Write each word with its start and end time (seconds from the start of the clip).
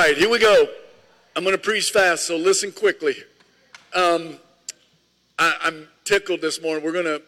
right, 0.00 0.16
here 0.16 0.30
we 0.30 0.38
go. 0.38 0.66
I'm 1.36 1.44
going 1.44 1.54
to 1.54 1.60
preach 1.60 1.90
fast, 1.90 2.26
so 2.26 2.36
listen 2.36 2.72
quickly. 2.72 3.16
Um, 3.94 4.38
I, 5.38 5.56
I'm 5.62 5.88
tickled 6.06 6.40
this 6.40 6.62
morning. 6.62 6.82
We're 6.82 6.92
going 6.92 7.04
to 7.04 7.22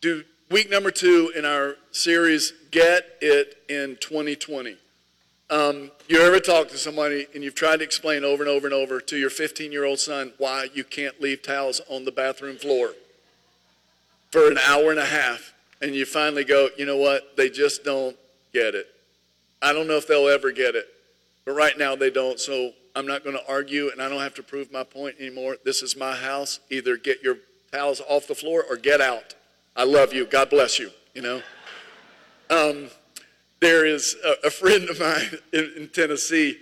do 0.00 0.24
week 0.50 0.70
number 0.70 0.90
two 0.90 1.30
in 1.36 1.44
our 1.44 1.76
series, 1.92 2.54
Get 2.70 3.04
It 3.20 3.62
in 3.68 3.98
2020. 4.00 4.76
Um, 5.50 5.90
you 6.08 6.22
ever 6.22 6.40
talk 6.40 6.68
to 6.68 6.78
somebody 6.78 7.26
and 7.34 7.44
you've 7.44 7.54
tried 7.54 7.78
to 7.78 7.84
explain 7.84 8.24
over 8.24 8.42
and 8.42 8.50
over 8.50 8.66
and 8.66 8.72
over 8.72 9.00
to 9.00 9.18
your 9.18 9.30
15 9.30 9.70
year 9.70 9.84
old 9.84 9.98
son 9.98 10.32
why 10.38 10.68
you 10.72 10.84
can't 10.84 11.20
leave 11.20 11.42
towels 11.42 11.82
on 11.90 12.06
the 12.06 12.12
bathroom 12.12 12.56
floor 12.56 12.92
for 14.30 14.50
an 14.50 14.56
hour 14.56 14.90
and 14.90 15.00
a 15.00 15.04
half, 15.04 15.52
and 15.82 15.94
you 15.94 16.06
finally 16.06 16.44
go, 16.44 16.70
you 16.78 16.86
know 16.86 16.96
what? 16.96 17.36
They 17.36 17.50
just 17.50 17.84
don't 17.84 18.16
get 18.54 18.74
it. 18.74 18.86
I 19.60 19.74
don't 19.74 19.86
know 19.86 19.96
if 19.96 20.06
they'll 20.06 20.28
ever 20.28 20.50
get 20.50 20.74
it, 20.76 20.86
but 21.50 21.56
right 21.56 21.76
now 21.76 21.96
they 21.96 22.10
don't. 22.10 22.38
So 22.38 22.70
I'm 22.94 23.08
not 23.08 23.24
going 23.24 23.36
to 23.36 23.42
argue, 23.48 23.90
and 23.90 24.00
I 24.00 24.08
don't 24.08 24.20
have 24.20 24.34
to 24.34 24.42
prove 24.42 24.70
my 24.70 24.84
point 24.84 25.16
anymore. 25.18 25.56
This 25.64 25.82
is 25.82 25.96
my 25.96 26.14
house. 26.14 26.60
Either 26.70 26.96
get 26.96 27.24
your 27.24 27.38
towels 27.72 28.00
off 28.08 28.28
the 28.28 28.36
floor 28.36 28.64
or 28.70 28.76
get 28.76 29.00
out. 29.00 29.34
I 29.74 29.82
love 29.82 30.14
you. 30.14 30.26
God 30.26 30.48
bless 30.48 30.78
you. 30.78 30.90
You 31.12 31.22
know. 31.22 31.42
Um, 32.50 32.88
there 33.58 33.84
is 33.84 34.16
a, 34.24 34.46
a, 34.46 34.50
friend 34.50 34.88
of 34.88 35.00
mine 35.00 35.40
in, 35.52 35.72
in 35.76 35.88
Tennessee 35.88 36.56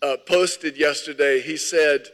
uh, 0.00 0.16
posted 0.28 0.76
yesterday. 0.76 1.40
He 1.40 1.56
said 1.56 2.06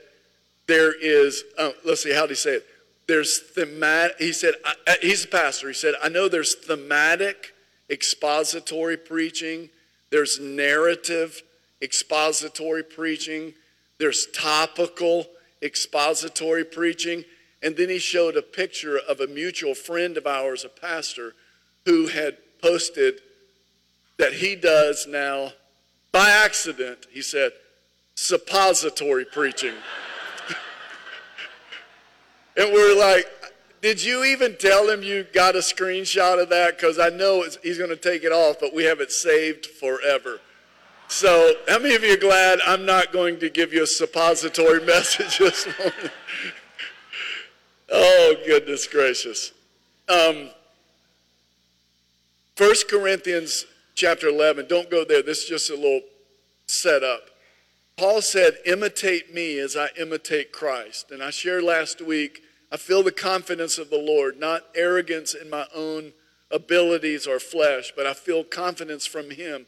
there 0.66 0.94
is. 0.98 1.44
Uh, 1.58 1.72
let's 1.84 2.02
see. 2.02 2.14
How 2.14 2.22
did 2.22 2.30
he 2.30 2.36
say 2.36 2.54
it? 2.54 2.66
There's 3.08 3.40
thematic. 3.40 4.16
He 4.18 4.32
said 4.32 4.54
I, 4.64 4.96
he's 5.02 5.26
a 5.26 5.28
pastor. 5.28 5.68
He 5.68 5.74
said 5.74 5.92
I 6.02 6.08
know 6.08 6.30
there's 6.30 6.54
thematic 6.54 7.54
expository 7.90 8.96
preaching. 8.96 9.68
There's 10.08 10.40
narrative 10.40 11.42
expository 11.82 12.82
preaching, 12.82 13.54
there's 13.98 14.26
topical 14.34 15.26
expository 15.62 16.64
preaching. 16.64 17.24
And 17.62 17.76
then 17.76 17.90
he 17.90 17.98
showed 17.98 18.36
a 18.36 18.42
picture 18.42 18.98
of 18.98 19.20
a 19.20 19.26
mutual 19.26 19.74
friend 19.74 20.16
of 20.16 20.26
ours, 20.26 20.64
a 20.64 20.68
pastor, 20.68 21.34
who 21.84 22.06
had 22.06 22.38
posted 22.62 23.20
that 24.16 24.34
he 24.34 24.56
does 24.56 25.06
now, 25.06 25.52
by 26.12 26.30
accident, 26.30 27.06
he 27.10 27.22
said, 27.22 27.52
suppository 28.14 29.24
preaching. 29.24 29.72
and 32.56 32.72
we're 32.72 32.98
like, 32.98 33.26
did 33.80 34.02
you 34.02 34.24
even 34.24 34.56
tell 34.58 34.90
him 34.90 35.02
you 35.02 35.24
got 35.32 35.56
a 35.56 35.60
screenshot 35.60 36.40
of 36.40 36.50
that? 36.50 36.76
Because 36.76 36.98
I 36.98 37.08
know 37.08 37.44
he's 37.62 37.78
going 37.78 37.90
to 37.90 37.96
take 37.96 38.24
it 38.24 38.32
off, 38.32 38.56
but 38.60 38.74
we 38.74 38.84
have 38.84 39.00
it 39.00 39.10
saved 39.10 39.66
forever. 39.66 40.40
So, 41.10 41.54
how 41.66 41.80
many 41.80 41.96
of 41.96 42.04
you 42.04 42.14
are 42.14 42.16
glad 42.16 42.60
I'm 42.64 42.86
not 42.86 43.12
going 43.12 43.40
to 43.40 43.50
give 43.50 43.74
you 43.74 43.82
a 43.82 43.86
suppository 43.86 44.80
message 44.86 45.38
this 45.38 45.66
morning? 45.66 46.10
oh, 47.90 48.36
goodness 48.46 48.86
gracious. 48.86 49.50
Um, 50.08 50.50
1 52.56 52.74
Corinthians 52.88 53.66
chapter 53.96 54.28
11, 54.28 54.68
don't 54.68 54.88
go 54.88 55.04
there. 55.04 55.20
This 55.20 55.42
is 55.42 55.48
just 55.48 55.70
a 55.70 55.74
little 55.74 56.02
setup. 56.66 57.22
Paul 57.96 58.22
said, 58.22 58.58
Imitate 58.64 59.34
me 59.34 59.58
as 59.58 59.76
I 59.76 59.88
imitate 59.98 60.52
Christ. 60.52 61.10
And 61.10 61.24
I 61.24 61.30
shared 61.30 61.64
last 61.64 62.00
week, 62.00 62.40
I 62.70 62.76
feel 62.76 63.02
the 63.02 63.10
confidence 63.10 63.78
of 63.78 63.90
the 63.90 63.98
Lord, 63.98 64.38
not 64.38 64.62
arrogance 64.76 65.34
in 65.34 65.50
my 65.50 65.66
own 65.74 66.12
abilities 66.52 67.26
or 67.26 67.40
flesh, 67.40 67.92
but 67.96 68.06
I 68.06 68.14
feel 68.14 68.44
confidence 68.44 69.06
from 69.06 69.32
Him 69.32 69.66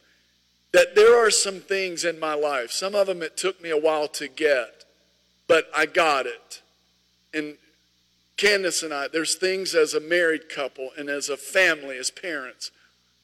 that 0.73 0.95
there 0.95 1.15
are 1.15 1.29
some 1.29 1.59
things 1.59 2.03
in 2.03 2.19
my 2.19 2.33
life, 2.33 2.71
some 2.71 2.95
of 2.95 3.07
them 3.07 3.21
it 3.21 3.37
took 3.37 3.61
me 3.61 3.69
a 3.69 3.77
while 3.77 4.07
to 4.09 4.27
get, 4.27 4.85
but 5.47 5.69
I 5.75 5.85
got 5.85 6.25
it. 6.25 6.61
And 7.33 7.55
Candace 8.37 8.83
and 8.83 8.93
I, 8.93 9.07
there's 9.07 9.35
things 9.35 9.75
as 9.75 9.93
a 9.93 9.99
married 9.99 10.49
couple 10.49 10.89
and 10.97 11.09
as 11.09 11.29
a 11.29 11.37
family, 11.37 11.97
as 11.97 12.09
parents, 12.09 12.71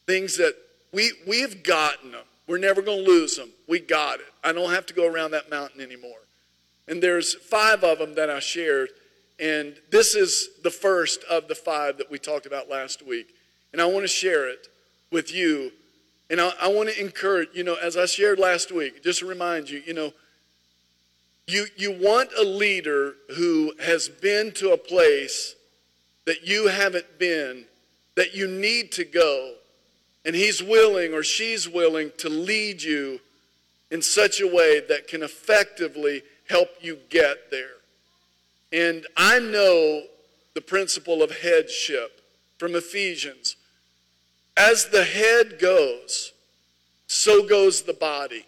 things 0.05 0.37
that 0.37 0.53
we, 0.91 1.11
we've 1.27 1.63
gotten 1.63 2.11
them. 2.11 2.25
We're 2.47 2.59
never 2.59 2.81
going 2.81 3.03
to 3.03 3.11
lose 3.11 3.35
them. 3.35 3.49
We 3.67 3.79
got 3.79 4.19
it. 4.19 4.25
I 4.43 4.53
don't 4.53 4.71
have 4.71 4.85
to 4.87 4.93
go 4.93 5.07
around 5.07 5.31
that 5.31 5.49
mountain 5.49 5.81
anymore. 5.81 6.17
And 6.87 7.01
there's 7.01 7.35
five 7.35 7.83
of 7.83 7.99
them 7.99 8.15
that 8.15 8.29
I 8.29 8.39
shared. 8.39 8.89
And 9.39 9.75
this 9.91 10.15
is 10.15 10.49
the 10.63 10.71
first 10.71 11.23
of 11.29 11.47
the 11.47 11.55
five 11.55 11.97
that 11.97 12.09
we 12.09 12.17
talked 12.17 12.45
about 12.45 12.69
last 12.69 13.05
week. 13.05 13.35
And 13.71 13.81
I 13.81 13.85
want 13.85 14.03
to 14.03 14.07
share 14.07 14.49
it 14.49 14.67
with 15.11 15.33
you 15.33 15.71
and 16.29 16.39
I, 16.39 16.51
I 16.61 16.67
want 16.67 16.89
to 16.89 16.99
encourage, 16.99 17.49
you 17.53 17.63
know, 17.63 17.75
as 17.75 17.97
I 17.97 18.05
shared 18.05 18.39
last 18.39 18.71
week, 18.71 19.03
just 19.03 19.19
to 19.19 19.25
remind 19.25 19.69
you, 19.69 19.81
you 19.85 19.93
know, 19.93 20.13
you, 21.47 21.65
you 21.75 21.91
want 21.91 22.29
a 22.39 22.43
leader 22.43 23.15
who 23.35 23.73
has 23.79 24.07
been 24.07 24.51
to 24.53 24.71
a 24.71 24.77
place 24.77 25.55
that 26.25 26.47
you 26.47 26.67
haven't 26.67 27.17
been, 27.17 27.65
that 28.15 28.35
you 28.35 28.47
need 28.47 28.91
to 28.93 29.03
go, 29.03 29.55
and 30.23 30.35
he's 30.35 30.61
willing 30.61 31.13
or 31.13 31.23
she's 31.23 31.67
willing 31.67 32.11
to 32.17 32.29
lead 32.29 32.83
you 32.83 33.19
in 33.89 34.01
such 34.01 34.39
a 34.39 34.47
way 34.47 34.79
that 34.87 35.07
can 35.07 35.23
effectively 35.23 36.21
help 36.47 36.69
you 36.81 36.99
get 37.09 37.49
there. 37.49 37.77
And 38.71 39.07
I 39.17 39.39
know 39.39 40.03
the 40.53 40.61
principle 40.61 41.23
of 41.23 41.41
headship 41.41 42.21
from 42.59 42.75
Ephesians. 42.75 43.55
As 44.59 44.87
the 44.89 45.05
head 45.05 45.57
goes, 45.57 46.33
so 47.07 47.47
goes 47.47 47.83
the 47.83 47.93
body. 47.93 48.45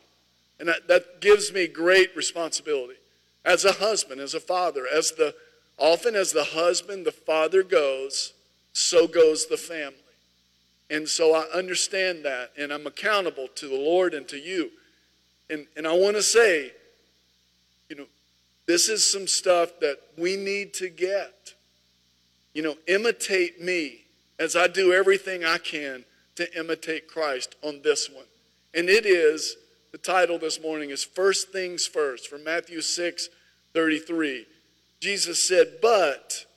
And 0.60 0.68
that, 0.68 0.90
that 0.90 1.22
gives 1.22 1.54
me 1.54 1.68
great 1.68 2.14
responsibility. 2.18 3.00
As 3.46 3.64
a 3.64 3.72
husband, 3.72 4.20
as 4.20 4.34
a 4.34 4.42
father, 4.42 4.86
as 4.94 5.12
the 5.12 5.34
often 5.78 6.14
as 6.14 6.34
the 6.34 6.44
husband, 6.44 7.06
the 7.06 7.14
father 7.14 7.64
goes, 7.64 8.34
so 8.74 9.08
goes 9.08 9.48
the 9.48 9.56
family. 9.56 9.96
And 10.90 11.08
so 11.08 11.34
I 11.34 11.44
understand 11.58 12.26
that, 12.26 12.52
and 12.58 12.74
I'm 12.74 12.86
accountable 12.86 13.48
to 13.56 13.70
the 13.70 13.78
Lord 13.78 14.14
and 14.14 14.28
to 14.28 14.38
you. 14.38 14.70
And, 15.50 15.66
and 15.78 15.88
I 15.88 15.94
want 15.94 16.18
to 16.18 16.22
say, 16.22 16.74
you 17.88 17.96
know, 17.96 18.06
this 18.68 18.90
is 18.90 19.10
some 19.10 19.28
stuff 19.28 19.80
that 19.80 19.98
we 20.18 20.36
need 20.36 20.74
to 20.76 20.90
get. 20.90 21.54
You 22.54 22.64
know, 22.64 22.76
imitate 22.86 23.62
me 23.62 24.02
as 24.42 24.56
I 24.56 24.66
do 24.66 24.92
everything 24.92 25.46
I 25.46 25.60
can 25.60 26.04
to 26.36 26.60
imitate 26.60 27.08
Christ 27.08 27.56
on 27.62 27.82
this 27.84 28.10
one. 28.10 28.26
And 28.74 28.90
it 28.90 29.06
is, 29.06 29.56
the 29.92 30.00
title 30.00 30.40
this 30.40 30.60
morning 30.60 30.90
is 30.90 31.04
First 31.04 31.52
Things 31.52 31.86
First 31.86 32.28
from 32.28 32.44
Matthew 32.44 32.82
6 32.82 33.30
33. 33.74 34.48
Jesus 35.00 35.48
said, 35.48 35.76
But 35.80 36.48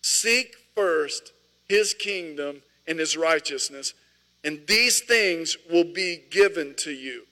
seek 0.00 0.56
first 0.74 1.32
his 1.68 1.92
kingdom 1.92 2.62
and 2.88 2.98
his 2.98 3.18
righteousness, 3.18 3.92
and 4.42 4.66
these 4.66 5.00
things 5.00 5.58
will 5.70 5.84
be 5.84 6.22
given 6.30 6.74
to 6.78 6.90
you. 6.90 7.26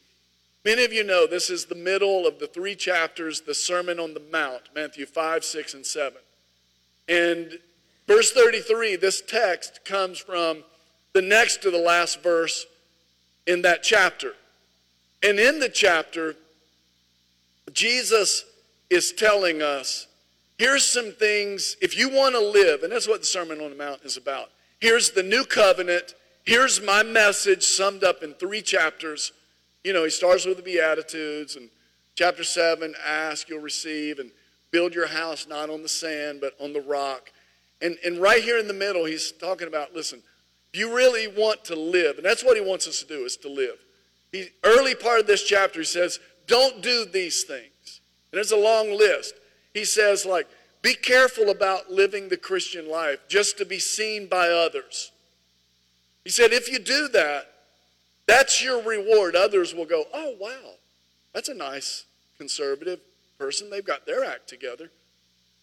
Many 0.66 0.84
of 0.84 0.92
you 0.92 1.02
know 1.02 1.26
this 1.26 1.48
is 1.48 1.64
the 1.64 1.74
middle 1.74 2.26
of 2.26 2.38
the 2.38 2.46
three 2.46 2.76
chapters, 2.76 3.40
the 3.40 3.54
Sermon 3.54 3.98
on 3.98 4.12
the 4.12 4.22
Mount, 4.30 4.64
Matthew 4.74 5.06
5, 5.06 5.44
6, 5.44 5.74
and 5.74 5.86
7. 5.86 6.18
And 7.08 7.58
Verse 8.08 8.32
33, 8.32 8.96
this 8.96 9.20
text 9.20 9.84
comes 9.84 10.18
from 10.18 10.64
the 11.12 11.20
next 11.20 11.60
to 11.62 11.70
the 11.70 11.78
last 11.78 12.22
verse 12.22 12.66
in 13.46 13.60
that 13.62 13.82
chapter. 13.82 14.32
And 15.22 15.38
in 15.38 15.60
the 15.60 15.68
chapter, 15.68 16.34
Jesus 17.72 18.46
is 18.88 19.12
telling 19.12 19.60
us 19.60 20.06
here's 20.56 20.84
some 20.84 21.12
things, 21.12 21.76
if 21.82 21.98
you 21.98 22.08
want 22.08 22.34
to 22.34 22.40
live, 22.40 22.82
and 22.82 22.90
that's 22.90 23.06
what 23.06 23.20
the 23.20 23.26
Sermon 23.26 23.60
on 23.60 23.70
the 23.70 23.76
Mount 23.76 24.00
is 24.02 24.16
about. 24.16 24.50
Here's 24.80 25.10
the 25.10 25.22
new 25.22 25.44
covenant. 25.44 26.14
Here's 26.44 26.80
my 26.80 27.02
message 27.02 27.62
summed 27.62 28.04
up 28.04 28.22
in 28.22 28.32
three 28.34 28.62
chapters. 28.62 29.32
You 29.84 29.92
know, 29.92 30.04
he 30.04 30.10
starts 30.10 30.46
with 30.46 30.56
the 30.56 30.62
Beatitudes, 30.62 31.56
and 31.56 31.68
chapter 32.14 32.42
7, 32.42 32.94
ask, 33.06 33.50
you'll 33.50 33.60
receive, 33.60 34.18
and 34.18 34.30
build 34.70 34.94
your 34.94 35.08
house 35.08 35.46
not 35.46 35.68
on 35.68 35.82
the 35.82 35.88
sand, 35.88 36.40
but 36.40 36.54
on 36.58 36.72
the 36.72 36.80
rock. 36.80 37.32
And, 37.80 37.96
and 38.04 38.18
right 38.18 38.42
here 38.42 38.58
in 38.58 38.66
the 38.66 38.74
middle, 38.74 39.04
he's 39.04 39.32
talking 39.32 39.68
about 39.68 39.94
listen, 39.94 40.22
you 40.72 40.94
really 40.94 41.28
want 41.28 41.64
to 41.66 41.76
live, 41.76 42.16
and 42.16 42.24
that's 42.24 42.44
what 42.44 42.56
he 42.56 42.62
wants 42.62 42.86
us 42.86 43.00
to 43.00 43.06
do, 43.06 43.24
is 43.24 43.36
to 43.38 43.48
live. 43.48 43.76
He, 44.32 44.48
early 44.64 44.94
part 44.94 45.20
of 45.20 45.26
this 45.26 45.44
chapter, 45.44 45.80
he 45.80 45.84
says, 45.84 46.18
don't 46.46 46.82
do 46.82 47.04
these 47.04 47.44
things. 47.44 48.00
And 48.30 48.36
there's 48.36 48.52
a 48.52 48.56
long 48.56 48.90
list. 48.96 49.34
He 49.72 49.84
says, 49.84 50.26
like, 50.26 50.46
be 50.82 50.94
careful 50.94 51.50
about 51.50 51.90
living 51.90 52.28
the 52.28 52.36
Christian 52.36 52.90
life 52.90 53.20
just 53.28 53.58
to 53.58 53.64
be 53.64 53.78
seen 53.78 54.26
by 54.28 54.48
others. 54.48 55.12
He 56.24 56.30
said, 56.30 56.52
if 56.52 56.70
you 56.70 56.78
do 56.78 57.08
that, 57.08 57.50
that's 58.26 58.62
your 58.62 58.82
reward. 58.82 59.34
Others 59.34 59.74
will 59.74 59.86
go, 59.86 60.04
oh, 60.12 60.36
wow, 60.38 60.74
that's 61.32 61.48
a 61.48 61.54
nice 61.54 62.04
conservative 62.36 63.00
person. 63.38 63.70
They've 63.70 63.84
got 63.84 64.06
their 64.06 64.24
act 64.24 64.48
together. 64.48 64.90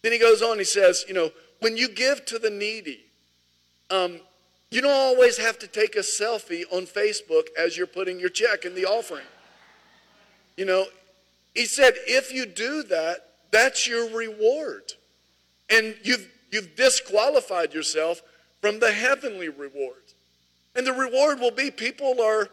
Then 0.02 0.12
he 0.12 0.18
goes 0.18 0.42
on, 0.42 0.58
he 0.58 0.64
says, 0.64 1.04
you 1.06 1.14
know, 1.14 1.30
when 1.60 1.76
you 1.76 1.88
give 1.88 2.24
to 2.26 2.38
the 2.38 2.50
needy, 2.50 3.04
um, 3.90 4.20
you 4.70 4.80
don't 4.80 4.90
always 4.90 5.38
have 5.38 5.58
to 5.60 5.66
take 5.66 5.96
a 5.96 6.00
selfie 6.00 6.64
on 6.72 6.86
Facebook 6.86 7.46
as 7.58 7.76
you're 7.76 7.86
putting 7.86 8.18
your 8.18 8.28
check 8.28 8.64
in 8.64 8.74
the 8.74 8.84
offering. 8.84 9.24
You 10.56 10.64
know, 10.64 10.86
he 11.54 11.66
said, 11.66 11.94
if 12.06 12.32
you 12.32 12.46
do 12.46 12.82
that, 12.84 13.28
that's 13.50 13.86
your 13.86 14.10
reward. 14.10 14.92
And 15.70 15.94
you've, 16.02 16.28
you've 16.50 16.76
disqualified 16.76 17.72
yourself 17.72 18.22
from 18.60 18.80
the 18.80 18.92
heavenly 18.92 19.48
reward. 19.48 20.02
And 20.74 20.86
the 20.86 20.92
reward 20.92 21.40
will 21.40 21.50
be 21.50 21.70
people 21.70 22.20
are 22.20 22.48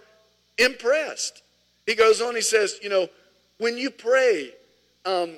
impressed. 0.58 1.42
He 1.86 1.96
goes 1.96 2.22
on, 2.22 2.36
he 2.36 2.42
says, 2.42 2.80
you 2.82 2.90
know, 2.90 3.10
when 3.58 3.78
you 3.78 3.90
pray, 3.90 4.52
um, 5.06 5.38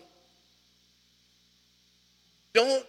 don't 2.54 2.86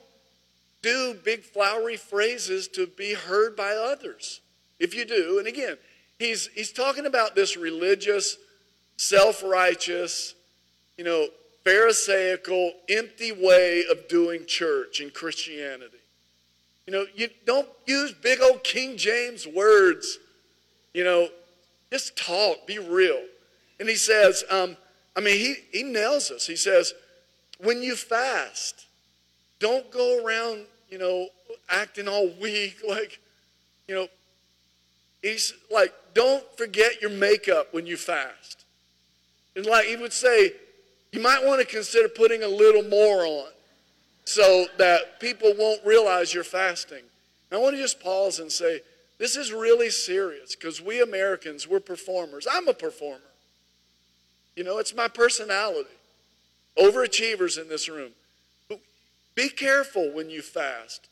do 0.82 1.14
big 1.24 1.42
flowery 1.42 1.96
phrases 1.96 2.68
to 2.68 2.86
be 2.86 3.14
heard 3.14 3.56
by 3.56 3.72
others. 3.72 4.40
If 4.78 4.94
you 4.94 5.04
do, 5.04 5.38
and 5.38 5.46
again, 5.46 5.76
he's 6.18 6.48
he's 6.48 6.72
talking 6.72 7.06
about 7.06 7.34
this 7.34 7.56
religious, 7.56 8.36
self-righteous, 8.96 10.34
you 10.96 11.04
know, 11.04 11.28
pharisaical, 11.64 12.72
empty 12.88 13.32
way 13.32 13.84
of 13.90 14.06
doing 14.08 14.46
church 14.46 15.00
and 15.00 15.12
Christianity. 15.12 15.98
You 16.86 16.92
know, 16.92 17.06
you 17.14 17.28
don't 17.44 17.68
use 17.86 18.12
big 18.12 18.40
old 18.40 18.62
King 18.62 18.96
James 18.96 19.46
words. 19.46 20.18
You 20.94 21.04
know, 21.04 21.28
just 21.90 22.16
talk, 22.16 22.66
be 22.66 22.78
real. 22.78 23.20
And 23.80 23.88
he 23.88 23.96
says, 23.96 24.44
um, 24.50 24.76
I 25.16 25.20
mean, 25.20 25.36
he, 25.38 25.56
he 25.72 25.82
nails 25.82 26.30
us. 26.30 26.46
He 26.46 26.56
says, 26.56 26.94
when 27.58 27.82
you 27.82 27.96
fast, 27.96 28.85
don't 29.66 29.90
go 29.90 30.24
around, 30.24 30.64
you 30.88 30.98
know, 30.98 31.26
acting 31.68 32.06
all 32.06 32.30
weak, 32.40 32.76
like, 32.88 33.18
you 33.88 33.94
know, 33.94 34.06
he's 35.22 35.52
like, 35.72 35.92
don't 36.14 36.44
forget 36.56 37.02
your 37.02 37.10
makeup 37.10 37.68
when 37.72 37.86
you 37.86 37.96
fast. 37.96 38.64
And 39.56 39.66
like 39.66 39.86
he 39.86 39.96
would 39.96 40.12
say, 40.12 40.52
you 41.12 41.20
might 41.20 41.44
want 41.44 41.60
to 41.60 41.66
consider 41.66 42.08
putting 42.08 42.42
a 42.42 42.48
little 42.48 42.82
more 42.84 43.26
on 43.26 43.48
so 44.24 44.66
that 44.78 45.18
people 45.18 45.52
won't 45.58 45.84
realize 45.84 46.32
you're 46.32 46.44
fasting. 46.44 47.02
I 47.50 47.58
want 47.58 47.74
to 47.74 47.80
just 47.80 48.00
pause 48.00 48.38
and 48.38 48.50
say, 48.50 48.80
this 49.18 49.36
is 49.36 49.52
really 49.52 49.88
serious 49.90 50.54
because 50.54 50.80
we 50.80 51.00
Americans, 51.00 51.66
we're 51.66 51.80
performers. 51.80 52.46
I'm 52.50 52.68
a 52.68 52.74
performer. 52.74 53.20
You 54.54 54.64
know, 54.64 54.78
it's 54.78 54.94
my 54.94 55.08
personality. 55.08 55.88
Overachievers 56.76 57.60
in 57.60 57.68
this 57.68 57.88
room. 57.88 58.10
Be 59.36 59.50
careful 59.50 60.10
when 60.12 60.30
you 60.30 60.42
fast 60.42 61.08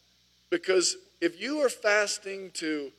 because 0.50 0.96
if 1.20 1.40
you 1.40 1.60
are 1.60 1.68
fasting 1.68 2.50
to 2.54 2.90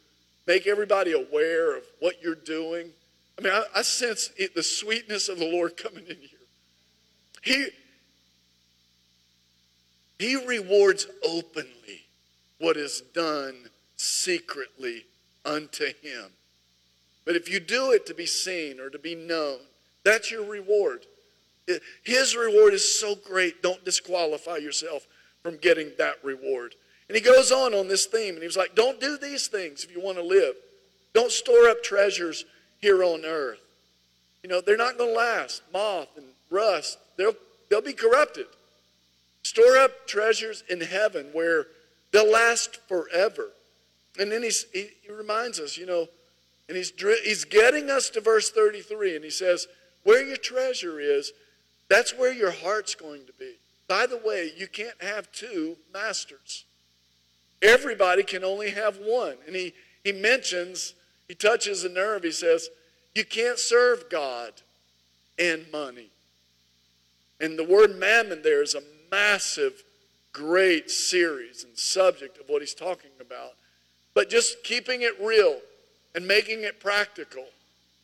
make 0.47 0.67
everybody 0.67 1.11
aware 1.13 1.75
of 1.75 1.83
what 1.99 2.21
you're 2.21 2.35
doing, 2.35 2.91
I 3.37 3.41
mean, 3.41 3.51
I, 3.51 3.63
I 3.75 3.81
sense 3.81 4.29
it, 4.37 4.55
the 4.55 4.63
sweetness 4.63 5.27
of 5.27 5.39
the 5.39 5.51
Lord 5.51 5.75
coming 5.75 6.05
in 6.07 6.15
here. 6.15 6.29
He, 7.41 7.67
he 10.19 10.45
rewards 10.45 11.07
openly 11.27 12.05
what 12.59 12.77
is 12.77 13.01
done 13.13 13.69
secretly 13.97 15.05
unto 15.43 15.85
him. 15.85 16.27
But 17.25 17.35
if 17.35 17.49
you 17.49 17.59
do 17.59 17.91
it 17.91 18.05
to 18.05 18.13
be 18.13 18.27
seen 18.27 18.79
or 18.79 18.91
to 18.91 18.99
be 18.99 19.15
known, 19.15 19.57
that's 20.03 20.29
your 20.29 20.45
reward. 20.45 21.07
His 22.03 22.35
reward 22.35 22.75
is 22.75 22.99
so 22.99 23.15
great, 23.15 23.63
don't 23.63 23.83
disqualify 23.83 24.57
yourself 24.57 25.07
from 25.45 25.57
getting 25.57 25.91
that 25.99 26.15
reward. 26.23 26.73
And 27.07 27.15
he 27.15 27.21
goes 27.21 27.51
on 27.51 27.75
on 27.75 27.87
this 27.87 28.07
theme, 28.07 28.33
and 28.33 28.39
he 28.39 28.47
was 28.47 28.57
like, 28.57 28.73
Don't 28.73 28.99
do 28.99 29.15
these 29.15 29.47
things 29.47 29.83
if 29.83 29.95
you 29.95 30.01
want 30.01 30.17
to 30.17 30.23
live. 30.23 30.55
Don't 31.13 31.31
store 31.31 31.69
up 31.69 31.83
treasures 31.83 32.45
here 32.81 33.03
on 33.03 33.23
earth. 33.23 33.59
You 34.41 34.49
know, 34.49 34.59
they're 34.59 34.75
not 34.75 34.97
going 34.97 35.11
to 35.11 35.15
last. 35.15 35.61
Moth 35.71 36.07
and 36.17 36.25
rust, 36.49 36.97
they'll, 37.15 37.35
they'll 37.69 37.83
be 37.83 37.93
corrupted. 37.93 38.47
Store 39.43 39.77
up 39.77 40.07
treasures 40.07 40.63
in 40.67 40.81
heaven 40.81 41.27
where 41.31 41.67
they'll 42.11 42.31
last 42.31 42.77
forever. 42.87 43.49
And 44.19 44.31
then 44.31 44.41
he's, 44.41 44.65
he, 44.73 44.89
he 45.03 45.11
reminds 45.11 45.59
us, 45.59 45.77
you 45.77 45.85
know, 45.85 46.07
and 46.67 46.75
he's, 46.75 46.91
he's 47.23 47.45
getting 47.45 47.91
us 47.91 48.09
to 48.09 48.19
verse 48.19 48.49
33, 48.49 49.15
and 49.15 49.23
he 49.23 49.29
says, 49.29 49.67
Where 50.03 50.25
your 50.25 50.37
treasure 50.37 50.99
is, 50.99 51.33
that's 51.87 52.17
where 52.17 52.33
your 52.33 52.49
heart's 52.49 52.95
going 52.95 53.27
to 53.27 53.33
be. 53.33 53.53
By 53.87 54.05
the 54.07 54.17
way, 54.17 54.51
you 54.55 54.67
can't 54.67 55.01
have 55.01 55.31
two 55.31 55.77
masters. 55.93 56.65
Everybody 57.61 58.23
can 58.23 58.43
only 58.43 58.71
have 58.71 58.97
one. 58.97 59.35
And 59.45 59.55
he, 59.55 59.73
he 60.03 60.11
mentions, 60.11 60.93
he 61.27 61.35
touches 61.35 61.83
a 61.83 61.89
nerve, 61.89 62.23
he 62.23 62.31
says, 62.31 62.69
You 63.13 63.25
can't 63.25 63.59
serve 63.59 64.09
God 64.09 64.53
and 65.37 65.65
money. 65.71 66.09
And 67.39 67.59
the 67.59 67.63
word 67.63 67.97
mammon 67.97 68.41
there 68.41 68.63
is 68.63 68.75
a 68.75 68.83
massive, 69.11 69.83
great 70.31 70.89
series 70.89 71.63
and 71.63 71.77
subject 71.77 72.37
of 72.39 72.47
what 72.47 72.61
he's 72.61 72.73
talking 72.73 73.11
about. 73.19 73.53
But 74.13 74.29
just 74.29 74.63
keeping 74.63 75.01
it 75.01 75.13
real 75.21 75.59
and 76.13 76.27
making 76.27 76.63
it 76.63 76.79
practical. 76.79 77.45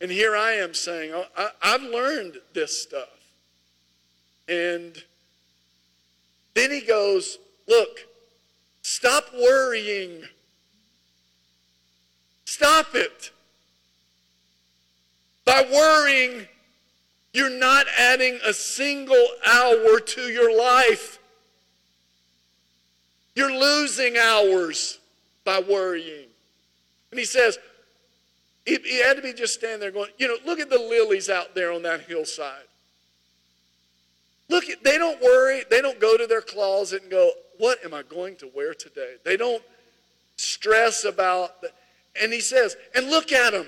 And 0.01 0.11
here 0.11 0.35
I 0.35 0.53
am 0.53 0.73
saying, 0.73 1.11
oh, 1.13 1.25
I, 1.37 1.49
I've 1.61 1.83
learned 1.83 2.37
this 2.53 2.81
stuff. 2.81 3.07
And 4.47 5.01
then 6.53 6.71
he 6.71 6.81
goes, 6.81 7.37
Look, 7.67 7.99
stop 8.81 9.25
worrying. 9.33 10.23
Stop 12.45 12.95
it. 12.95 13.31
By 15.45 15.65
worrying, 15.71 16.47
you're 17.33 17.49
not 17.49 17.85
adding 17.97 18.39
a 18.45 18.53
single 18.53 19.27
hour 19.45 19.99
to 19.99 20.21
your 20.23 20.55
life. 20.55 21.19
You're 23.35 23.57
losing 23.57 24.17
hours 24.17 24.99
by 25.45 25.61
worrying. 25.61 26.27
And 27.11 27.19
he 27.19 27.25
says, 27.25 27.57
he, 28.65 29.01
had 29.01 29.15
to 29.15 29.21
be 29.21 29.33
just 29.33 29.53
standing 29.55 29.79
there 29.79 29.91
going, 29.91 30.11
you 30.17 30.27
know, 30.27 30.37
look 30.45 30.59
at 30.59 30.69
the 30.69 30.77
lilies 30.77 31.29
out 31.29 31.55
there 31.55 31.71
on 31.71 31.83
that 31.83 32.01
hillside. 32.01 32.65
Look, 34.51 34.65
they 34.83 34.97
don't 34.97 35.19
worry. 35.21 35.63
They 35.69 35.81
don't 35.81 35.99
go 35.99 36.17
to 36.17 36.27
their 36.27 36.41
closet 36.41 37.03
and 37.03 37.09
go, 37.09 37.31
what 37.57 37.83
am 37.85 37.93
I 37.93 38.03
going 38.03 38.35
to 38.37 38.51
wear 38.53 38.73
today? 38.73 39.15
They 39.23 39.37
don't 39.37 39.63
stress 40.35 41.05
about, 41.05 41.61
the, 41.61 41.71
and 42.21 42.33
he 42.33 42.41
says, 42.41 42.75
and 42.93 43.09
look 43.09 43.31
at 43.31 43.53
them. 43.53 43.67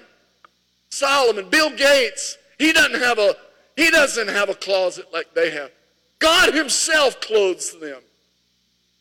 Solomon, 0.89 1.49
Bill 1.49 1.69
Gates, 1.69 2.37
he 2.59 2.73
doesn't 2.73 2.99
have 2.99 3.17
a 3.17 3.35
he 3.75 3.89
doesn't 3.89 4.27
have 4.27 4.49
a 4.49 4.53
closet 4.53 5.11
like 5.11 5.33
they 5.33 5.49
have. 5.51 5.71
God 6.19 6.53
Himself 6.53 7.19
clothes 7.21 7.79
them. 7.79 8.01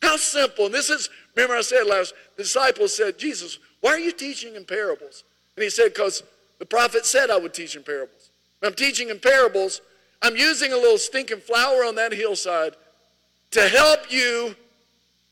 How 0.01 0.17
simple. 0.17 0.65
And 0.65 0.73
this 0.73 0.89
is, 0.89 1.09
remember 1.35 1.55
I 1.55 1.61
said 1.61 1.83
last, 1.85 2.13
the 2.37 2.43
disciples 2.43 2.95
said, 2.95 3.19
Jesus, 3.19 3.59
why 3.81 3.91
are 3.91 3.99
you 3.99 4.11
teaching 4.11 4.55
in 4.55 4.65
parables? 4.65 5.23
And 5.55 5.63
he 5.63 5.69
said, 5.69 5.89
because 5.93 6.23
the 6.57 6.65
prophet 6.65 7.05
said 7.05 7.29
I 7.29 7.37
would 7.37 7.53
teach 7.53 7.75
in 7.75 7.83
parables. 7.83 8.31
I'm 8.63 8.73
teaching 8.73 9.09
in 9.09 9.19
parables. 9.19 9.81
I'm 10.23 10.37
using 10.37 10.71
a 10.71 10.75
little 10.75 10.97
stinking 10.97 11.41
flower 11.41 11.83
on 11.83 11.95
that 11.95 12.13
hillside 12.13 12.75
to 13.51 13.67
help 13.67 14.11
you 14.11 14.55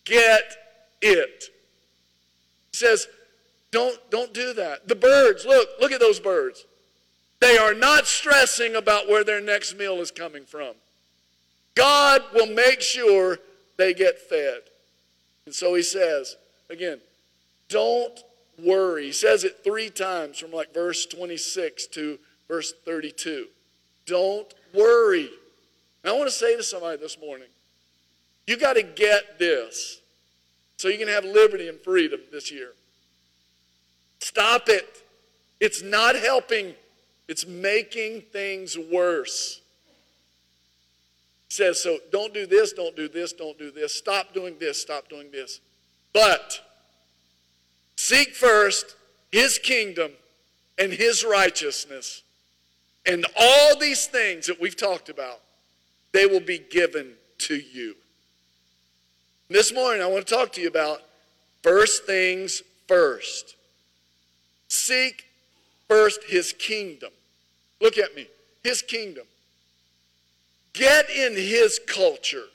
get 0.03 0.57
it. 1.01 1.45
He 2.71 2.77
says, 2.77 3.07
don't, 3.71 3.97
don't 4.11 4.33
do 4.33 4.53
that. 4.53 4.89
The 4.89 4.95
birds, 4.95 5.45
look, 5.45 5.69
look 5.79 5.93
at 5.93 6.01
those 6.01 6.19
birds. 6.19 6.65
They 7.39 7.57
are 7.57 7.73
not 7.73 8.05
stressing 8.05 8.75
about 8.75 9.07
where 9.07 9.23
their 9.23 9.41
next 9.41 9.77
meal 9.77 9.95
is 10.01 10.11
coming 10.11 10.43
from. 10.43 10.75
God 11.73 12.21
will 12.33 12.53
make 12.53 12.81
sure 12.81 13.39
they 13.77 13.93
get 13.93 14.19
fed. 14.19 14.61
And 15.45 15.55
so 15.55 15.73
he 15.73 15.81
says, 15.81 16.35
again, 16.69 16.99
don't 17.69 18.23
worry. 18.63 19.05
He 19.05 19.11
says 19.13 19.45
it 19.45 19.63
three 19.63 19.89
times 19.89 20.37
from 20.37 20.51
like 20.51 20.73
verse 20.73 21.05
26 21.05 21.87
to 21.87 22.19
verse 22.47 22.73
32. 22.85 23.47
Don't 24.05 24.53
worry. 24.73 25.29
And 26.03 26.13
I 26.13 26.17
want 26.17 26.29
to 26.29 26.35
say 26.35 26.55
to 26.55 26.63
somebody 26.63 26.97
this 26.97 27.19
morning, 27.19 27.47
you 28.47 28.57
got 28.57 28.73
to 28.73 28.83
get 28.83 29.37
this 29.37 30.01
so 30.77 30.87
you 30.87 30.97
can 30.97 31.07
have 31.07 31.23
liberty 31.23 31.67
and 31.67 31.79
freedom 31.79 32.19
this 32.31 32.51
year. 32.51 32.71
Stop 34.19 34.67
it. 34.67 34.87
It's 35.59 35.83
not 35.83 36.15
helping. 36.15 36.73
It's 37.27 37.45
making 37.45 38.21
things 38.33 38.77
worse. 38.77 39.61
He 41.47 41.55
says, 41.55 41.83
so 41.83 41.99
don't 42.11 42.33
do 42.33 42.45
this, 42.45 42.73
don't 42.73 42.95
do 42.95 43.07
this, 43.07 43.33
don't 43.33 43.57
do 43.57 43.71
this. 43.71 43.93
Stop 43.93 44.33
doing 44.33 44.55
this, 44.59 44.81
stop 44.81 45.07
doing 45.09 45.31
this. 45.31 45.59
But 46.13 46.59
seek 47.95 48.33
first 48.33 48.95
his 49.31 49.59
kingdom 49.59 50.11
and 50.77 50.91
his 50.91 51.23
righteousness. 51.23 52.23
And 53.05 53.25
all 53.39 53.77
these 53.79 54.07
things 54.07 54.47
that 54.47 54.59
we've 54.61 54.77
talked 54.77 55.09
about, 55.09 55.39
they 56.11 56.25
will 56.25 56.39
be 56.39 56.59
given 56.59 57.13
to 57.39 57.55
you. 57.55 57.95
This 59.49 59.73
morning, 59.73 60.01
I 60.01 60.07
want 60.07 60.27
to 60.27 60.33
talk 60.33 60.51
to 60.53 60.61
you 60.61 60.67
about 60.67 61.01
first 61.63 62.05
things 62.05 62.61
first. 62.87 63.55
Seek 64.67 65.25
first 65.87 66.23
his 66.25 66.53
kingdom 66.53 67.11
Look 67.81 67.97
at 67.97 68.15
me. 68.15 68.27
His 68.63 68.81
kingdom. 68.81 69.25
Get 70.73 71.09
in 71.09 71.35
his 71.35 71.79
culture, 71.85 72.45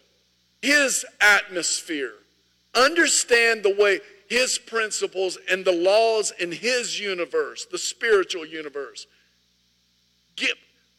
his 0.63 1.05
atmosphere. 1.21 2.15
Understand 2.75 3.63
the 3.63 3.75
way 3.75 4.01
his 4.29 4.59
principles 4.59 5.37
and 5.51 5.65
the 5.65 5.73
laws 5.73 6.33
in 6.39 6.53
his 6.53 6.99
universe, 6.99 7.67
the 7.71 7.79
spiritual 7.79 8.47
universe. 8.47 9.07
Get, 10.37 10.55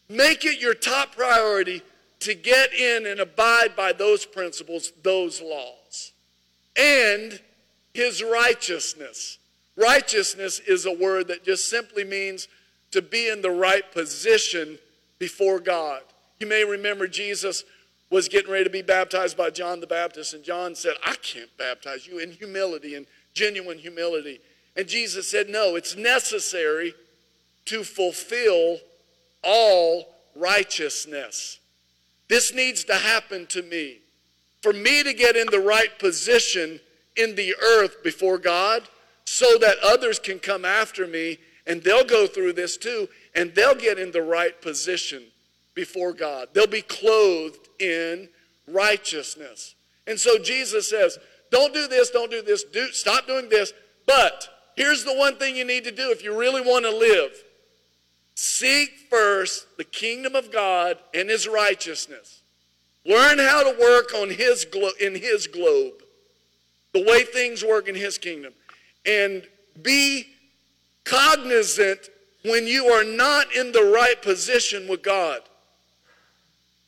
make 0.09 0.45
it 0.45 0.59
your 0.59 0.73
top 0.73 1.15
priority 1.15 1.81
to 2.21 2.33
get 2.33 2.73
in 2.73 3.05
and 3.05 3.19
abide 3.19 3.75
by 3.75 3.93
those 3.93 4.25
principles, 4.25 4.91
those 5.03 5.41
laws, 5.41 6.11
and 6.75 7.39
his 7.93 8.23
righteousness. 8.23 9.37
Righteousness 9.75 10.59
is 10.59 10.85
a 10.85 10.91
word 10.91 11.27
that 11.27 11.43
just 11.43 11.69
simply 11.69 12.03
means 12.03 12.47
to 12.91 13.01
be 13.01 13.29
in 13.29 13.41
the 13.41 13.51
right 13.51 13.91
position 13.91 14.79
before 15.19 15.59
God. 15.59 16.01
You 16.39 16.47
may 16.47 16.63
remember 16.63 17.07
Jesus 17.07 17.63
was 18.09 18.29
getting 18.29 18.51
ready 18.51 18.63
to 18.63 18.69
be 18.69 18.81
baptized 18.81 19.37
by 19.37 19.49
John 19.49 19.81
the 19.81 19.87
Baptist, 19.87 20.33
and 20.33 20.43
John 20.43 20.75
said, 20.75 20.93
I 21.05 21.15
can't 21.15 21.49
baptize 21.57 22.07
you 22.07 22.19
in 22.19 22.31
humility 22.31 22.95
and 22.95 23.05
genuine 23.33 23.77
humility. 23.77 24.39
And 24.75 24.87
Jesus 24.87 25.29
said, 25.29 25.49
No, 25.49 25.75
it's 25.75 25.95
necessary 25.95 26.93
to 27.65 27.83
fulfill 27.83 28.77
all 29.47 30.05
righteousness. 30.35 31.59
This 32.27 32.53
needs 32.53 32.83
to 32.83 32.95
happen 32.95 33.47
to 33.47 33.63
me. 33.63 33.99
For 34.61 34.73
me 34.73 35.01
to 35.03 35.13
get 35.13 35.37
in 35.37 35.47
the 35.49 35.59
right 35.59 35.97
position 35.97 36.79
in 37.15 37.35
the 37.35 37.55
earth 37.55 38.03
before 38.03 38.37
God, 38.37 38.83
so 39.25 39.57
that 39.59 39.77
others 39.83 40.19
can 40.19 40.39
come 40.39 40.63
after 40.63 41.05
me 41.05 41.37
and 41.67 41.83
they'll 41.83 42.05
go 42.05 42.27
through 42.27 42.53
this 42.53 42.77
too, 42.77 43.09
and 43.35 43.53
they'll 43.53 43.75
get 43.75 43.99
in 43.99 44.11
the 44.11 44.21
right 44.21 44.59
position 44.61 45.21
before 45.75 46.13
God. 46.13 46.47
They'll 46.53 46.65
be 46.65 46.81
clothed 46.81 47.67
in 47.77 48.29
righteousness. 48.69 49.75
And 50.07 50.17
so 50.17 50.37
Jesus 50.39 50.89
says, 50.89 51.19
Don't 51.51 51.73
do 51.73 51.87
this, 51.89 52.09
don't 52.09 52.31
do 52.31 52.41
this, 52.41 52.63
do, 52.63 52.87
stop 52.93 53.27
doing 53.27 53.49
this. 53.49 53.73
But 54.05 54.47
here's 54.77 55.03
the 55.03 55.13
one 55.13 55.35
thing 55.35 55.57
you 55.57 55.65
need 55.65 55.83
to 55.83 55.91
do 55.91 56.09
if 56.09 56.23
you 56.23 56.39
really 56.39 56.61
want 56.61 56.85
to 56.85 56.91
live 56.91 57.31
seek 58.39 58.91
first 59.09 59.65
the 59.77 59.83
kingdom 59.83 60.35
of 60.35 60.51
God 60.51 60.99
and 61.15 61.27
his 61.27 61.47
righteousness. 61.47 62.43
Learn 63.03 63.39
how 63.39 63.63
to 63.63 63.79
work 63.79 64.13
on 64.13 64.29
his 64.29 64.63
glo- 64.63 64.91
in 65.01 65.15
his 65.15 65.47
globe, 65.47 66.03
the 66.93 67.03
way 67.03 67.23
things 67.23 67.65
work 67.65 67.87
in 67.87 67.95
his 67.95 68.19
kingdom. 68.19 68.53
And 69.07 69.41
be 69.81 70.27
cognizant 71.03 72.09
when 72.43 72.67
you 72.67 72.85
are 72.85 73.03
not 73.03 73.55
in 73.55 73.71
the 73.71 73.83
right 73.83 74.21
position 74.21 74.87
with 74.87 75.01
God. 75.01 75.41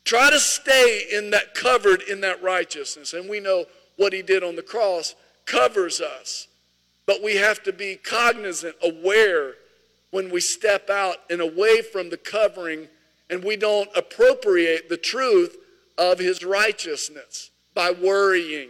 Try 0.06 0.30
to 0.30 0.40
stay 0.40 1.08
in 1.12 1.32
that 1.32 1.56
covered 1.56 2.04
in 2.04 2.22
that 2.22 2.44
righteousness. 2.44 3.14
And 3.14 3.28
we 3.28 3.40
know 3.40 3.66
what 3.96 4.14
he 4.14 4.22
did 4.22 4.44
on 4.44 4.56
the 4.56 4.62
cross 4.62 5.16
covers 5.46 6.00
us. 6.00 6.48
But 7.08 7.24
we 7.24 7.38
have 7.38 7.64
to 7.64 7.74
be 7.74 7.96
cognizant, 7.96 8.76
aware 8.84 9.56
when 10.12 10.32
we 10.32 10.42
step 10.42 10.90
out 10.90 11.18
and 11.30 11.42
away 11.42 11.82
from 11.82 12.10
the 12.10 12.18
covering 12.18 12.88
and 13.30 13.44
we 13.44 13.56
don't 13.56 13.90
appropriate 13.96 14.90
the 14.90 14.98
truth 14.98 15.58
of 15.98 16.20
his 16.20 16.44
righteousness 16.44 17.52
by 17.74 17.92
worrying, 17.92 18.70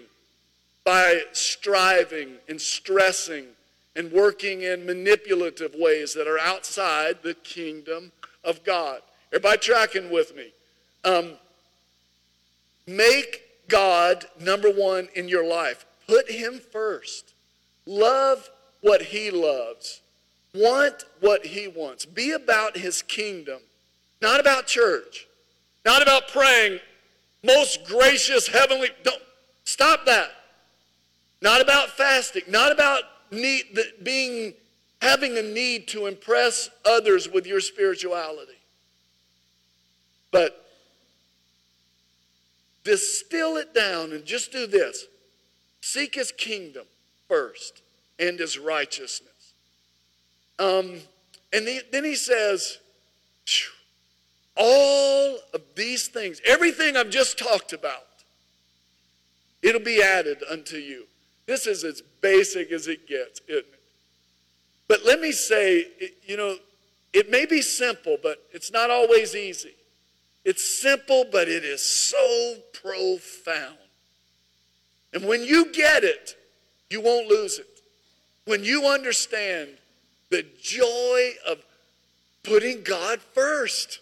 by 0.83 1.21
striving 1.31 2.35
and 2.47 2.59
stressing 2.59 3.45
and 3.95 4.11
working 4.11 4.63
in 4.63 4.85
manipulative 4.85 5.73
ways 5.75 6.13
that 6.13 6.27
are 6.27 6.39
outside 6.39 7.17
the 7.23 7.33
kingdom 7.35 8.11
of 8.43 8.63
God. 8.63 9.01
Everybody 9.31 9.59
tracking 9.59 10.09
with 10.09 10.35
me? 10.35 10.51
Um, 11.03 11.33
make 12.87 13.67
God 13.67 14.25
number 14.39 14.69
one 14.69 15.07
in 15.15 15.27
your 15.27 15.45
life. 15.45 15.85
Put 16.07 16.29
Him 16.29 16.59
first. 16.59 17.33
Love 17.85 18.49
what 18.81 19.01
He 19.01 19.31
loves. 19.31 20.01
Want 20.53 21.05
what 21.19 21.45
He 21.45 21.67
wants. 21.67 22.05
Be 22.05 22.31
about 22.31 22.77
His 22.77 23.01
kingdom, 23.01 23.59
not 24.21 24.39
about 24.39 24.67
church, 24.67 25.27
not 25.85 26.01
about 26.01 26.27
praying, 26.29 26.79
most 27.43 27.85
gracious 27.85 28.47
heavenly. 28.47 28.89
Don't 29.03 29.21
stop 29.63 30.05
that. 30.05 30.29
Not 31.41 31.61
about 31.61 31.89
fasting, 31.89 32.43
not 32.49 32.71
about 32.71 33.03
need, 33.31 33.63
being 34.03 34.53
having 35.01 35.37
a 35.37 35.41
need 35.41 35.87
to 35.89 36.07
impress 36.07 36.69
others 36.85 37.29
with 37.29 37.47
your 37.47 37.61
spirituality. 37.61 38.57
But 40.31 40.65
distill 42.83 43.57
it 43.57 43.73
down 43.73 44.11
and 44.11 44.25
just 44.25 44.51
do 44.51 44.67
this 44.67 45.05
seek 45.81 46.15
his 46.15 46.31
kingdom 46.31 46.85
first 47.27 47.81
and 48.19 48.37
his 48.37 48.59
righteousness. 48.59 49.31
Um, 50.59 50.99
and 51.53 51.67
he, 51.67 51.79
then 51.91 52.03
he 52.03 52.15
says, 52.15 52.77
all 54.55 55.39
of 55.53 55.61
these 55.75 56.09
things, 56.09 56.41
everything 56.45 56.97
I've 56.97 57.09
just 57.09 57.39
talked 57.39 57.73
about, 57.73 58.05
it'll 59.63 59.81
be 59.81 60.03
added 60.03 60.43
unto 60.51 60.75
you. 60.75 61.05
This 61.45 61.65
is 61.65 61.83
as 61.83 62.03
basic 62.21 62.71
as 62.71 62.87
it 62.87 63.07
gets, 63.07 63.41
isn't 63.47 63.65
it? 63.65 63.79
But 64.87 65.05
let 65.05 65.21
me 65.21 65.31
say, 65.31 65.87
you 66.25 66.35
know, 66.35 66.57
it 67.13 67.31
may 67.31 67.45
be 67.45 67.61
simple, 67.61 68.17
but 68.21 68.43
it's 68.51 68.71
not 68.71 68.89
always 68.89 69.35
easy. 69.35 69.73
It's 70.45 70.81
simple, 70.81 71.25
but 71.31 71.47
it 71.47 71.63
is 71.63 71.81
so 71.81 72.57
profound. 72.73 73.77
And 75.13 75.25
when 75.25 75.43
you 75.43 75.71
get 75.71 76.03
it, 76.03 76.35
you 76.89 77.01
won't 77.01 77.27
lose 77.27 77.59
it. 77.59 77.67
When 78.45 78.63
you 78.63 78.87
understand 78.87 79.69
the 80.29 80.45
joy 80.61 81.31
of 81.47 81.59
putting 82.43 82.83
God 82.83 83.19
first. 83.19 83.99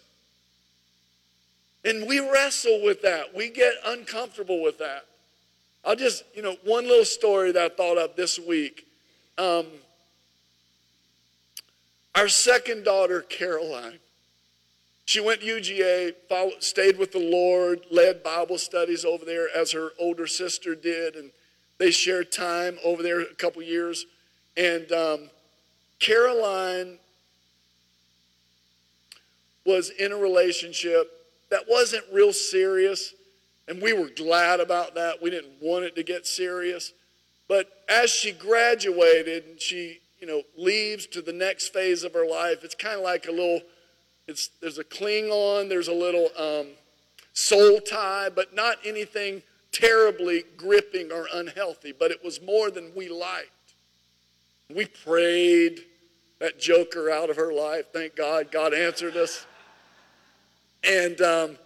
And 1.84 2.06
we 2.06 2.18
wrestle 2.20 2.82
with 2.82 3.02
that. 3.02 3.34
We 3.34 3.50
get 3.50 3.74
uncomfortable 3.86 4.62
with 4.62 4.78
that. 4.78 5.06
I'll 5.84 5.96
just, 5.96 6.24
you 6.34 6.42
know, 6.42 6.56
one 6.64 6.86
little 6.86 7.04
story 7.04 7.52
that 7.52 7.72
I 7.72 7.74
thought 7.74 7.98
of 7.98 8.16
this 8.16 8.38
week. 8.38 8.86
Um, 9.38 9.66
our 12.14 12.28
second 12.28 12.84
daughter, 12.84 13.22
Caroline, 13.22 13.98
she 15.04 15.20
went 15.20 15.40
to 15.40 15.46
UGA, 15.46 16.14
followed, 16.28 16.62
stayed 16.62 16.98
with 16.98 17.12
the 17.12 17.30
Lord, 17.30 17.80
led 17.90 18.22
Bible 18.22 18.58
studies 18.58 19.04
over 19.04 19.24
there 19.24 19.48
as 19.56 19.72
her 19.72 19.90
older 19.98 20.26
sister 20.26 20.74
did, 20.74 21.14
and 21.14 21.30
they 21.78 21.90
shared 21.90 22.30
time 22.30 22.78
over 22.84 23.02
there 23.02 23.20
a 23.20 23.34
couple 23.34 23.62
years. 23.62 24.04
And 24.56 24.92
um, 24.92 25.30
Caroline 26.00 26.98
was 29.64 29.90
in 29.90 30.12
a 30.12 30.16
relationship 30.16 31.12
that 31.50 31.64
wasn't 31.68 32.04
real 32.12 32.32
serious. 32.32 33.14
And 33.68 33.82
we 33.82 33.92
were 33.92 34.08
glad 34.08 34.60
about 34.60 34.94
that. 34.94 35.22
We 35.22 35.30
didn't 35.30 35.60
want 35.60 35.84
it 35.84 35.94
to 35.96 36.02
get 36.02 36.26
serious. 36.26 36.92
But 37.48 37.68
as 37.88 38.10
she 38.10 38.32
graduated 38.32 39.44
and 39.44 39.60
she, 39.60 40.00
you 40.20 40.26
know, 40.26 40.42
leaves 40.56 41.06
to 41.08 41.22
the 41.22 41.32
next 41.32 41.68
phase 41.68 42.02
of 42.02 42.14
her 42.14 42.26
life, 42.26 42.64
it's 42.64 42.74
kind 42.74 42.96
of 42.96 43.02
like 43.02 43.26
a 43.26 43.30
little, 43.30 43.60
it's, 44.26 44.48
there's 44.60 44.78
a 44.78 44.84
cling 44.84 45.26
on, 45.26 45.68
there's 45.68 45.88
a 45.88 45.92
little 45.92 46.28
um, 46.38 46.68
soul 47.34 47.80
tie, 47.80 48.30
but 48.34 48.54
not 48.54 48.76
anything 48.84 49.42
terribly 49.70 50.44
gripping 50.56 51.12
or 51.12 51.26
unhealthy. 51.32 51.92
But 51.92 52.10
it 52.10 52.24
was 52.24 52.40
more 52.40 52.70
than 52.70 52.92
we 52.96 53.08
liked. 53.08 53.50
We 54.74 54.86
prayed 54.86 55.80
that 56.38 56.58
joker 56.58 57.10
out 57.10 57.30
of 57.30 57.36
her 57.36 57.52
life. 57.52 57.86
Thank 57.92 58.16
God. 58.16 58.50
God 58.50 58.72
answered 58.74 59.16
us. 59.16 59.46
And 60.84 61.20
um, 61.20 61.58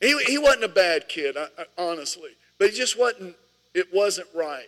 he, 0.00 0.18
he 0.26 0.38
wasn't 0.38 0.64
a 0.64 0.68
bad 0.68 1.08
kid, 1.08 1.36
honestly, 1.78 2.30
but 2.58 2.70
he 2.70 2.76
just 2.76 2.98
wasn't, 2.98 3.36
it 3.74 3.86
wasn't 3.92 4.28
right. 4.34 4.66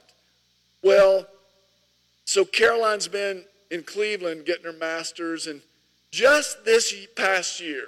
Well, 0.83 1.27
so 2.25 2.45
Caroline's 2.45 3.09
been 3.09 3.45
in 3.71 3.83
Cleveland 3.83 4.47
getting 4.47 4.65
her 4.65 4.73
master's, 4.73 5.47
and 5.47 5.61
just 6.11 6.65
this 6.65 6.95
past 7.17 7.61
year, 7.61 7.87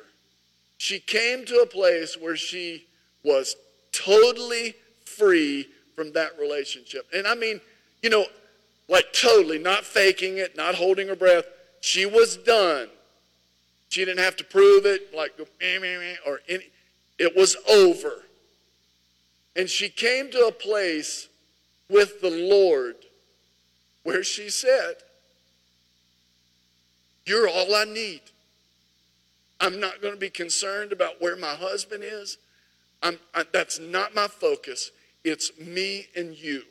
she 0.79 0.99
came 0.99 1.45
to 1.45 1.57
a 1.59 1.67
place 1.67 2.17
where 2.19 2.37
she 2.37 2.87
was 3.23 3.55
totally 3.93 4.75
free 5.05 5.69
from 5.95 6.13
that 6.13 6.39
relationship. 6.39 7.07
And 7.15 7.27
I 7.27 7.35
mean, 7.35 7.61
you 8.03 8.11
know, 8.11 8.25
like 8.89 9.13
totally, 9.13 9.59
not 9.59 9.85
faking 9.85 10.39
it, 10.39 10.57
not 10.57 10.75
holding 10.75 11.09
her 11.09 11.17
breath. 11.17 11.45
She 11.81 12.07
was 12.07 12.37
done. 12.37 12.89
She 13.89 14.05
didn't 14.05 14.23
have 14.23 14.37
to 14.37 14.45
prove 14.45 14.87
it, 14.87 15.15
like, 15.15 15.33
or 16.27 16.41
any. 16.49 16.65
It 17.19 17.37
was 17.37 17.57
over. 17.69 18.23
And 19.57 19.69
she 19.69 19.89
came 19.89 20.31
to 20.31 20.47
a 20.47 20.53
place 20.53 21.29
with 21.89 22.21
the 22.21 22.31
Lord 22.31 22.97
where 24.05 24.23
she 24.23 24.49
said, 24.49 24.95
You're 27.27 27.49
all 27.49 27.75
I 27.75 27.85
need. 27.85 28.21
I'm 29.61 29.79
not 29.79 30.01
going 30.01 30.15
to 30.15 30.21
be 30.21 30.31
concerned 30.31 30.93
about 30.93 31.21
where 31.21 31.37
my 31.37 31.55
husband 31.55 32.03
is. 32.05 32.39
I, 33.03 33.17
that's 33.53 33.79
not 33.79 34.15
my 34.15 34.27
focus. 34.27 34.91
It's 35.25 35.59
me 35.59 36.07
and 36.17 36.35
you. 36.35 36.63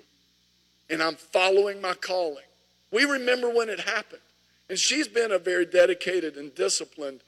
And 0.89 1.03
I'm 1.03 1.15
following 1.15 1.81
my 1.81 1.93
calling. 1.93 2.45
We 2.91 3.03
remember 3.03 3.49
when 3.49 3.69
it 3.69 3.81
happened. 3.81 4.21
And 4.69 4.77
she's 4.77 5.07
been 5.07 5.31
a 5.31 5.39
very 5.39 5.65
dedicated 5.65 6.37
and 6.37 6.53
disciplined 6.53 7.21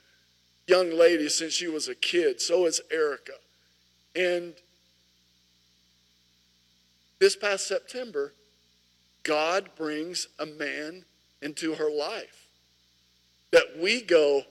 young 0.67 0.91
lady 0.91 1.27
since 1.27 1.53
she 1.53 1.67
was 1.67 1.87
a 1.87 1.95
kid. 1.95 2.39
So 2.39 2.65
is 2.65 2.79
Erica. 2.91 3.33
And 4.15 4.53
this 7.19 7.35
past 7.35 7.67
September, 7.67 8.33
God 9.23 9.69
brings 9.75 10.27
a 10.39 10.45
man 10.45 11.03
into 11.41 11.75
her 11.75 11.89
life 11.89 12.47
that 13.51 13.79
we 13.79 14.01
go, 14.01 14.43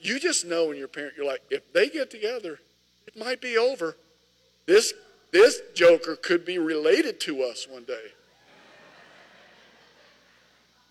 you 0.00 0.18
just 0.18 0.46
know 0.46 0.66
when 0.66 0.76
you're 0.76 0.86
a 0.86 0.88
parent, 0.88 1.14
you're 1.16 1.26
like, 1.26 1.42
if 1.50 1.72
they 1.72 1.88
get 1.88 2.10
together, 2.10 2.58
it 3.06 3.18
might 3.18 3.40
be 3.40 3.58
over. 3.58 3.96
This, 4.66 4.94
this 5.32 5.60
joker 5.74 6.16
could 6.16 6.44
be 6.44 6.58
related 6.58 7.20
to 7.20 7.42
us 7.42 7.66
one 7.68 7.84
day. 7.84 8.12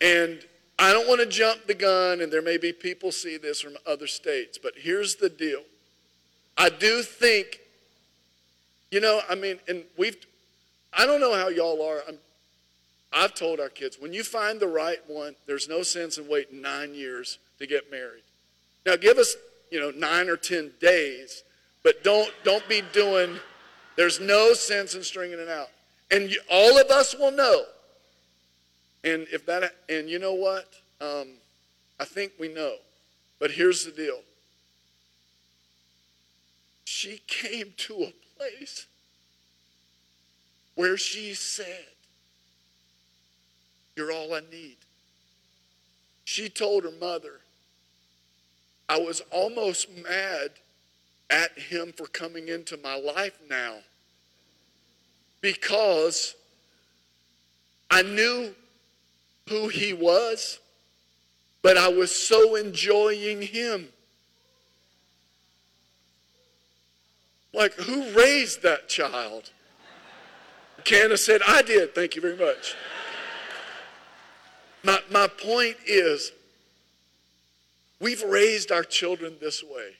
And 0.01 0.45
I 0.77 0.93
don't 0.93 1.07
want 1.07 1.19
to 1.19 1.25
jump 1.25 1.67
the 1.67 1.73
gun, 1.73 2.21
and 2.21 2.31
there 2.31 2.41
may 2.41 2.57
be 2.57 2.71
people 2.71 3.11
see 3.11 3.37
this 3.37 3.59
from 3.59 3.75
other 3.85 4.07
states, 4.07 4.57
but 4.57 4.73
here's 4.77 5.17
the 5.17 5.29
deal. 5.29 5.61
I 6.57 6.69
do 6.69 7.03
think, 7.03 7.59
you 8.91 9.01
know, 9.01 9.21
I 9.29 9.35
mean, 9.35 9.59
and 9.67 9.83
we've, 9.97 10.17
I 10.93 11.05
don't 11.05 11.19
know 11.19 11.33
how 11.33 11.49
y'all 11.49 11.81
are. 11.81 12.01
I'm, 12.07 12.17
I've 13.11 13.33
told 13.33 13.59
our 13.59 13.69
kids, 13.69 13.97
when 13.99 14.13
you 14.13 14.23
find 14.23 14.59
the 14.59 14.67
right 14.67 14.99
one, 15.07 15.35
there's 15.47 15.67
no 15.67 15.83
sense 15.83 16.17
in 16.17 16.29
waiting 16.29 16.61
nine 16.61 16.93
years 16.93 17.39
to 17.59 17.67
get 17.67 17.91
married. 17.91 18.23
Now, 18.85 18.95
give 18.95 19.17
us, 19.17 19.35
you 19.71 19.79
know, 19.79 19.91
nine 19.91 20.29
or 20.29 20.37
ten 20.37 20.71
days, 20.79 21.43
but 21.83 22.03
don't 22.03 22.31
don't 22.43 22.67
be 22.69 22.81
doing. 22.93 23.37
There's 23.95 24.19
no 24.19 24.53
sense 24.53 24.95
in 24.95 25.03
stringing 25.03 25.39
it 25.39 25.49
out, 25.49 25.69
and 26.09 26.29
you, 26.29 26.39
all 26.49 26.77
of 26.77 26.89
us 26.89 27.15
will 27.17 27.31
know. 27.31 27.65
And 29.03 29.27
if 29.31 29.45
that, 29.45 29.75
and 29.87 30.09
you 30.09 30.19
know 30.19 30.33
what, 30.33 30.67
um, 30.99 31.27
I 31.99 32.05
think 32.05 32.33
we 32.39 32.47
know, 32.49 32.75
but 33.39 33.51
here's 33.51 33.85
the 33.85 33.91
deal. 33.91 34.19
She 36.85 37.21
came 37.27 37.73
to 37.77 37.93
a 38.03 38.13
place 38.37 38.87
where 40.75 40.97
she 40.97 41.33
said, 41.33 41.85
You're 43.95 44.11
all 44.11 44.33
I 44.33 44.41
need. 44.51 44.77
She 46.25 46.49
told 46.49 46.83
her 46.83 46.91
mother, 46.99 47.39
I 48.87 48.99
was 48.99 49.21
almost 49.31 49.87
mad 50.03 50.51
at 51.29 51.57
him 51.57 51.93
for 51.95 52.07
coming 52.07 52.47
into 52.47 52.77
my 52.77 52.95
life 52.95 53.37
now 53.49 53.75
because 55.41 56.35
I 57.91 58.01
knew 58.01 58.53
who 59.49 59.67
he 59.67 59.93
was, 59.93 60.59
but 61.61 61.77
I 61.77 61.89
was 61.89 62.15
so 62.15 62.55
enjoying 62.55 63.41
him. 63.41 63.89
Like, 67.53 67.73
who 67.73 68.11
raised 68.13 68.61
that 68.63 68.87
child? 68.87 69.49
Candace 70.85 71.25
said, 71.25 71.41
I 71.45 71.61
did. 71.61 71.93
Thank 71.93 72.15
you 72.15 72.21
very 72.21 72.37
much. 72.37 72.75
My, 74.83 74.99
my 75.11 75.27
point 75.27 75.75
is, 75.85 76.31
We've 77.99 78.23
raised 78.23 78.71
our 78.71 78.83
children 78.83 79.35
this 79.41 79.63
way. 79.63 79.95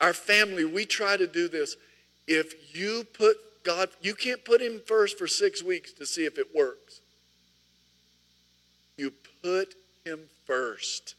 Our 0.00 0.12
family, 0.12 0.64
we 0.64 0.84
try 0.84 1.16
to 1.16 1.26
do 1.26 1.48
this. 1.48 1.76
If 2.26 2.76
you 2.76 3.04
put 3.12 3.36
God, 3.62 3.90
you 4.00 4.14
can't 4.14 4.44
put 4.44 4.60
Him 4.60 4.80
first 4.84 5.18
for 5.18 5.28
six 5.28 5.62
weeks 5.62 5.92
to 5.94 6.06
see 6.06 6.24
if 6.24 6.36
it 6.36 6.48
works. 6.54 7.00
You 9.02 9.12
put 9.42 9.74
Him 10.04 10.20
first. 10.46 11.16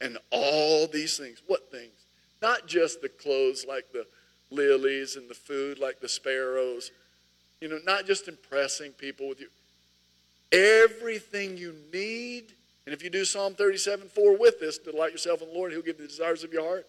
And 0.00 0.16
all 0.30 0.86
these 0.86 1.18
things. 1.18 1.42
What 1.46 1.70
things? 1.70 1.92
Not 2.40 2.66
just 2.66 3.02
the 3.02 3.08
clothes 3.08 3.64
like 3.68 3.92
the 3.92 4.06
lilies 4.50 5.16
and 5.16 5.28
the 5.28 5.34
food 5.34 5.78
like 5.78 6.00
the 6.00 6.08
sparrows. 6.08 6.90
You 7.60 7.68
know, 7.68 7.78
not 7.84 8.06
just 8.06 8.28
impressing 8.28 8.92
people 8.92 9.28
with 9.28 9.40
you. 9.40 9.48
Everything 10.52 11.56
you 11.56 11.74
need 11.92 12.52
and 12.86 12.92
if 12.92 13.02
you 13.02 13.10
do 13.10 13.24
Psalm 13.24 13.54
37 13.54 14.08
4 14.08 14.36
with 14.36 14.60
this, 14.60 14.78
delight 14.78 15.12
yourself 15.12 15.40
in 15.40 15.48
the 15.48 15.54
Lord, 15.54 15.72
He'll 15.72 15.82
give 15.82 15.98
you 15.98 16.06
the 16.06 16.08
desires 16.08 16.44
of 16.44 16.52
your 16.52 16.64
heart. 16.64 16.86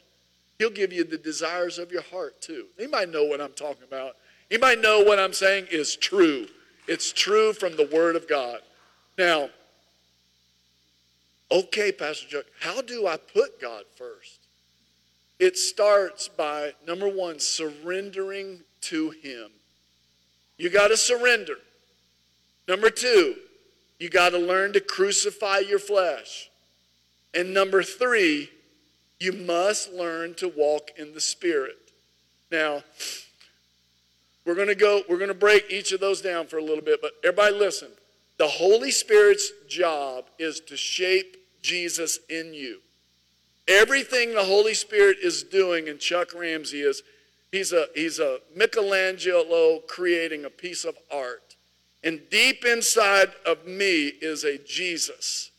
He'll 0.59 0.69
give 0.69 0.91
you 0.91 1.03
the 1.03 1.17
desires 1.17 1.79
of 1.79 1.91
your 1.91 2.01
heart 2.01 2.41
too. 2.41 2.65
He 2.77 2.87
might 2.87 3.09
know 3.09 3.23
what 3.23 3.41
I'm 3.41 3.53
talking 3.53 3.83
about. 3.83 4.15
He 4.49 4.57
might 4.57 4.79
know 4.79 5.01
what 5.01 5.19
I'm 5.19 5.33
saying 5.33 5.67
is 5.71 5.95
true. 5.95 6.47
It's 6.87 7.11
true 7.11 7.53
from 7.53 7.75
the 7.75 7.89
Word 7.91 8.15
of 8.15 8.27
God. 8.27 8.59
Now, 9.17 9.49
okay, 11.51 11.91
Pastor 11.91 12.27
Chuck, 12.27 12.45
how 12.59 12.81
do 12.81 13.07
I 13.07 13.17
put 13.17 13.59
God 13.61 13.83
first? 13.95 14.39
It 15.39 15.57
starts 15.57 16.27
by, 16.27 16.73
number 16.87 17.09
one, 17.09 17.39
surrendering 17.39 18.59
to 18.81 19.09
Him. 19.09 19.49
You 20.57 20.69
got 20.69 20.89
to 20.89 20.97
surrender. 20.97 21.55
Number 22.67 22.89
two, 22.89 23.35
you 23.99 24.09
got 24.09 24.29
to 24.29 24.37
learn 24.37 24.73
to 24.73 24.79
crucify 24.79 25.59
your 25.59 25.79
flesh. 25.79 26.49
And 27.33 27.53
number 27.53 27.83
three, 27.83 28.49
you 29.19 29.33
must 29.33 29.91
learn 29.91 30.35
to 30.35 30.47
walk 30.47 30.91
in 30.97 31.13
the 31.13 31.21
Spirit. 31.21 31.77
Now, 32.51 32.83
we're 34.45 34.55
going 34.55 34.67
to 34.67 34.75
go, 34.75 35.01
we're 35.09 35.17
going 35.17 35.29
to 35.29 35.33
break 35.33 35.65
each 35.69 35.91
of 35.91 35.99
those 35.99 36.21
down 36.21 36.47
for 36.47 36.57
a 36.57 36.63
little 36.63 36.83
bit, 36.83 37.01
but 37.01 37.11
everybody 37.23 37.55
listen. 37.55 37.89
The 38.37 38.47
Holy 38.47 38.91
Spirit's 38.91 39.51
job 39.67 40.25
is 40.37 40.59
to 40.61 40.77
shape 40.77 41.37
Jesus 41.61 42.19
in 42.29 42.53
you. 42.53 42.79
Everything 43.67 44.33
the 44.33 44.43
Holy 44.43 44.73
Spirit 44.73 45.17
is 45.23 45.41
doing 45.43 45.87
in 45.87 45.97
Chuck 45.97 46.33
Ramsey 46.35 46.81
is 46.81 47.01
he's 47.51 47.73
a 47.73 47.87
he's 47.95 48.19
a 48.19 48.39
Michelangelo 48.55 49.79
creating 49.87 50.45
a 50.45 50.49
piece 50.49 50.85
of 50.85 50.95
art. 51.11 51.55
And 52.05 52.21
deep 52.29 52.63
inside 52.63 53.31
of 53.47 53.65
me 53.65 54.09
is 54.21 54.43
a 54.43 54.59
Jesus. 54.59 55.49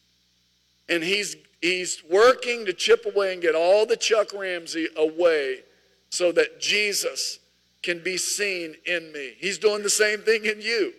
And 0.89 1.03
he's, 1.03 1.35
he's 1.61 2.05
working 2.09 2.65
to 2.67 2.73
chip 2.73 3.05
away 3.05 3.33
and 3.33 3.43
get 3.43 3.57
all 3.57 3.85
the 3.85 3.97
Chuck 3.97 4.33
Ramsey 4.33 4.87
away 4.97 5.65
so 6.09 6.31
that 6.31 6.61
Jesus 6.61 7.41
can 7.87 8.01
be 8.01 8.17
seen 8.17 8.75
in 8.85 9.13
me. 9.13 9.35
He's 9.39 9.59
doing 9.59 9.85
the 9.85 9.89
same 9.89 10.19
thing 10.19 10.45
in 10.45 10.61
you. 10.61 10.93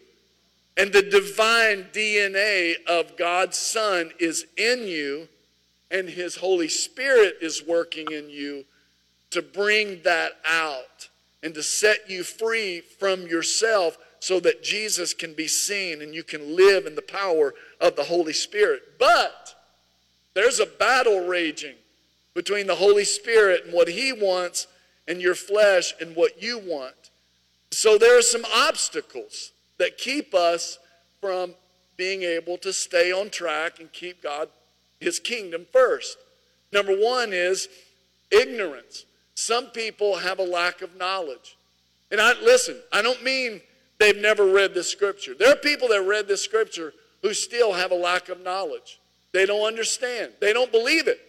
And 0.78 0.94
the 0.94 1.02
divine 1.02 1.88
DNA 1.92 2.76
of 2.88 3.18
God's 3.18 3.58
Son 3.58 4.12
is 4.20 4.46
in 4.56 4.88
you, 4.88 5.28
and 5.92 6.08
His 6.08 6.38
Holy 6.38 6.70
Spirit 6.70 7.40
is 7.42 7.62
working 7.68 8.08
in 8.10 8.30
you 8.30 8.64
to 9.32 9.42
bring 9.42 10.02
that 10.04 10.32
out 10.46 11.10
and 11.44 11.54
to 11.56 11.62
set 11.62 12.10
you 12.10 12.24
free 12.24 12.80
from 12.80 13.28
yourself 13.28 13.98
so 14.22 14.40
that 14.40 14.64
Jesus 14.64 15.14
can 15.14 15.34
be 15.34 15.48
seen 15.48 16.02
and 16.02 16.16
you 16.16 16.24
can 16.24 16.56
live 16.56 16.86
in 16.86 16.96
the 16.96 17.02
power 17.02 17.54
of 17.82 17.98
the 17.98 18.04
Holy 18.04 18.34
Spirit. 18.34 18.98
But 18.98 19.56
there's 20.36 20.62
a 20.62 20.66
battle 20.66 21.28
raging 21.28 21.76
between 22.34 22.66
the 22.66 22.76
Holy 22.76 23.04
Spirit 23.04 23.66
and 23.66 23.74
what 23.74 23.90
He 23.90 24.14
wants 24.14 24.68
and 25.08 25.22
your 25.22 25.36
flesh 25.36 25.94
and 26.02 26.16
what 26.16 26.42
you 26.42 26.60
want. 26.60 27.12
So 27.72 27.98
there 27.98 28.18
are 28.18 28.24
some 28.24 28.46
obstacles 28.54 29.52
that 29.78 29.98
keep 29.98 30.34
us 30.34 30.80
from 31.22 31.54
being 31.96 32.22
able 32.24 32.58
to 32.60 32.72
stay 32.72 33.12
on 33.12 33.30
track 33.30 33.80
and 33.80 33.92
keep 33.92 34.22
God, 34.22 34.50
His 35.00 35.20
kingdom 35.20 35.66
first. 35.72 36.18
Number 36.72 36.94
one 36.96 37.34
is 37.34 37.68
ignorance. 38.32 39.06
Some 39.36 39.68
people 39.68 40.18
have 40.18 40.40
a 40.40 40.44
lack 40.44 40.82
of 40.82 40.96
knowledge. 40.96 41.58
And 42.12 42.22
I 42.22 42.34
listen, 42.42 42.78
I 42.92 43.02
don't 43.02 43.24
mean 43.24 43.62
they've 44.00 44.18
never 44.18 44.46
read 44.46 44.74
the 44.74 44.84
scripture. 44.84 45.34
There 45.38 45.52
are 45.52 45.58
people 45.58 45.90
that 45.90 46.02
read 46.02 46.28
the 46.28 46.38
scripture 46.38 46.94
who 47.22 47.34
still 47.34 47.74
have 47.74 47.92
a 47.92 47.96
lack 47.96 48.30
of 48.30 48.42
knowledge. 48.42 49.00
They 49.34 49.46
don't 49.46 49.66
understand, 49.66 50.34
they 50.40 50.54
don't 50.54 50.72
believe 50.72 51.08
it. 51.08 51.20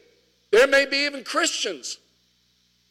There 0.51 0.67
may 0.67 0.87
be 0.87 0.99
even 0.99 1.25
Christians. 1.25 1.99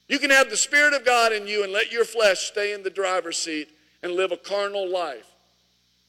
You 0.08 0.20
can 0.20 0.30
have 0.30 0.50
the 0.50 0.58
Spirit 0.58 0.94
of 0.94 1.06
God 1.06 1.34
in 1.34 1.48
you 1.48 1.64
and 1.64 1.74
let 1.74 1.92
your 1.92 2.06
flesh 2.06 2.40
stay 2.40 2.74
in 2.74 2.84
the 2.84 2.90
driver's 2.90 3.38
seat 3.38 3.70
and 4.02 4.14
live 4.14 4.32
a 4.32 4.38
carnal 4.38 4.90
life. 4.90 5.30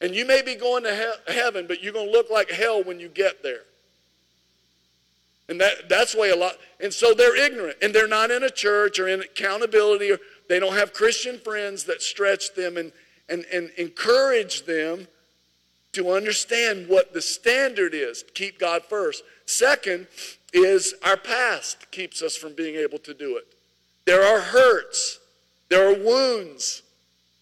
And 0.01 0.15
you 0.15 0.25
may 0.25 0.41
be 0.41 0.55
going 0.55 0.83
to 0.83 0.95
he- 0.95 1.33
heaven, 1.33 1.65
but 1.67 1.83
you're 1.83 1.93
going 1.93 2.07
to 2.07 2.11
look 2.11 2.29
like 2.29 2.49
hell 2.49 2.83
when 2.83 2.99
you 2.99 3.09
get 3.09 3.43
there. 3.43 3.63
And 5.49 5.59
that, 5.59 5.89
that's 5.89 6.15
why 6.15 6.27
a 6.27 6.35
lot, 6.35 6.57
and 6.79 6.93
so 6.93 7.13
they're 7.13 7.35
ignorant 7.35 7.77
and 7.81 7.93
they're 7.93 8.07
not 8.07 8.29
in 8.29 8.43
a 8.43 8.51
church 8.51 8.99
or 8.99 9.07
in 9.07 9.21
accountability 9.21 10.11
or 10.11 10.19
they 10.47 10.59
don't 10.59 10.75
have 10.75 10.93
Christian 10.93 11.39
friends 11.39 11.85
that 11.85 12.01
stretch 12.03 12.53
them 12.53 12.77
and, 12.77 12.91
and, 13.27 13.45
and 13.51 13.71
encourage 13.77 14.65
them 14.65 15.07
to 15.93 16.11
understand 16.11 16.87
what 16.87 17.13
the 17.13 17.21
standard 17.21 17.95
is. 17.95 18.23
Keep 18.35 18.59
God 18.59 18.83
first. 18.83 19.23
Second 19.47 20.07
is 20.53 20.93
our 21.03 21.17
past 21.17 21.89
keeps 21.89 22.21
us 22.21 22.37
from 22.37 22.53
being 22.53 22.75
able 22.75 22.99
to 22.99 23.13
do 23.15 23.35
it. 23.37 23.47
There 24.09 24.23
are 24.23 24.41
hurts, 24.41 25.19
there 25.69 25.87
are 25.87 25.93
wounds, 25.93 26.81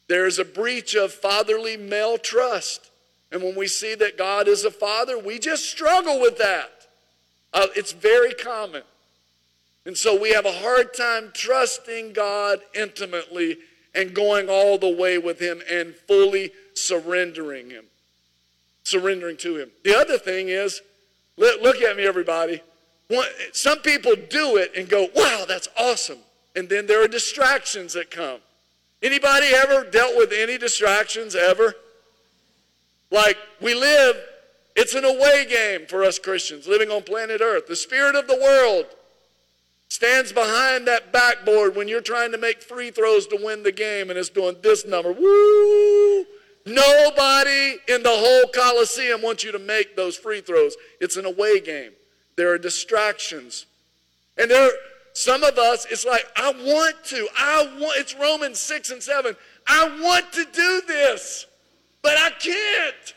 there 0.10 0.25
is 0.25 0.38
a 0.38 0.43
breach 0.43 0.95
of 0.95 1.13
fatherly 1.13 1.77
male 1.77 2.17
trust. 2.17 2.91
And 3.32 3.41
when 3.41 3.56
we 3.56 3.67
see 3.67 3.95
that 3.95 4.17
God 4.17 4.49
is 4.49 4.65
a 4.65 4.71
father, 4.71 5.17
we 5.17 5.39
just 5.39 5.63
struggle 5.63 6.19
with 6.19 6.38
that. 6.39 6.88
Uh, 7.53 7.67
it's 7.73 7.93
very 7.93 8.34
common. 8.34 8.84
And 9.86 9.95
so 9.97 10.19
we 10.19 10.34
have 10.34 10.45
a 10.45 10.51
hard 10.51 10.93
time 10.93 11.32
trusting 11.34 12.12
God 12.12 12.60
intimately 12.75 13.60
and 13.95 14.13
going 14.13 14.49
all 14.49 14.77
the 14.77 14.93
way 14.93 15.17
with 15.17 15.39
Him 15.39 15.62
and 15.71 15.95
fully 15.95 16.51
surrendering 16.73 17.69
Him, 17.69 17.86
surrendering 18.84 19.38
to 19.38 19.56
Him. 19.56 19.69
The 19.86 19.97
other 19.97 20.17
thing 20.17 20.49
is, 20.49 20.82
look 21.38 21.82
at 21.82 21.95
me, 21.95 22.06
everybody. 22.06 22.62
Some 23.53 23.80
people 23.80 24.15
do 24.30 24.58
it 24.58 24.73
and 24.75 24.89
go, 24.89 25.08
wow, 25.15 25.45
that's 25.47 25.69
awesome. 25.80 26.17
And 26.57 26.67
then 26.67 26.87
there 26.87 27.03
are 27.03 27.07
distractions 27.07 27.93
that 27.93 28.09
come. 28.09 28.39
Anybody 29.03 29.45
ever 29.53 29.87
dealt 29.91 30.17
with 30.17 30.33
any 30.33 30.57
distractions 30.57 31.35
ever? 31.35 31.75
Like 33.11 33.37
we 33.61 33.75
live, 33.75 34.15
it's 34.75 34.95
an 34.95 35.05
away 35.05 35.45
game 35.47 35.85
for 35.87 36.03
us 36.03 36.17
Christians 36.17 36.67
living 36.67 36.89
on 36.89 37.03
planet 37.03 37.41
Earth. 37.41 37.67
The 37.67 37.75
spirit 37.75 38.15
of 38.15 38.27
the 38.27 38.37
world 38.37 38.87
stands 39.87 40.31
behind 40.31 40.87
that 40.87 41.13
backboard 41.13 41.75
when 41.75 41.87
you're 41.87 42.01
trying 42.01 42.31
to 42.31 42.39
make 42.39 42.63
free 42.63 42.89
throws 42.89 43.27
to 43.27 43.39
win 43.39 43.61
the 43.61 43.71
game 43.71 44.09
and 44.09 44.17
it's 44.17 44.29
doing 44.29 44.55
this 44.63 44.83
number. 44.83 45.11
Woo! 45.11 46.25
Nobody 46.65 47.77
in 47.87 48.01
the 48.01 48.09
whole 48.09 48.49
Coliseum 48.51 49.21
wants 49.21 49.43
you 49.43 49.51
to 49.51 49.59
make 49.59 49.95
those 49.95 50.17
free 50.17 50.41
throws. 50.41 50.75
It's 50.99 51.17
an 51.17 51.25
away 51.25 51.59
game. 51.59 51.91
There 52.35 52.51
are 52.51 52.57
distractions. 52.57 53.67
And 54.39 54.49
there 54.49 54.71
some 55.17 55.43
of 55.43 55.58
us, 55.58 55.88
it's 55.89 56.06
like, 56.06 56.27
I 56.36 56.51
want 56.51 57.03
to. 57.06 57.27
I 57.36 57.63
want, 57.80 57.97
it's 57.97 58.13
Romans 58.13 58.60
6 58.60 58.91
and 58.91 59.01
7. 59.01 59.36
I 59.65 59.99
want 59.99 60.32
to 60.34 60.45
do 60.45 60.82
this, 60.86 61.47
but 62.03 62.15
I 62.19 62.30
can't. 62.30 63.15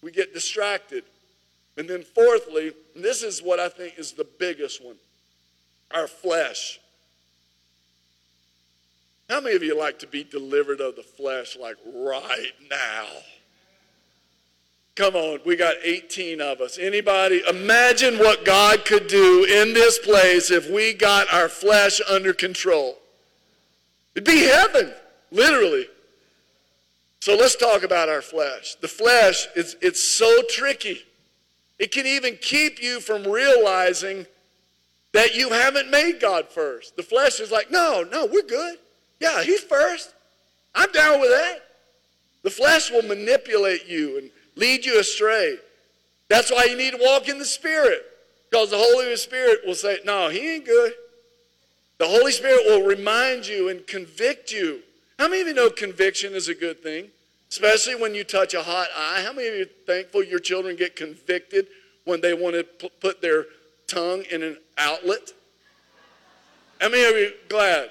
We 0.00 0.12
get 0.12 0.32
distracted. 0.32 1.04
And 1.76 1.86
then, 1.86 2.02
fourthly, 2.02 2.72
and 2.94 3.04
this 3.04 3.22
is 3.22 3.42
what 3.42 3.60
I 3.60 3.68
think 3.68 3.98
is 3.98 4.12
the 4.12 4.26
biggest 4.38 4.82
one 4.82 4.96
our 5.90 6.06
flesh. 6.06 6.80
How 9.28 9.42
many 9.42 9.56
of 9.56 9.62
you 9.62 9.78
like 9.78 9.98
to 9.98 10.06
be 10.06 10.24
delivered 10.24 10.80
of 10.80 10.96
the 10.96 11.02
flesh 11.02 11.54
like 11.60 11.76
right 11.84 12.52
now? 12.70 13.08
Come 15.00 15.16
on, 15.16 15.40
we 15.46 15.56
got 15.56 15.76
18 15.82 16.42
of 16.42 16.60
us. 16.60 16.76
Anybody 16.76 17.42
imagine 17.48 18.18
what 18.18 18.44
God 18.44 18.84
could 18.84 19.06
do 19.06 19.44
in 19.44 19.72
this 19.72 19.98
place 19.98 20.50
if 20.50 20.68
we 20.68 20.92
got 20.92 21.32
our 21.32 21.48
flesh 21.48 22.02
under 22.06 22.34
control? 22.34 22.98
It'd 24.14 24.28
be 24.28 24.42
heaven, 24.42 24.92
literally. 25.30 25.86
So 27.20 27.34
let's 27.34 27.56
talk 27.56 27.82
about 27.82 28.10
our 28.10 28.20
flesh. 28.20 28.74
The 28.74 28.88
flesh 28.88 29.48
is 29.56 29.74
it's 29.80 30.06
so 30.06 30.42
tricky. 30.50 31.02
It 31.78 31.92
can 31.92 32.04
even 32.04 32.36
keep 32.36 32.82
you 32.82 33.00
from 33.00 33.26
realizing 33.26 34.26
that 35.12 35.34
you 35.34 35.48
haven't 35.48 35.90
made 35.90 36.20
God 36.20 36.50
first. 36.50 36.94
The 36.96 37.02
flesh 37.02 37.40
is 37.40 37.50
like, 37.50 37.70
no, 37.70 38.04
no, 38.12 38.26
we're 38.26 38.42
good. 38.42 38.76
Yeah, 39.18 39.42
he's 39.44 39.62
first. 39.62 40.12
I'm 40.74 40.92
down 40.92 41.22
with 41.22 41.30
that. 41.30 41.60
The 42.42 42.50
flesh 42.50 42.90
will 42.90 43.02
manipulate 43.02 43.86
you 43.88 44.18
and 44.18 44.30
lead 44.60 44.84
you 44.84 45.00
astray. 45.00 45.56
That's 46.28 46.52
why 46.52 46.64
you 46.64 46.76
need 46.76 46.92
to 46.92 47.00
walk 47.02 47.28
in 47.28 47.38
the 47.38 47.44
Spirit. 47.44 48.02
Because 48.50 48.70
the 48.70 48.78
Holy 48.78 49.14
Spirit 49.16 49.60
will 49.66 49.74
say, 49.74 49.98
No, 50.04 50.28
he 50.28 50.54
ain't 50.54 50.66
good. 50.66 50.92
The 51.98 52.06
Holy 52.06 52.32
Spirit 52.32 52.62
will 52.66 52.86
remind 52.86 53.46
you 53.46 53.68
and 53.68 53.86
convict 53.86 54.52
you. 54.52 54.80
How 55.18 55.28
many 55.28 55.42
of 55.42 55.48
you 55.48 55.54
know 55.54 55.70
conviction 55.70 56.34
is 56.34 56.48
a 56.48 56.54
good 56.54 56.82
thing? 56.82 57.08
Especially 57.50 57.94
when 57.94 58.14
you 58.14 58.24
touch 58.24 58.54
a 58.54 58.62
hot 58.62 58.88
eye. 58.96 59.22
How 59.24 59.32
many 59.32 59.48
of 59.48 59.54
you 59.54 59.62
are 59.62 59.86
thankful 59.86 60.22
your 60.22 60.38
children 60.38 60.76
get 60.76 60.96
convicted 60.96 61.66
when 62.04 62.20
they 62.20 62.32
want 62.32 62.54
to 62.54 62.90
put 63.00 63.20
their 63.20 63.46
tongue 63.86 64.22
in 64.30 64.42
an 64.42 64.56
outlet? 64.78 65.32
How 66.80 66.88
many 66.88 67.04
of 67.04 67.16
you 67.16 67.32
glad? 67.48 67.90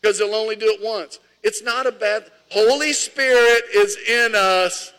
Because 0.00 0.18
they'll 0.18 0.34
only 0.34 0.56
do 0.56 0.66
it 0.66 0.80
once. 0.82 1.18
It's 1.42 1.62
not 1.62 1.86
a 1.86 1.92
bad. 1.92 2.30
Holy 2.50 2.92
Spirit 2.92 3.64
is 3.74 3.96
in 3.96 4.34
us 4.34 4.92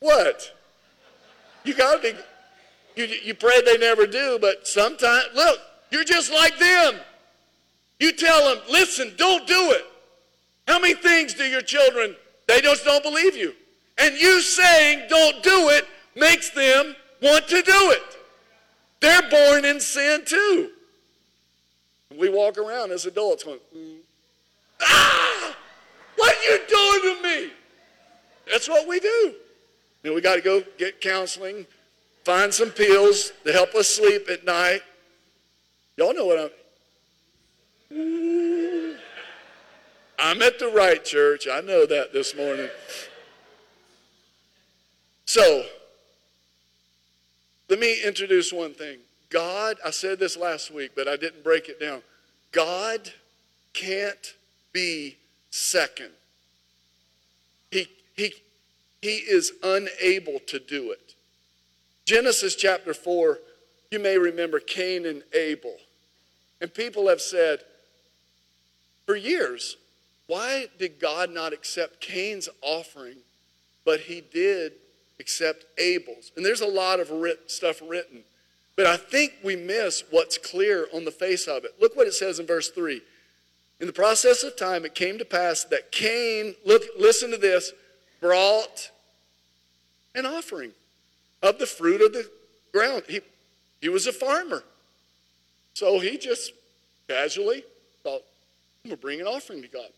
what? 0.00 0.52
You 1.64 1.74
got 1.74 2.02
to 2.02 2.12
be, 2.12 2.18
you, 3.00 3.06
you 3.24 3.34
pray 3.34 3.60
they 3.62 3.78
never 3.78 4.06
do, 4.06 4.38
but 4.40 4.66
sometimes, 4.66 5.26
look, 5.34 5.58
you're 5.90 6.04
just 6.04 6.32
like 6.32 6.58
them. 6.58 6.94
You 8.00 8.12
tell 8.12 8.54
them, 8.54 8.62
listen, 8.70 9.12
don't 9.16 9.46
do 9.46 9.72
it. 9.72 9.84
How 10.66 10.78
many 10.78 10.94
things 10.94 11.34
do 11.34 11.44
your 11.44 11.62
children, 11.62 12.14
they 12.46 12.60
just 12.60 12.84
don't 12.84 13.02
believe 13.02 13.36
you? 13.36 13.54
And 13.96 14.16
you 14.16 14.40
saying 14.40 15.06
don't 15.08 15.42
do 15.42 15.70
it 15.70 15.86
makes 16.14 16.50
them 16.50 16.94
want 17.22 17.48
to 17.48 17.62
do 17.62 17.90
it. 17.90 18.16
They're 19.00 19.28
born 19.30 19.64
in 19.64 19.80
sin 19.80 20.24
too. 20.24 20.70
We 22.16 22.28
walk 22.30 22.58
around 22.58 22.90
as 22.90 23.06
adults 23.06 23.44
going, 23.44 23.58
mm. 23.76 23.96
ah, 24.80 25.56
what 26.16 26.36
are 26.36 26.42
you 26.42 26.58
doing 26.68 27.16
to 27.16 27.22
me? 27.22 27.52
That's 28.50 28.68
what 28.68 28.88
we 28.88 28.98
do. 29.00 29.34
And 30.04 30.14
we 30.14 30.20
got 30.20 30.36
to 30.36 30.40
go 30.40 30.62
get 30.78 31.00
counseling, 31.00 31.66
find 32.24 32.52
some 32.52 32.70
pills 32.70 33.32
to 33.44 33.52
help 33.52 33.74
us 33.74 33.88
sleep 33.88 34.28
at 34.30 34.44
night. 34.44 34.80
Y'all 35.96 36.14
know 36.14 36.26
what 36.26 36.38
I'm. 36.38 36.50
I'm 40.18 40.42
at 40.42 40.58
the 40.58 40.68
right 40.68 41.04
church. 41.04 41.46
I 41.50 41.60
know 41.60 41.86
that 41.86 42.12
this 42.12 42.36
morning. 42.36 42.68
So, 45.24 45.64
let 47.68 47.78
me 47.78 48.02
introduce 48.04 48.52
one 48.52 48.74
thing. 48.74 48.98
God, 49.30 49.76
I 49.84 49.90
said 49.90 50.18
this 50.18 50.36
last 50.36 50.72
week, 50.72 50.92
but 50.96 51.06
I 51.06 51.16
didn't 51.16 51.44
break 51.44 51.68
it 51.68 51.78
down. 51.78 52.02
God 52.50 53.12
can't 53.74 54.34
be 54.72 55.16
second. 55.50 56.10
He, 57.70 57.86
he, 58.16 58.32
he 59.00 59.16
is 59.16 59.52
unable 59.62 60.40
to 60.46 60.58
do 60.58 60.90
it. 60.92 61.14
Genesis 62.04 62.56
chapter 62.56 62.94
4, 62.94 63.38
you 63.90 63.98
may 63.98 64.18
remember 64.18 64.60
Cain 64.60 65.06
and 65.06 65.22
Abel. 65.34 65.76
And 66.60 66.72
people 66.72 67.08
have 67.08 67.20
said 67.20 67.60
for 69.06 69.16
years, 69.16 69.76
why 70.26 70.66
did 70.78 71.00
God 71.00 71.30
not 71.30 71.52
accept 71.52 72.00
Cain's 72.00 72.48
offering, 72.60 73.16
but 73.84 74.00
he 74.00 74.20
did 74.20 74.72
accept 75.20 75.64
Abel's? 75.78 76.32
And 76.36 76.44
there's 76.44 76.60
a 76.60 76.66
lot 76.66 77.00
of 77.00 77.10
writ- 77.10 77.50
stuff 77.50 77.80
written. 77.86 78.24
But 78.76 78.86
I 78.86 78.96
think 78.96 79.34
we 79.42 79.56
miss 79.56 80.04
what's 80.10 80.38
clear 80.38 80.86
on 80.94 81.04
the 81.04 81.10
face 81.10 81.46
of 81.48 81.64
it. 81.64 81.72
Look 81.80 81.96
what 81.96 82.06
it 82.06 82.12
says 82.14 82.38
in 82.38 82.46
verse 82.46 82.68
3. 82.70 83.00
In 83.80 83.86
the 83.86 83.92
process 83.92 84.42
of 84.42 84.56
time, 84.56 84.84
it 84.84 84.94
came 84.94 85.18
to 85.18 85.24
pass 85.24 85.64
that 85.64 85.90
Cain, 85.92 86.54
look, 86.66 86.82
listen 86.98 87.30
to 87.30 87.36
this, 87.36 87.72
brought 88.20 88.90
an 90.14 90.26
offering 90.26 90.72
of 91.42 91.58
the 91.58 91.66
fruit 91.66 92.00
of 92.02 92.12
the 92.12 92.28
ground. 92.72 93.04
He, 93.08 93.20
he 93.80 93.88
was 93.88 94.06
a 94.06 94.12
farmer. 94.12 94.62
So 95.74 96.00
he 96.00 96.18
just 96.18 96.52
casually 97.08 97.64
thought, 98.02 98.22
I'm 98.84 98.90
going 98.90 98.96
to 98.96 99.00
bring 99.00 99.20
an 99.20 99.26
offering 99.26 99.62
to 99.62 99.68
God. 99.68 99.90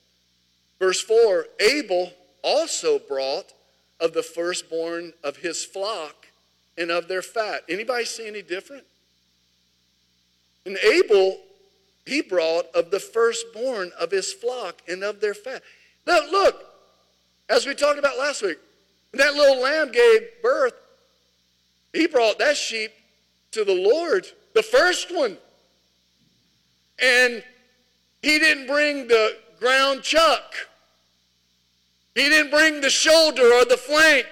Verse 0.78 1.00
4 1.00 1.46
Abel 1.60 2.12
also 2.42 2.98
brought 2.98 3.52
of 3.98 4.14
the 4.14 4.22
firstborn 4.22 5.12
of 5.22 5.38
his 5.38 5.64
flock 5.64 6.26
and 6.78 6.90
of 6.90 7.08
their 7.08 7.22
fat. 7.22 7.62
Anybody 7.68 8.04
see 8.04 8.26
any 8.26 8.42
different? 8.42 8.84
And 10.64 10.78
Abel, 10.78 11.38
he 12.06 12.22
brought 12.22 12.66
of 12.74 12.90
the 12.90 13.00
firstborn 13.00 13.92
of 13.98 14.10
his 14.10 14.32
flock 14.32 14.82
and 14.88 15.02
of 15.02 15.20
their 15.20 15.34
fat. 15.34 15.62
Now, 16.06 16.20
look, 16.30 16.69
as 17.50 17.66
we 17.66 17.74
talked 17.74 17.98
about 17.98 18.18
last 18.18 18.42
week, 18.42 18.58
that 19.12 19.34
little 19.34 19.60
lamb 19.60 19.90
gave 19.90 20.20
birth. 20.40 20.74
He 21.92 22.06
brought 22.06 22.38
that 22.38 22.56
sheep 22.56 22.92
to 23.50 23.64
the 23.64 23.74
Lord, 23.74 24.26
the 24.54 24.62
first 24.62 25.14
one. 25.14 25.36
And 27.02 27.42
he 28.22 28.38
didn't 28.38 28.68
bring 28.68 29.08
the 29.08 29.36
ground 29.58 30.02
chuck. 30.02 30.54
He 32.14 32.28
didn't 32.28 32.50
bring 32.50 32.80
the 32.80 32.90
shoulder 32.90 33.52
or 33.52 33.64
the 33.64 33.76
flank. 33.76 34.26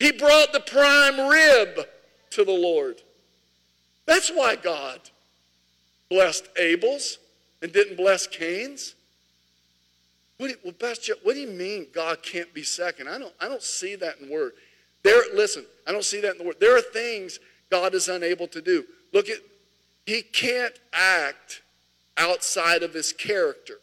He 0.00 0.10
brought 0.10 0.52
the 0.52 0.60
prime 0.60 1.28
rib 1.28 1.86
to 2.30 2.44
the 2.44 2.52
Lord. 2.52 3.02
That's 4.06 4.30
why 4.30 4.56
God 4.56 4.98
blessed 6.08 6.48
Abel's 6.58 7.18
and 7.62 7.72
didn't 7.72 7.96
bless 7.96 8.26
Cain's. 8.26 8.94
What 10.40 10.46
do, 10.46 10.52
you, 10.52 10.58
well, 10.64 10.72
Pastor, 10.72 11.12
what 11.22 11.34
do 11.34 11.40
you 11.40 11.48
mean 11.48 11.88
God 11.92 12.22
can't 12.22 12.54
be 12.54 12.62
second? 12.62 13.10
I 13.10 13.18
don't, 13.18 13.34
I 13.38 13.46
don't 13.46 13.62
see 13.62 13.94
that 13.96 14.18
in 14.20 14.28
the 14.28 14.32
Word. 14.32 14.52
There, 15.02 15.22
listen, 15.34 15.66
I 15.86 15.92
don't 15.92 16.02
see 16.02 16.22
that 16.22 16.32
in 16.32 16.38
the 16.38 16.44
word. 16.44 16.56
There 16.60 16.76
are 16.76 16.80
things 16.80 17.38
God 17.70 17.94
is 17.94 18.08
unable 18.08 18.48
to 18.48 18.62
do. 18.62 18.84
Look 19.12 19.28
at, 19.28 19.36
he 20.06 20.22
can't 20.22 20.72
act 20.94 21.60
outside 22.16 22.82
of 22.82 22.94
his 22.94 23.12
character. 23.12 23.74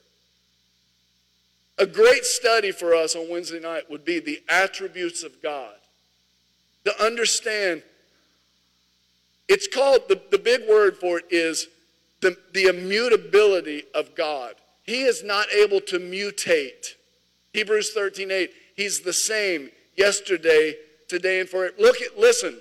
A 1.78 1.86
great 1.86 2.26
study 2.26 2.72
for 2.72 2.96
us 2.96 3.16
on 3.16 3.30
Wednesday 3.30 3.60
night 3.60 3.90
would 3.90 4.04
be 4.04 4.20
the 4.20 4.42
attributes 4.50 5.22
of 5.22 5.42
God. 5.44 5.76
To 6.86 7.04
understand, 7.04 7.84
it's 9.48 9.68
called, 9.68 10.02
the, 10.08 10.20
the 10.32 10.40
big 10.40 10.68
word 10.68 10.98
for 10.98 11.20
it 11.20 11.26
is 11.30 11.68
the, 12.22 12.36
the 12.54 12.66
immutability 12.66 13.84
of 13.94 14.16
God. 14.16 14.56
He 14.88 15.04
is 15.04 15.24
not 15.24 15.52
able 15.54 15.82
to 15.82 16.00
mutate. 16.00 16.96
Hebrews 17.54 17.92
13 17.94 18.32
8, 18.32 18.52
He's 18.76 19.02
the 19.02 19.14
same 19.14 19.70
yesterday, 19.96 20.76
today, 21.08 21.40
and 21.40 21.48
forever. 21.48 21.76
Look 21.78 22.02
at, 22.02 22.18
listen. 22.18 22.58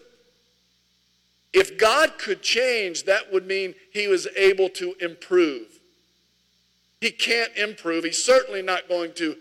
If 1.53 1.79
God 1.79 2.19
could 2.19 2.43
change, 2.43 3.05
that 3.05 3.33
would 3.33 3.47
mean 3.47 3.75
He 3.93 4.09
was 4.09 4.27
able 4.37 4.69
to 4.71 4.95
improve. 5.01 5.69
He 7.01 7.11
can't 7.11 7.57
improve. 7.57 8.05
He's 8.05 8.23
certainly 8.23 8.61
not 8.61 8.89
going 8.89 9.15
to 9.15 9.37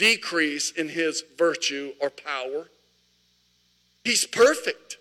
decrease 0.00 0.70
in 0.70 0.88
his 0.88 1.22
virtue 1.36 1.92
or 2.00 2.08
power. 2.08 2.68
He's 4.02 4.26
perfect. 4.26 4.96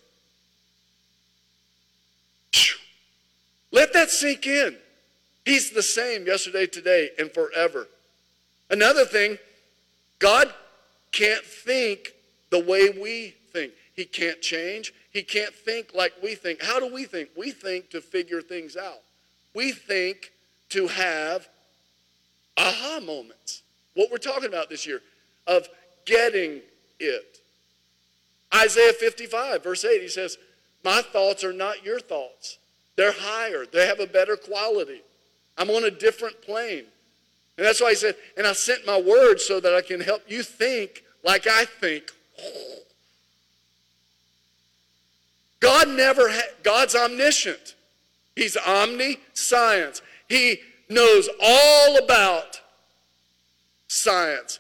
Let 3.72 3.94
that 3.94 4.10
sink 4.10 4.46
in. 4.48 4.76
He's 5.50 5.72
the 5.72 5.82
same 5.82 6.28
yesterday, 6.28 6.68
today, 6.68 7.10
and 7.18 7.32
forever. 7.32 7.88
Another 8.70 9.04
thing, 9.04 9.40
God 10.20 10.54
can't 11.12 11.44
think 11.44 12.14
the 12.52 12.64
way 12.64 12.90
we 12.90 13.34
think. 13.52 13.72
He 13.96 14.06
can't 14.06 14.40
change. 14.44 14.94
He 15.12 15.24
can't 15.24 15.52
think 15.52 15.96
like 15.96 16.14
we 16.22 16.36
think. 16.36 16.62
How 16.62 16.80
do 16.80 16.94
we 16.94 17.06
think? 17.06 17.30
We 17.36 17.50
think 17.50 17.90
to 17.90 18.00
figure 18.00 18.44
things 18.44 18.78
out. 18.78 19.00
We 19.56 19.72
think 19.72 20.32
to 20.70 20.86
have 20.86 21.48
aha 22.56 23.00
moments. 23.04 23.64
What 23.96 24.12
we're 24.12 24.18
talking 24.18 24.50
about 24.50 24.70
this 24.70 24.86
year 24.86 25.02
of 25.48 25.68
getting 26.06 26.62
it. 27.00 27.40
Isaiah 28.54 28.94
55, 28.94 29.64
verse 29.64 29.84
8, 29.84 30.00
he 30.00 30.10
says, 30.10 30.38
My 30.86 31.02
thoughts 31.02 31.44
are 31.44 31.54
not 31.54 31.84
your 31.84 32.00
thoughts. 32.00 32.60
They're 32.98 33.16
higher, 33.18 33.66
they 33.66 33.88
have 33.88 34.00
a 34.00 34.06
better 34.06 34.38
quality. 34.38 35.02
I'm 35.60 35.70
on 35.70 35.84
a 35.84 35.92
different 35.92 36.42
plane. 36.42 36.86
And 37.58 37.68
that's 37.68 37.82
why 37.82 37.90
he 37.90 37.96
said, 37.96 38.16
And 38.38 38.48
I 38.48 38.54
sent 38.54 38.86
my 38.88 39.00
word 39.00 39.40
so 39.40 39.60
that 39.60 39.76
I 39.76 39.82
can 39.82 40.00
help 40.00 40.24
you 40.28 40.42
think 40.42 41.04
like 41.24 41.46
I 41.46 41.66
think. 41.66 42.12
God 45.60 45.90
never, 45.90 46.30
ha- 46.30 46.54
God's 46.64 46.96
omniscient. 46.96 47.76
He's 48.36 48.56
omniscience. 48.56 50.02
He 50.30 50.62
knows 50.90 51.28
all 51.44 51.98
about 51.98 52.62
science, 53.90 54.60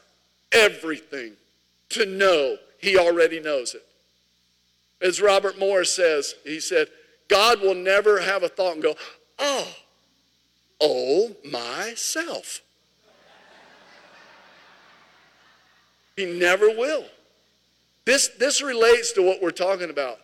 everything. 0.51 1.33
To 1.91 2.05
know, 2.05 2.57
he 2.79 2.97
already 2.97 3.39
knows 3.39 3.73
it. 3.73 3.85
As 5.01 5.21
Robert 5.21 5.57
Morris 5.57 5.95
says, 5.95 6.35
he 6.43 6.59
said, 6.59 6.89
God 7.29 7.61
will 7.61 7.75
never 7.75 8.19
have 8.19 8.43
a 8.43 8.49
thought 8.49 8.73
and 8.73 8.83
go, 8.83 8.95
oh, 9.37 9.67
oh, 10.81 11.35
myself. 11.43 12.61
He 16.15 16.25
never 16.25 16.69
will. 16.69 17.05
This, 18.05 18.29
this 18.39 18.61
relates 18.61 19.11
to 19.13 19.21
what 19.21 19.41
we're 19.41 19.51
talking 19.51 19.89
about. 19.89 20.19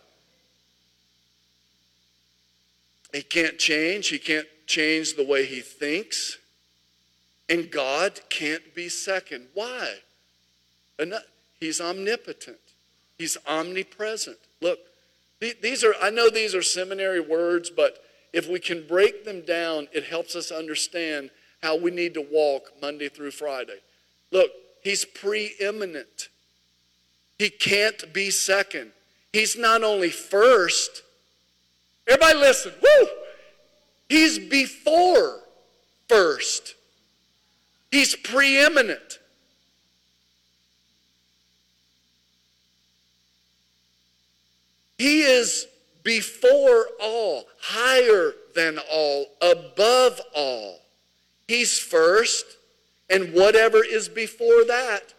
He 3.12 3.22
can't 3.22 3.58
change. 3.58 4.08
He 4.08 4.18
can't 4.18 4.46
change 4.66 5.14
the 5.14 5.24
way 5.24 5.46
he 5.46 5.60
thinks. 5.60 6.38
And 7.48 7.70
God 7.70 8.20
can't 8.28 8.74
be 8.74 8.88
second. 8.88 9.46
Why? 9.54 9.94
He's 11.60 11.80
omnipotent. 11.80 12.58
He's 13.16 13.38
omnipresent. 13.46 14.36
Look, 14.60 14.78
these 15.40 15.84
are, 15.84 15.94
I 16.02 16.10
know 16.10 16.28
these 16.28 16.54
are 16.54 16.62
seminary 16.62 17.20
words, 17.20 17.70
but 17.70 18.04
if 18.36 18.50
we 18.50 18.60
can 18.60 18.86
break 18.86 19.24
them 19.24 19.40
down, 19.40 19.88
it 19.94 20.04
helps 20.04 20.36
us 20.36 20.52
understand 20.52 21.30
how 21.62 21.74
we 21.74 21.90
need 21.90 22.12
to 22.12 22.20
walk 22.20 22.70
Monday 22.82 23.08
through 23.08 23.30
Friday. 23.30 23.78
Look, 24.30 24.50
he's 24.82 25.06
preeminent. 25.06 26.28
He 27.38 27.48
can't 27.48 28.12
be 28.12 28.30
second. 28.30 28.92
He's 29.32 29.56
not 29.56 29.82
only 29.82 30.10
first. 30.10 31.02
Everybody 32.06 32.38
listen. 32.38 32.72
Woo! 32.82 33.08
He's 34.10 34.38
before 34.38 35.40
first. 36.06 36.74
He's 37.90 38.14
preeminent. 38.16 39.18
He 44.98 45.22
is 45.22 45.66
before 46.06 46.86
all, 47.00 47.48
higher 47.60 48.32
than 48.54 48.78
all, 48.88 49.26
above 49.42 50.20
all. 50.32 50.78
He's 51.48 51.80
first, 51.80 52.46
and 53.10 53.34
whatever 53.34 53.84
is 53.84 54.08
before 54.08 54.64
that, 54.66 55.14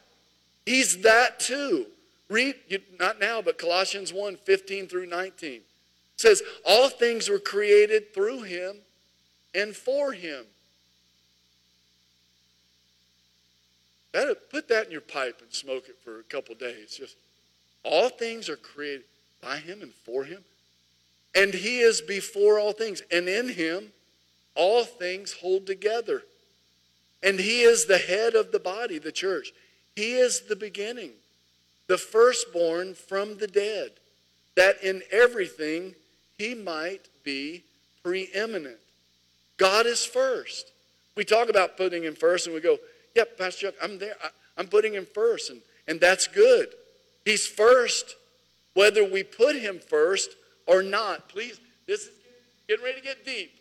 he's 0.65 1.01
that 1.01 1.41
too. 1.41 1.87
Read, 2.29 2.55
not 2.97 3.19
now, 3.19 3.41
but 3.41 3.57
Colossians 3.57 4.13
1 4.13 4.37
15 4.37 4.87
through 4.87 5.07
19 5.07 5.59
says, 6.15 6.41
All 6.65 6.87
things 6.87 7.27
were 7.27 7.39
created 7.39 8.13
through 8.13 8.43
him 8.43 8.77
and 9.53 9.75
for 9.75 10.13
him. 10.13 10.45
That, 14.13 14.49
put 14.49 14.69
that 14.69 14.85
in 14.85 14.91
your 14.93 15.01
pipe 15.01 15.41
and 15.41 15.51
smoke 15.51 15.89
it 15.89 15.97
for 16.01 16.21
a 16.21 16.23
couple 16.23 16.55
days. 16.55 16.95
Just 16.97 17.17
all 17.83 18.07
things 18.07 18.47
are 18.47 18.55
created 18.55 19.03
by 19.41 19.57
him 19.57 19.81
and 19.81 19.93
for 19.93 20.23
him. 20.23 20.45
And 21.37 21.53
he 21.53 21.79
is 21.79 22.01
before 22.01 22.57
all 22.57 22.71
things. 22.71 23.03
And 23.11 23.29
in 23.29 23.49
him, 23.49 23.89
all 24.55 24.83
things 24.83 25.33
hold 25.33 25.67
together. 25.67 26.23
And 27.21 27.39
he 27.39 27.61
is 27.61 27.85
the 27.85 27.99
head 27.99 28.33
of 28.33 28.51
the 28.51 28.59
body, 28.59 28.97
the 28.97 29.11
church. 29.11 29.53
He 29.95 30.15
is 30.15 30.41
the 30.41 30.55
beginning, 30.55 31.11
the 31.85 31.97
firstborn 31.97 32.95
from 32.95 33.37
the 33.37 33.47
dead, 33.47 33.91
that 34.55 34.83
in 34.83 35.03
everything 35.11 35.93
he 36.39 36.55
might 36.55 37.07
be 37.23 37.63
preeminent. 38.03 38.77
God 39.57 39.85
is 39.85 40.05
first. 40.05 40.71
We 41.15 41.23
talk 41.23 41.49
about 41.49 41.77
putting 41.77 42.03
him 42.03 42.15
first 42.15 42.47
and 42.47 42.55
we 42.55 42.61
go, 42.61 42.77
yep, 43.15 43.29
yeah, 43.31 43.45
Pastor 43.45 43.67
Chuck, 43.67 43.75
I'm 43.81 43.99
there. 43.99 44.15
I, 44.23 44.61
am 44.61 44.67
putting 44.67 44.93
him 44.93 45.07
first, 45.13 45.49
and, 45.51 45.61
and 45.87 45.99
that's 45.99 46.27
good. 46.27 46.69
He's 47.25 47.45
first, 47.45 48.15
whether 48.73 49.03
we 49.03 49.23
put 49.23 49.55
him 49.55 49.79
first 49.79 50.29
or 50.67 50.83
not. 50.83 51.29
Please, 51.29 51.59
this 51.87 52.01
is 52.01 52.11
getting 52.67 52.85
ready 52.85 52.99
to 52.99 53.03
get 53.03 53.25
deep. 53.25 53.51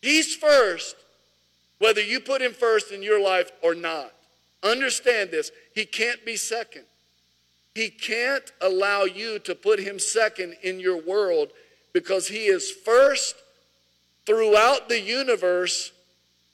He's 0.00 0.34
first, 0.34 0.96
whether 1.78 2.00
you 2.00 2.20
put 2.20 2.40
him 2.40 2.52
first 2.52 2.92
in 2.92 3.02
your 3.02 3.22
life 3.22 3.50
or 3.62 3.74
not. 3.74 4.12
Understand 4.62 5.30
this. 5.30 5.50
He 5.74 5.84
can't 5.84 6.24
be 6.24 6.36
second. 6.36 6.84
He 7.74 7.90
can't 7.90 8.50
allow 8.60 9.04
you 9.04 9.38
to 9.40 9.54
put 9.54 9.78
him 9.78 9.98
second 9.98 10.56
in 10.62 10.80
your 10.80 11.00
world 11.00 11.50
because 11.92 12.28
he 12.28 12.46
is 12.46 12.70
first 12.70 13.36
throughout 14.26 14.88
the 14.88 15.00
universe 15.00 15.92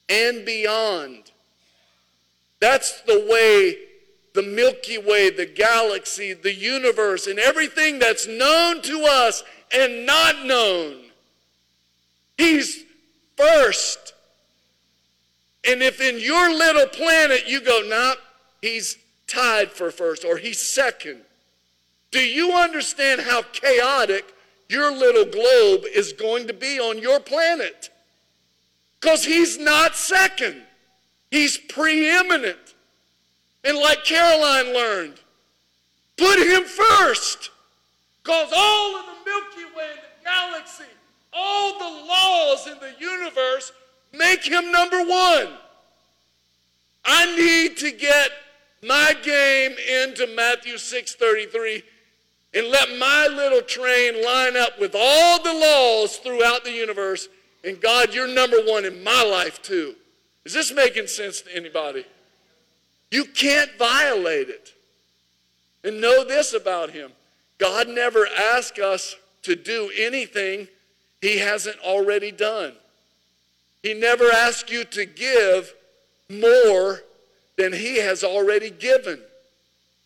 and 0.09 0.44
beyond. 0.44 1.31
That's 2.61 3.00
the 3.03 3.27
way 3.31 3.77
the 4.35 4.42
Milky 4.42 4.99
Way, 4.99 5.31
the 5.31 5.47
galaxy, 5.47 6.35
the 6.35 6.53
universe, 6.53 7.27
and 7.27 7.38
everything 7.38 7.99
that's 7.99 8.27
known 8.27 8.83
to 8.83 9.07
us 9.09 9.42
and 9.73 10.05
not 10.05 10.44
known. 10.44 10.97
He's 12.37 12.85
first. 13.37 14.12
And 15.66 15.83
if 15.83 16.01
in 16.01 16.18
your 16.18 16.51
little 16.51 16.88
planet 16.88 17.49
you 17.49 17.61
go, 17.61 17.83
nah, 17.87 18.14
he's 18.61 18.99
tied 19.27 19.70
for 19.70 19.90
first 19.90 20.25
or 20.25 20.37
he's 20.37 20.61
second. 20.61 21.20
Do 22.11 22.20
you 22.20 22.53
understand 22.53 23.23
how 23.23 23.42
chaotic 23.53 24.25
your 24.68 24.92
little 24.92 25.25
globe 25.25 25.85
is 25.94 26.12
going 26.12 26.49
to 26.49 26.53
be 26.53 26.79
on 26.81 26.99
your 26.99 27.20
planet? 27.20 27.90
Because 29.01 29.25
he's 29.25 29.59
not 29.59 29.94
second, 29.97 30.62
he's 31.31 31.57
preeminent. 31.57 32.59
And 33.64 33.79
like 33.79 34.05
Caroline 34.05 34.74
learned, 34.74 35.14
put 36.16 36.38
him 36.38 36.64
first. 36.64 37.50
Because 38.22 38.53
all 38.55 38.96
of 38.96 39.07
the 39.07 39.31
Milky 39.31 39.77
Way 39.77 39.90
and 39.90 40.00
the 40.00 40.24
galaxy, 40.24 40.85
all 41.33 41.79
the 41.79 42.07
laws 42.07 42.66
in 42.66 42.79
the 42.79 42.94
universe 43.00 43.72
make 44.12 44.44
him 44.44 44.70
number 44.70 45.03
one. 45.03 45.48
I 47.05 47.37
need 47.37 47.77
to 47.79 47.90
get 47.90 48.31
my 48.83 49.14
game 49.22 49.72
into 50.03 50.27
Matthew 50.27 50.79
6:33 50.79 51.83
and 52.53 52.68
let 52.68 52.96
my 52.96 53.27
little 53.27 53.62
train 53.62 54.22
line 54.24 54.57
up 54.57 54.79
with 54.79 54.94
all 54.94 55.42
the 55.42 55.53
laws 55.53 56.18
throughout 56.18 56.64
the 56.64 56.70
universe 56.70 57.29
and 57.64 57.81
God 57.81 58.14
you're 58.14 58.29
number 58.29 58.59
1 58.62 58.85
in 58.85 59.03
my 59.03 59.22
life 59.22 59.61
too. 59.62 59.96
Is 60.44 60.53
this 60.53 60.70
making 60.72 61.07
sense 61.09 61.40
to 61.42 61.57
anybody? 61.57 62.05
You 63.11 63.25
can't 63.25 63.71
violate 63.79 64.49
it. 64.49 64.73
And 65.83 66.01
know 66.01 66.25
this 66.25 66.55
about 66.55 66.90
him. 66.90 67.12
God 67.59 67.88
never 67.88 68.27
asks 68.27 68.79
us 68.79 69.17
to 69.43 69.55
do 69.55 69.90
anything 69.97 70.69
he 71.21 71.38
hasn't 71.38 71.79
already 71.81 72.33
done. 72.33 72.73
He 73.83 73.95
never 73.95 74.31
asks 74.31 74.71
you 74.71 74.85
to 74.85 75.05
give 75.05 75.75
more 76.29 77.03
than 77.57 77.73
he 77.73 77.99
has 77.99 78.25
already 78.25 78.71
given. 78.71 79.21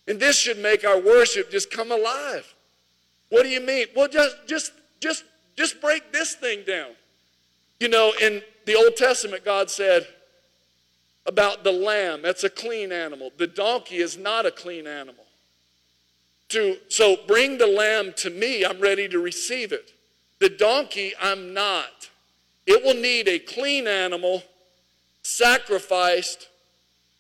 And 0.06 0.18
this 0.18 0.36
should 0.36 0.58
make 0.58 0.84
our 0.84 0.98
worship 1.00 1.50
just 1.50 1.70
come 1.70 1.92
alive. 1.92 2.54
What 3.28 3.42
do 3.44 3.48
you 3.48 3.60
mean? 3.60 3.86
Well, 3.94 4.08
just 4.08 4.36
just 4.46 4.72
just 5.00 5.24
just 5.56 5.80
break 5.80 6.12
this 6.12 6.34
thing 6.34 6.64
down. 6.66 6.90
You 7.78 7.88
know, 7.88 8.12
in 8.20 8.42
the 8.64 8.74
Old 8.74 8.96
Testament, 8.96 9.44
God 9.44 9.70
said 9.70 10.06
about 11.28 11.62
the 11.62 11.70
lamb, 11.70 12.22
that's 12.22 12.42
a 12.42 12.50
clean 12.50 12.90
animal. 12.90 13.30
The 13.36 13.46
donkey 13.46 13.98
is 13.98 14.16
not 14.16 14.46
a 14.46 14.50
clean 14.50 14.86
animal. 14.86 15.24
To, 16.48 16.78
so 16.88 17.18
bring 17.26 17.58
the 17.58 17.66
lamb 17.66 18.14
to 18.16 18.30
me, 18.30 18.64
I'm 18.64 18.80
ready 18.80 19.06
to 19.08 19.20
receive 19.20 19.70
it. 19.70 19.92
The 20.40 20.48
donkey, 20.48 21.12
I'm 21.20 21.52
not. 21.52 22.08
It 22.66 22.82
will 22.82 23.00
need 23.00 23.28
a 23.28 23.38
clean 23.38 23.86
animal 23.86 24.42
sacrificed 25.22 26.48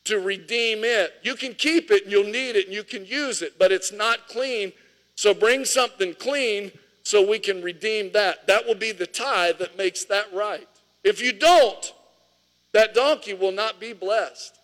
to 0.04 0.18
redeem 0.18 0.84
it. 0.84 1.12
You 1.22 1.34
can 1.34 1.52
keep 1.52 1.90
it 1.90 2.04
and 2.04 2.12
you'll 2.12 2.24
need 2.24 2.56
it 2.56 2.66
and 2.66 2.74
you 2.74 2.84
can 2.84 3.04
use 3.04 3.42
it, 3.42 3.58
but 3.58 3.70
it's 3.70 3.92
not 3.92 4.26
clean. 4.28 4.72
So 5.16 5.34
bring 5.34 5.66
something 5.66 6.14
clean 6.14 6.72
so 7.02 7.28
we 7.28 7.38
can 7.38 7.62
redeem 7.62 8.12
that. 8.12 8.46
That 8.46 8.66
will 8.66 8.74
be 8.74 8.92
the 8.92 9.06
tithe 9.06 9.58
that 9.58 9.76
makes 9.76 10.04
that 10.06 10.32
right. 10.32 10.68
If 11.04 11.20
you 11.20 11.32
don't, 11.32 11.92
that 12.72 12.94
donkey 12.94 13.34
will 13.34 13.52
not 13.52 13.80
be 13.80 13.92
blessed. 13.92 14.58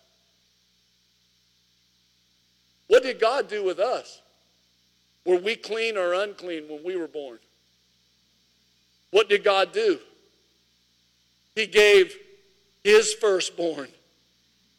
What 2.87 3.03
did 3.03 3.19
God 3.19 3.49
do 3.49 3.63
with 3.63 3.79
us? 3.79 4.21
Were 5.25 5.37
we 5.37 5.55
clean 5.55 5.97
or 5.97 6.13
unclean 6.13 6.67
when 6.69 6.83
we 6.83 6.95
were 6.95 7.07
born? 7.07 7.39
What 9.11 9.27
did 9.27 9.43
God 9.43 9.71
do? 9.71 9.99
He 11.55 11.65
gave 11.65 12.15
his 12.83 13.13
firstborn, 13.13 13.87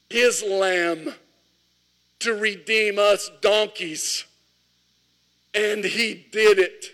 his 0.08 0.42
lamb, 0.42 1.14
to 2.20 2.34
redeem 2.34 2.98
us 2.98 3.30
donkeys. 3.40 4.24
And 5.54 5.84
he 5.84 6.26
did 6.30 6.58
it. 6.58 6.92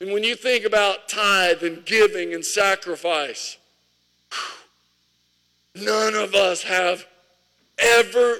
And 0.00 0.12
when 0.12 0.22
you 0.22 0.36
think 0.36 0.64
about 0.64 1.08
tithe 1.08 1.62
and 1.62 1.84
giving 1.84 2.34
and 2.34 2.44
sacrifice, 2.44 3.56
none 5.76 6.14
of 6.14 6.34
us 6.34 6.62
have 6.62 7.06
ever 7.78 8.38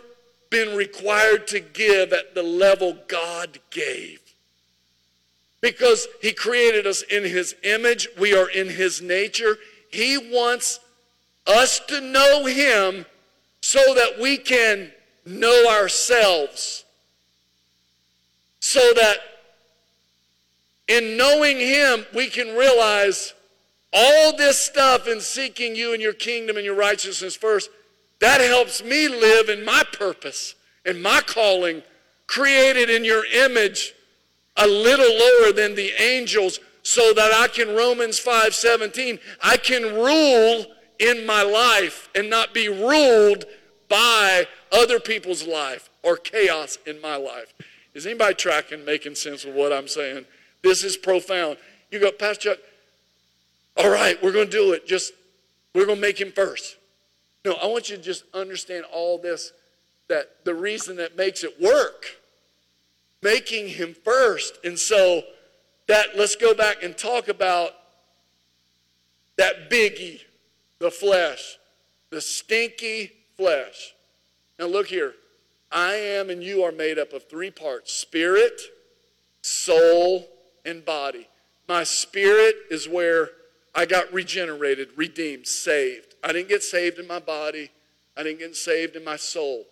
been 0.51 0.77
required 0.77 1.47
to 1.49 1.61
give 1.61 2.13
at 2.13 2.35
the 2.35 2.43
level 2.43 2.97
God 3.09 3.59
gave. 3.71 4.21
Because 5.61 6.07
He 6.23 6.33
created 6.33 6.87
us 6.87 7.03
in 7.03 7.25
His 7.25 7.55
image, 7.63 8.09
we 8.19 8.35
are 8.35 8.49
in 8.49 8.69
His 8.69 9.03
nature. 9.03 9.57
He 9.91 10.19
wants 10.19 10.81
us 11.47 11.81
to 11.89 12.01
know 12.01 12.47
Him 12.47 13.07
so 13.61 13.81
that 13.95 14.21
we 14.21 14.37
can 14.37 14.93
know 15.25 15.67
ourselves. 15.69 16.85
So 18.61 18.81
that 18.95 19.19
in 20.89 21.17
knowing 21.17 21.59
Him, 21.59 22.07
we 22.15 22.29
can 22.29 22.57
realize 22.57 23.35
all 23.97 24.37
this 24.37 24.59
stuff 24.59 25.09
in 25.09 25.21
seeking 25.21 25.75
you 25.75 25.95
and 25.95 26.03
your 26.03 26.13
kingdom 26.13 26.57
and 26.57 26.65
your 26.65 26.75
righteousness 26.77 27.35
first 27.35 27.71
that 28.21 28.41
helps 28.41 28.83
me 28.83 29.09
live 29.09 29.49
in 29.49 29.65
my 29.65 29.83
purpose 29.93 30.55
and 30.85 31.03
my 31.03 31.21
calling, 31.21 31.83
created 32.27 32.89
in 32.89 33.05
your 33.05 33.25
image, 33.27 33.95
a 34.57 34.67
little 34.67 35.11
lower 35.11 35.53
than 35.53 35.75
the 35.75 35.91
angels, 36.01 36.61
so 36.83 37.13
that 37.13 37.33
I 37.35 37.49
can, 37.49 37.75
Romans 37.75 38.19
5 38.19 38.55
17, 38.55 39.19
I 39.43 39.57
can 39.57 39.83
rule 39.83 40.67
in 40.99 41.27
my 41.27 41.43
life 41.43 42.09
and 42.15 42.31
not 42.31 42.55
be 42.55 42.69
ruled 42.69 43.45
by 43.89 44.47
other 44.73 44.99
people's 44.99 45.47
life 45.47 45.91
or 46.03 46.17
chaos 46.17 46.79
in 46.87 47.01
my 47.01 47.17
life. 47.17 47.53
Is 47.93 48.07
anybody 48.07 48.35
tracking, 48.35 48.85
making 48.85 49.15
sense 49.15 49.45
of 49.45 49.55
what 49.55 49.73
I'm 49.73 49.89
saying? 49.89 50.25
This 50.63 50.85
is 50.85 50.97
profound. 50.97 51.59
You 51.91 51.99
go, 51.99 52.13
Pastor 52.13 52.51
Chuck, 52.51 52.59
all 53.77 53.91
right, 53.91 54.21
we're 54.23 54.33
going 54.33 54.47
to 54.47 54.51
do 54.51 54.73
it. 54.73 54.87
Just, 54.87 55.13
we're 55.75 55.87
going 55.87 55.99
to 55.99 56.03
make 56.03 56.21
him 56.21 56.33
first. 56.33 56.77
No, 57.45 57.53
I 57.55 57.67
want 57.67 57.91
you 57.91 57.97
to 57.97 58.03
just 58.03 58.25
understand 58.35 58.85
all 58.93 59.19
this 59.19 59.53
that 60.09 60.45
the 60.45 60.55
reason 60.55 60.97
that 60.97 61.17
makes 61.17 61.45
it 61.45 61.61
work, 61.61 62.07
making 63.23 63.69
him 63.69 63.95
first. 64.05 64.59
And 64.65 64.79
so 64.79 65.23
that 65.89 66.17
let's 66.17 66.37
go 66.37 66.55
back 66.55 66.83
and 66.83 66.97
talk 66.97 67.29
about 67.29 67.73
that 69.37 69.71
biggie, 69.71 70.23
the 70.79 70.91
flesh, 70.91 71.59
the 72.11 72.21
stinky 72.21 73.13
flesh. 73.37 73.95
Now 74.59 74.67
look 74.67 74.87
here. 74.87 75.15
I 75.71 75.95
am 75.95 76.31
and 76.31 76.43
you 76.43 76.63
are 76.63 76.73
made 76.73 76.99
up 76.99 77.13
of 77.13 77.29
three 77.29 77.51
parts 77.51 77.93
spirit, 77.93 78.61
soul, 79.43 80.29
and 80.65 80.85
body. 80.85 81.29
My 81.69 81.85
spirit 81.85 82.55
is 82.71 82.89
where 82.89 83.31
I 83.77 83.85
got 83.85 84.13
regenerated, 84.13 84.89
redeemed, 84.97 85.47
saved. 85.47 86.15
I 86.25 86.33
didn't 86.33 86.49
get 86.49 86.63
saved 86.63 86.99
in 86.99 87.07
my 87.07 87.21
body. 87.21 87.71
I 88.17 88.23
didn't 88.23 88.39
get 88.39 88.57
saved 88.57 88.97
in 88.97 89.05
my 89.05 89.17
soul. 89.17 89.65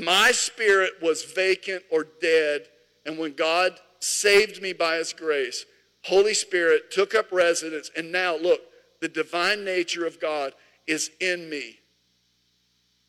My 0.00 0.32
spirit 0.32 0.92
was 1.02 1.24
vacant 1.24 1.82
or 1.90 2.06
dead. 2.22 2.62
And 3.04 3.18
when 3.18 3.34
God 3.34 3.78
saved 4.00 4.62
me 4.62 4.72
by 4.72 4.96
his 4.96 5.12
grace, 5.12 5.66
Holy 6.04 6.32
Spirit 6.32 6.90
took 6.90 7.14
up 7.14 7.30
residence. 7.30 7.90
And 7.94 8.10
now, 8.10 8.36
look, 8.36 8.62
the 9.00 9.08
divine 9.08 9.62
nature 9.62 10.06
of 10.06 10.18
God 10.18 10.54
is 10.86 11.10
in 11.20 11.50
me. 11.50 11.80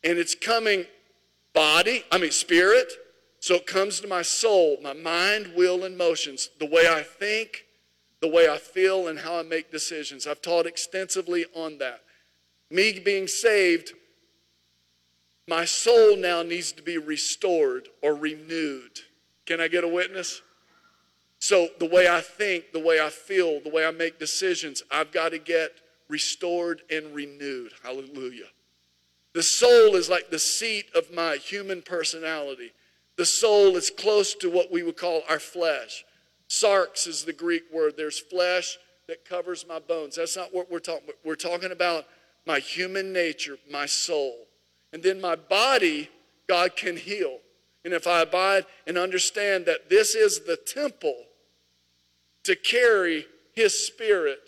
And 0.04 0.18
it's 0.18 0.34
coming 0.34 0.84
body, 1.54 2.04
I 2.12 2.18
mean 2.18 2.30
spirit. 2.30 2.92
So 3.40 3.54
it 3.56 3.66
comes 3.66 4.00
to 4.00 4.06
my 4.06 4.22
soul, 4.22 4.76
my 4.82 4.92
mind, 4.92 5.52
will, 5.56 5.84
and 5.84 5.96
motions, 5.96 6.50
the 6.60 6.66
way 6.66 6.86
I 6.88 7.02
think, 7.02 7.64
the 8.22 8.28
way 8.28 8.48
I 8.48 8.56
feel, 8.56 9.08
and 9.08 9.18
how 9.18 9.38
I 9.38 9.42
make 9.42 9.70
decisions. 9.70 10.26
I've 10.26 10.40
taught 10.40 10.64
extensively 10.64 11.44
on 11.54 11.76
that 11.78 12.00
me 12.72 12.98
being 12.98 13.28
saved, 13.28 13.92
my 15.46 15.66
soul 15.66 16.16
now 16.16 16.42
needs 16.42 16.72
to 16.72 16.82
be 16.82 16.96
restored 16.96 17.88
or 18.02 18.14
renewed. 18.14 19.00
Can 19.44 19.60
I 19.60 19.68
get 19.68 19.84
a 19.84 19.88
witness? 19.88 20.40
So, 21.38 21.68
the 21.78 21.86
way 21.86 22.08
I 22.08 22.20
think, 22.20 22.72
the 22.72 22.80
way 22.80 23.00
I 23.00 23.10
feel, 23.10 23.60
the 23.60 23.68
way 23.68 23.84
I 23.84 23.90
make 23.90 24.18
decisions, 24.18 24.82
I've 24.90 25.12
got 25.12 25.30
to 25.30 25.38
get 25.38 25.72
restored 26.08 26.82
and 26.90 27.14
renewed. 27.14 27.72
Hallelujah. 27.82 28.46
The 29.34 29.42
soul 29.42 29.96
is 29.96 30.08
like 30.08 30.30
the 30.30 30.38
seat 30.38 30.86
of 30.94 31.12
my 31.12 31.36
human 31.36 31.82
personality. 31.82 32.72
The 33.16 33.26
soul 33.26 33.76
is 33.76 33.90
close 33.90 34.34
to 34.36 34.48
what 34.48 34.72
we 34.72 34.82
would 34.82 34.96
call 34.96 35.22
our 35.28 35.40
flesh. 35.40 36.04
Sarx 36.52 37.08
is 37.08 37.24
the 37.24 37.32
Greek 37.32 37.62
word. 37.72 37.94
There's 37.96 38.18
flesh 38.18 38.76
that 39.08 39.24
covers 39.24 39.64
my 39.66 39.78
bones. 39.78 40.16
That's 40.16 40.36
not 40.36 40.52
what 40.52 40.70
we're 40.70 40.80
talking 40.80 41.04
about. 41.04 41.16
We're 41.24 41.34
talking 41.34 41.72
about 41.72 42.04
my 42.46 42.58
human 42.58 43.10
nature, 43.10 43.56
my 43.70 43.86
soul. 43.86 44.36
And 44.92 45.02
then 45.02 45.18
my 45.18 45.34
body, 45.34 46.10
God 46.46 46.76
can 46.76 46.98
heal. 46.98 47.38
And 47.86 47.94
if 47.94 48.06
I 48.06 48.20
abide 48.20 48.66
and 48.86 48.98
understand 48.98 49.64
that 49.64 49.88
this 49.88 50.14
is 50.14 50.40
the 50.40 50.58
temple 50.58 51.16
to 52.44 52.54
carry 52.54 53.24
His 53.54 53.86
Spirit 53.86 54.38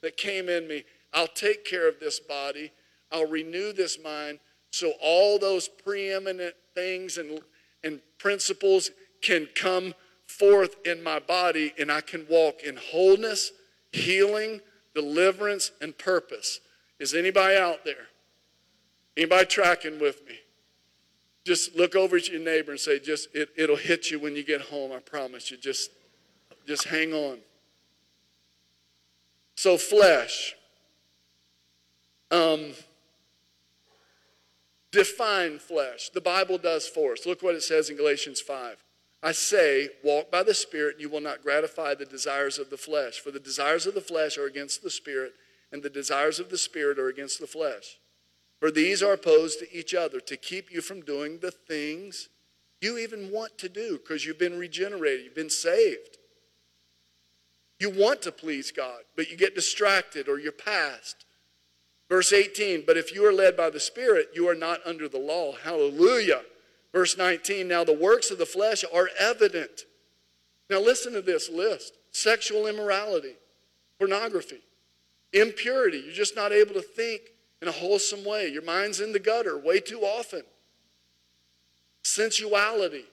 that 0.00 0.16
came 0.16 0.48
in 0.48 0.66
me, 0.66 0.82
I'll 1.14 1.28
take 1.28 1.64
care 1.64 1.88
of 1.88 2.00
this 2.00 2.18
body. 2.18 2.72
I'll 3.12 3.28
renew 3.28 3.72
this 3.72 4.02
mind 4.02 4.40
so 4.72 4.94
all 5.00 5.38
those 5.38 5.68
preeminent 5.68 6.56
things 6.74 7.18
and, 7.18 7.40
and 7.84 8.00
principles 8.18 8.90
can 9.20 9.46
come 9.54 9.94
forth 10.38 10.76
in 10.84 11.02
my 11.02 11.18
body 11.18 11.72
and 11.78 11.90
I 11.90 12.00
can 12.00 12.26
walk 12.28 12.62
in 12.62 12.76
wholeness, 12.76 13.52
healing, 13.92 14.60
deliverance, 14.94 15.70
and 15.80 15.96
purpose. 15.96 16.60
Is 16.98 17.14
anybody 17.14 17.56
out 17.56 17.84
there? 17.84 18.08
Anybody 19.16 19.46
tracking 19.46 20.00
with 20.00 20.26
me? 20.26 20.36
Just 21.44 21.76
look 21.76 21.96
over 21.96 22.16
at 22.16 22.28
your 22.28 22.40
neighbor 22.40 22.70
and 22.70 22.80
say, 22.80 22.98
just 22.98 23.28
it, 23.34 23.50
it'll 23.56 23.76
hit 23.76 24.10
you 24.10 24.20
when 24.20 24.36
you 24.36 24.44
get 24.44 24.60
home, 24.60 24.92
I 24.92 25.00
promise 25.00 25.50
you. 25.50 25.56
Just 25.56 25.90
just 26.66 26.84
hang 26.84 27.12
on. 27.12 27.38
So 29.56 29.76
flesh. 29.76 30.54
Um, 32.30 32.72
define 34.90 35.58
flesh. 35.58 36.08
The 36.10 36.20
Bible 36.20 36.56
does 36.56 36.86
for 36.86 37.12
us. 37.12 37.26
Look 37.26 37.42
what 37.42 37.54
it 37.54 37.62
says 37.62 37.90
in 37.90 37.96
Galatians 37.96 38.40
5. 38.40 38.82
I 39.22 39.32
say, 39.32 39.88
walk 40.02 40.30
by 40.30 40.42
the 40.42 40.54
Spirit, 40.54 40.94
and 40.94 41.02
you 41.02 41.08
will 41.08 41.20
not 41.20 41.42
gratify 41.42 41.94
the 41.94 42.04
desires 42.04 42.58
of 42.58 42.70
the 42.70 42.76
flesh. 42.76 43.20
For 43.20 43.30
the 43.30 43.38
desires 43.38 43.86
of 43.86 43.94
the 43.94 44.00
flesh 44.00 44.36
are 44.36 44.46
against 44.46 44.82
the 44.82 44.90
Spirit, 44.90 45.34
and 45.70 45.82
the 45.82 45.90
desires 45.90 46.40
of 46.40 46.50
the 46.50 46.58
Spirit 46.58 46.98
are 46.98 47.08
against 47.08 47.38
the 47.38 47.46
flesh. 47.46 47.98
For 48.58 48.70
these 48.70 49.02
are 49.02 49.12
opposed 49.12 49.60
to 49.60 49.76
each 49.76 49.94
other 49.94 50.20
to 50.20 50.36
keep 50.36 50.72
you 50.72 50.80
from 50.80 51.00
doing 51.02 51.38
the 51.38 51.50
things 51.50 52.28
you 52.80 52.98
even 52.98 53.30
want 53.30 53.58
to 53.58 53.68
do 53.68 53.98
because 53.98 54.26
you've 54.26 54.38
been 54.38 54.58
regenerated, 54.58 55.24
you've 55.24 55.34
been 55.34 55.50
saved. 55.50 56.18
You 57.78 57.90
want 57.90 58.22
to 58.22 58.32
please 58.32 58.70
God, 58.70 59.02
but 59.16 59.30
you 59.30 59.36
get 59.36 59.54
distracted 59.54 60.28
or 60.28 60.38
you're 60.38 60.52
past. 60.52 61.24
Verse 62.08 62.32
18, 62.32 62.84
but 62.86 62.96
if 62.96 63.14
you 63.14 63.24
are 63.26 63.32
led 63.32 63.56
by 63.56 63.70
the 63.70 63.80
Spirit, 63.80 64.30
you 64.34 64.48
are 64.48 64.54
not 64.54 64.80
under 64.84 65.08
the 65.08 65.18
law. 65.18 65.52
Hallelujah. 65.52 66.42
Verse 66.92 67.16
19, 67.16 67.66
now 67.66 67.84
the 67.84 67.92
works 67.92 68.30
of 68.30 68.38
the 68.38 68.46
flesh 68.46 68.84
are 68.92 69.08
evident. 69.18 69.86
Now 70.68 70.80
listen 70.80 71.12
to 71.14 71.22
this 71.22 71.48
list 71.48 71.94
sexual 72.12 72.66
immorality, 72.66 73.34
pornography, 73.98 74.60
impurity. 75.32 75.98
You're 76.04 76.14
just 76.14 76.36
not 76.36 76.52
able 76.52 76.74
to 76.74 76.82
think 76.82 77.22
in 77.62 77.68
a 77.68 77.72
wholesome 77.72 78.24
way. 78.24 78.48
Your 78.48 78.62
mind's 78.62 79.00
in 79.00 79.12
the 79.12 79.18
gutter 79.18 79.56
way 79.56 79.80
too 79.80 80.00
often. 80.00 80.42
Sensuality, 82.02 83.04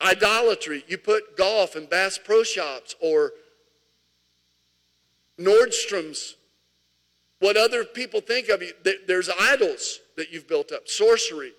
idolatry. 0.00 0.84
You 0.86 0.98
put 0.98 1.36
golf 1.36 1.74
in 1.74 1.86
Bass 1.86 2.18
Pro 2.22 2.44
Shops 2.44 2.94
or 3.00 3.32
Nordstrom's, 5.38 6.36
what 7.40 7.56
other 7.56 7.84
people 7.84 8.20
think 8.20 8.48
of 8.48 8.62
you. 8.62 8.72
There's 9.06 9.28
idols 9.40 10.00
that 10.16 10.32
you've 10.32 10.48
built 10.48 10.72
up, 10.72 10.88
sorcery. 10.88 11.52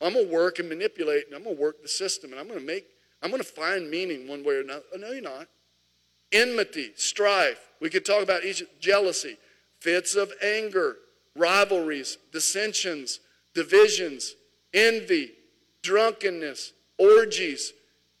I'm 0.00 0.12
going 0.12 0.26
to 0.26 0.32
work 0.32 0.58
and 0.58 0.68
manipulate, 0.68 1.26
and 1.26 1.34
I'm 1.34 1.44
going 1.44 1.56
to 1.56 1.62
work 1.62 1.82
the 1.82 1.88
system, 1.88 2.30
and 2.30 2.40
I'm 2.40 2.46
going 2.46 2.60
to 2.60 2.66
make, 2.66 2.84
I'm 3.22 3.30
going 3.30 3.42
to 3.42 3.48
find 3.48 3.90
meaning 3.90 4.28
one 4.28 4.44
way 4.44 4.56
or 4.56 4.60
another. 4.60 4.82
Oh, 4.94 4.98
no, 4.98 5.12
you're 5.12 5.22
not. 5.22 5.48
Enmity, 6.32 6.92
strife. 6.96 7.70
We 7.80 7.88
could 7.88 8.04
talk 8.04 8.22
about 8.22 8.44
each 8.44 8.62
jealousy, 8.80 9.38
fits 9.80 10.14
of 10.14 10.32
anger, 10.42 10.96
rivalries, 11.34 12.18
dissensions, 12.32 13.20
divisions, 13.54 14.34
envy, 14.74 15.32
drunkenness, 15.82 16.72
orgies, 16.98 17.72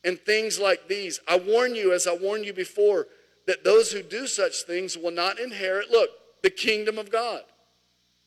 and 0.04 0.18
things 0.20 0.58
like 0.58 0.88
these. 0.88 1.20
I 1.28 1.38
warn 1.38 1.74
you, 1.74 1.92
as 1.92 2.06
I 2.06 2.16
warned 2.16 2.46
you 2.46 2.52
before, 2.52 3.06
that 3.46 3.64
those 3.64 3.92
who 3.92 4.02
do 4.02 4.26
such 4.26 4.62
things 4.62 4.96
will 4.96 5.10
not 5.10 5.38
inherit, 5.38 5.90
look, 5.90 6.10
the 6.42 6.50
kingdom 6.50 6.98
of 6.98 7.10
God. 7.10 7.42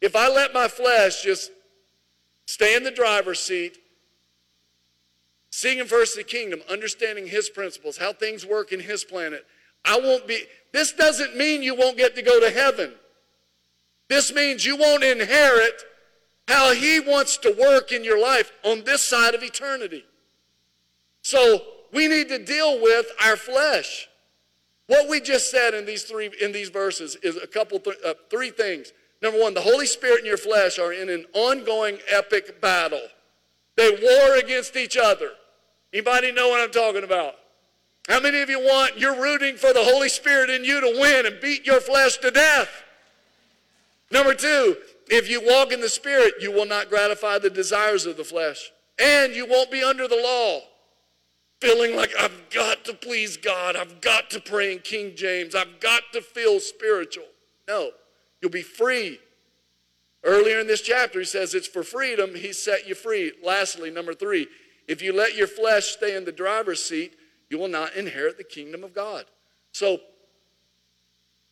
If 0.01 0.15
I 0.15 0.29
let 0.29 0.53
my 0.53 0.67
flesh 0.67 1.23
just 1.23 1.51
stay 2.45 2.75
in 2.75 2.83
the 2.83 2.91
driver's 2.91 3.39
seat, 3.39 3.77
seeking 5.51 5.85
first 5.85 6.15
the 6.15 6.23
kingdom, 6.23 6.61
understanding 6.69 7.27
his 7.27 7.49
principles, 7.49 7.97
how 7.97 8.13
things 8.13 8.45
work 8.45 8.71
in 8.71 8.79
his 8.79 9.03
planet, 9.03 9.45
I 9.83 9.99
won't 9.99 10.27
be, 10.27 10.43
this 10.71 10.93
doesn't 10.93 11.35
mean 11.35 11.63
you 11.63 11.75
won't 11.75 11.97
get 11.97 12.15
to 12.15 12.21
go 12.21 12.39
to 12.39 12.49
heaven. 12.49 12.93
This 14.07 14.33
means 14.33 14.65
you 14.65 14.75
won't 14.75 15.03
inherit 15.03 15.83
how 16.47 16.73
he 16.73 16.99
wants 16.99 17.37
to 17.37 17.55
work 17.59 17.91
in 17.91 18.03
your 18.03 18.19
life 18.19 18.51
on 18.63 18.83
this 18.83 19.01
side 19.01 19.35
of 19.35 19.43
eternity. 19.43 20.03
So 21.21 21.61
we 21.93 22.07
need 22.07 22.27
to 22.29 22.43
deal 22.43 22.81
with 22.81 23.05
our 23.23 23.35
flesh. 23.35 24.09
What 24.87 25.07
we 25.07 25.21
just 25.21 25.51
said 25.51 25.75
in 25.75 25.85
these 25.85 26.03
three 26.03 26.31
in 26.41 26.51
these 26.51 26.69
verses 26.69 27.15
is 27.17 27.37
a 27.37 27.45
couple 27.45 27.79
th- 27.79 27.97
uh, 28.03 28.15
three 28.31 28.49
things. 28.49 28.91
Number 29.21 29.39
one, 29.39 29.53
the 29.53 29.61
Holy 29.61 29.85
Spirit 29.85 30.19
and 30.19 30.27
your 30.27 30.37
flesh 30.37 30.79
are 30.79 30.93
in 30.93 31.09
an 31.09 31.25
ongoing 31.33 31.97
epic 32.09 32.61
battle. 32.61 33.01
They 33.75 33.91
war 33.91 34.37
against 34.37 34.75
each 34.75 34.97
other. 34.97 35.31
Anybody 35.93 36.31
know 36.31 36.49
what 36.49 36.61
I'm 36.61 36.71
talking 36.71 37.03
about? 37.03 37.35
How 38.07 38.19
many 38.19 38.41
of 38.41 38.49
you 38.49 38.59
want, 38.59 38.97
you're 38.97 39.21
rooting 39.21 39.55
for 39.55 39.73
the 39.73 39.83
Holy 39.83 40.09
Spirit 40.09 40.49
in 40.49 40.63
you 40.63 40.81
to 40.81 40.99
win 40.99 41.25
and 41.25 41.39
beat 41.39 41.65
your 41.65 41.79
flesh 41.79 42.17
to 42.17 42.31
death? 42.31 42.83
Number 44.11 44.33
two, 44.33 44.77
if 45.07 45.29
you 45.29 45.41
walk 45.45 45.71
in 45.71 45.81
the 45.81 45.89
Spirit, 45.89 46.35
you 46.39 46.51
will 46.51 46.65
not 46.65 46.89
gratify 46.89 47.39
the 47.39 47.49
desires 47.49 48.05
of 48.05 48.17
the 48.17 48.23
flesh, 48.23 48.71
and 48.97 49.33
you 49.33 49.45
won't 49.45 49.69
be 49.69 49.83
under 49.83 50.07
the 50.07 50.15
law, 50.15 50.61
feeling 51.61 51.95
like 51.95 52.11
I've 52.19 52.49
got 52.49 52.85
to 52.85 52.93
please 52.93 53.37
God, 53.37 53.75
I've 53.75 54.01
got 54.01 54.29
to 54.31 54.39
pray 54.39 54.73
in 54.73 54.79
King 54.79 55.15
James, 55.15 55.53
I've 55.53 55.79
got 55.79 56.03
to 56.13 56.21
feel 56.21 56.59
spiritual. 56.59 57.25
No. 57.67 57.91
You'll 58.41 58.51
be 58.51 58.61
free. 58.61 59.19
Earlier 60.23 60.59
in 60.59 60.67
this 60.67 60.81
chapter, 60.81 61.19
he 61.19 61.25
says 61.25 61.53
it's 61.53 61.67
for 61.67 61.83
freedom, 61.83 62.35
he 62.35 62.51
set 62.51 62.87
you 62.87 62.95
free. 62.95 63.31
Lastly, 63.43 63.89
number 63.89 64.13
three, 64.13 64.47
if 64.87 65.01
you 65.01 65.13
let 65.13 65.35
your 65.35 65.47
flesh 65.47 65.85
stay 65.85 66.15
in 66.15 66.25
the 66.25 66.31
driver's 66.31 66.83
seat, 66.83 67.15
you 67.49 67.57
will 67.57 67.67
not 67.67 67.93
inherit 67.95 68.37
the 68.37 68.43
kingdom 68.43 68.83
of 68.83 68.93
God. 68.93 69.25
So, 69.71 69.99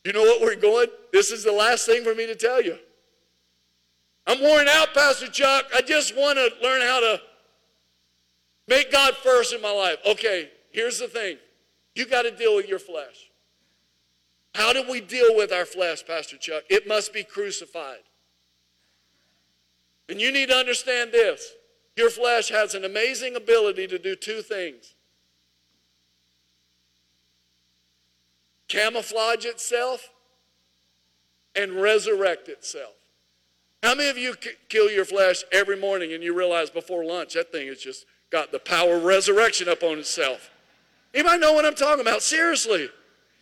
you 0.03 0.13
know 0.13 0.23
what 0.23 0.41
we're 0.41 0.55
going? 0.55 0.87
This 1.11 1.31
is 1.31 1.43
the 1.43 1.51
last 1.51 1.85
thing 1.85 2.03
for 2.03 2.15
me 2.15 2.25
to 2.27 2.35
tell 2.35 2.61
you. 2.61 2.77
I'm 4.25 4.41
worn 4.41 4.67
out, 4.67 4.93
Pastor 4.93 5.27
Chuck. 5.27 5.65
I 5.73 5.81
just 5.81 6.15
want 6.15 6.37
to 6.37 6.49
learn 6.61 6.81
how 6.81 6.99
to 6.99 7.21
make 8.67 8.91
God 8.91 9.15
first 9.15 9.53
in 9.53 9.61
my 9.61 9.71
life. 9.71 9.97
Okay, 10.05 10.49
here's 10.71 10.99
the 10.99 11.07
thing 11.07 11.37
you 11.95 12.05
got 12.05 12.23
to 12.23 12.31
deal 12.31 12.55
with 12.55 12.67
your 12.67 12.79
flesh. 12.79 13.31
How 14.57 14.73
do 14.73 14.83
we 14.89 15.01
deal 15.01 15.35
with 15.35 15.53
our 15.53 15.65
flesh, 15.65 16.03
Pastor 16.03 16.35
Chuck? 16.35 16.63
It 16.67 16.87
must 16.87 17.13
be 17.13 17.23
crucified. 17.23 17.99
And 20.09 20.19
you 20.19 20.31
need 20.31 20.49
to 20.49 20.55
understand 20.55 21.11
this 21.11 21.53
your 21.95 22.09
flesh 22.09 22.49
has 22.49 22.73
an 22.73 22.83
amazing 22.83 23.35
ability 23.35 23.85
to 23.85 23.99
do 23.99 24.15
two 24.15 24.41
things 24.41 24.95
camouflage 28.67 29.45
itself 29.45 30.09
and 31.55 31.73
resurrect 31.73 32.49
itself. 32.49 32.95
How 33.83 33.93
many 33.93 34.09
of 34.09 34.17
you 34.17 34.33
kill 34.69 34.89
your 34.89 35.05
flesh 35.05 35.43
every 35.51 35.77
morning 35.77 36.13
and 36.13 36.23
you 36.23 36.35
realize 36.35 36.71
before 36.71 37.05
lunch 37.05 37.35
that 37.35 37.51
thing 37.51 37.67
has 37.67 37.77
just 37.77 38.07
got 38.31 38.51
the 38.51 38.59
power 38.59 38.95
of 38.95 39.03
resurrection 39.03 39.69
up 39.69 39.83
on 39.83 39.99
itself? 39.99 40.49
Anybody 41.13 41.37
know 41.37 41.53
what 41.53 41.63
I'm 41.63 41.75
talking 41.75 42.01
about? 42.01 42.23
Seriously. 42.23 42.89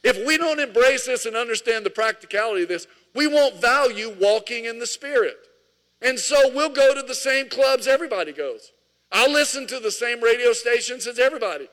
If 0.06 0.24
we 0.24 0.38
don't 0.38 0.60
embrace 0.60 1.08
this 1.08 1.26
and 1.26 1.36
understand 1.36 1.84
the 1.84 1.89
practicality 1.89 2.62
of 2.62 2.70
this, 2.70 2.86
we 3.16 3.26
won't 3.26 3.60
value 3.60 4.16
walking 4.22 4.66
in 4.66 4.78
the 4.78 4.86
Spirit. 4.86 5.36
And 5.99 6.20
so 6.20 6.36
we'll 6.53 6.70
go 6.70 6.93
to 6.93 7.01
the 7.01 7.16
same 7.16 7.49
clubs 7.49 7.88
everybody 7.88 8.32
goes. 8.32 8.72
I'll 9.12 9.32
listen 9.32 9.66
to 9.66 9.80
the 9.80 9.89
same 9.89 10.22
radio 10.22 10.53
stations 10.53 11.08
as 11.08 11.18
everybody. 11.18 11.68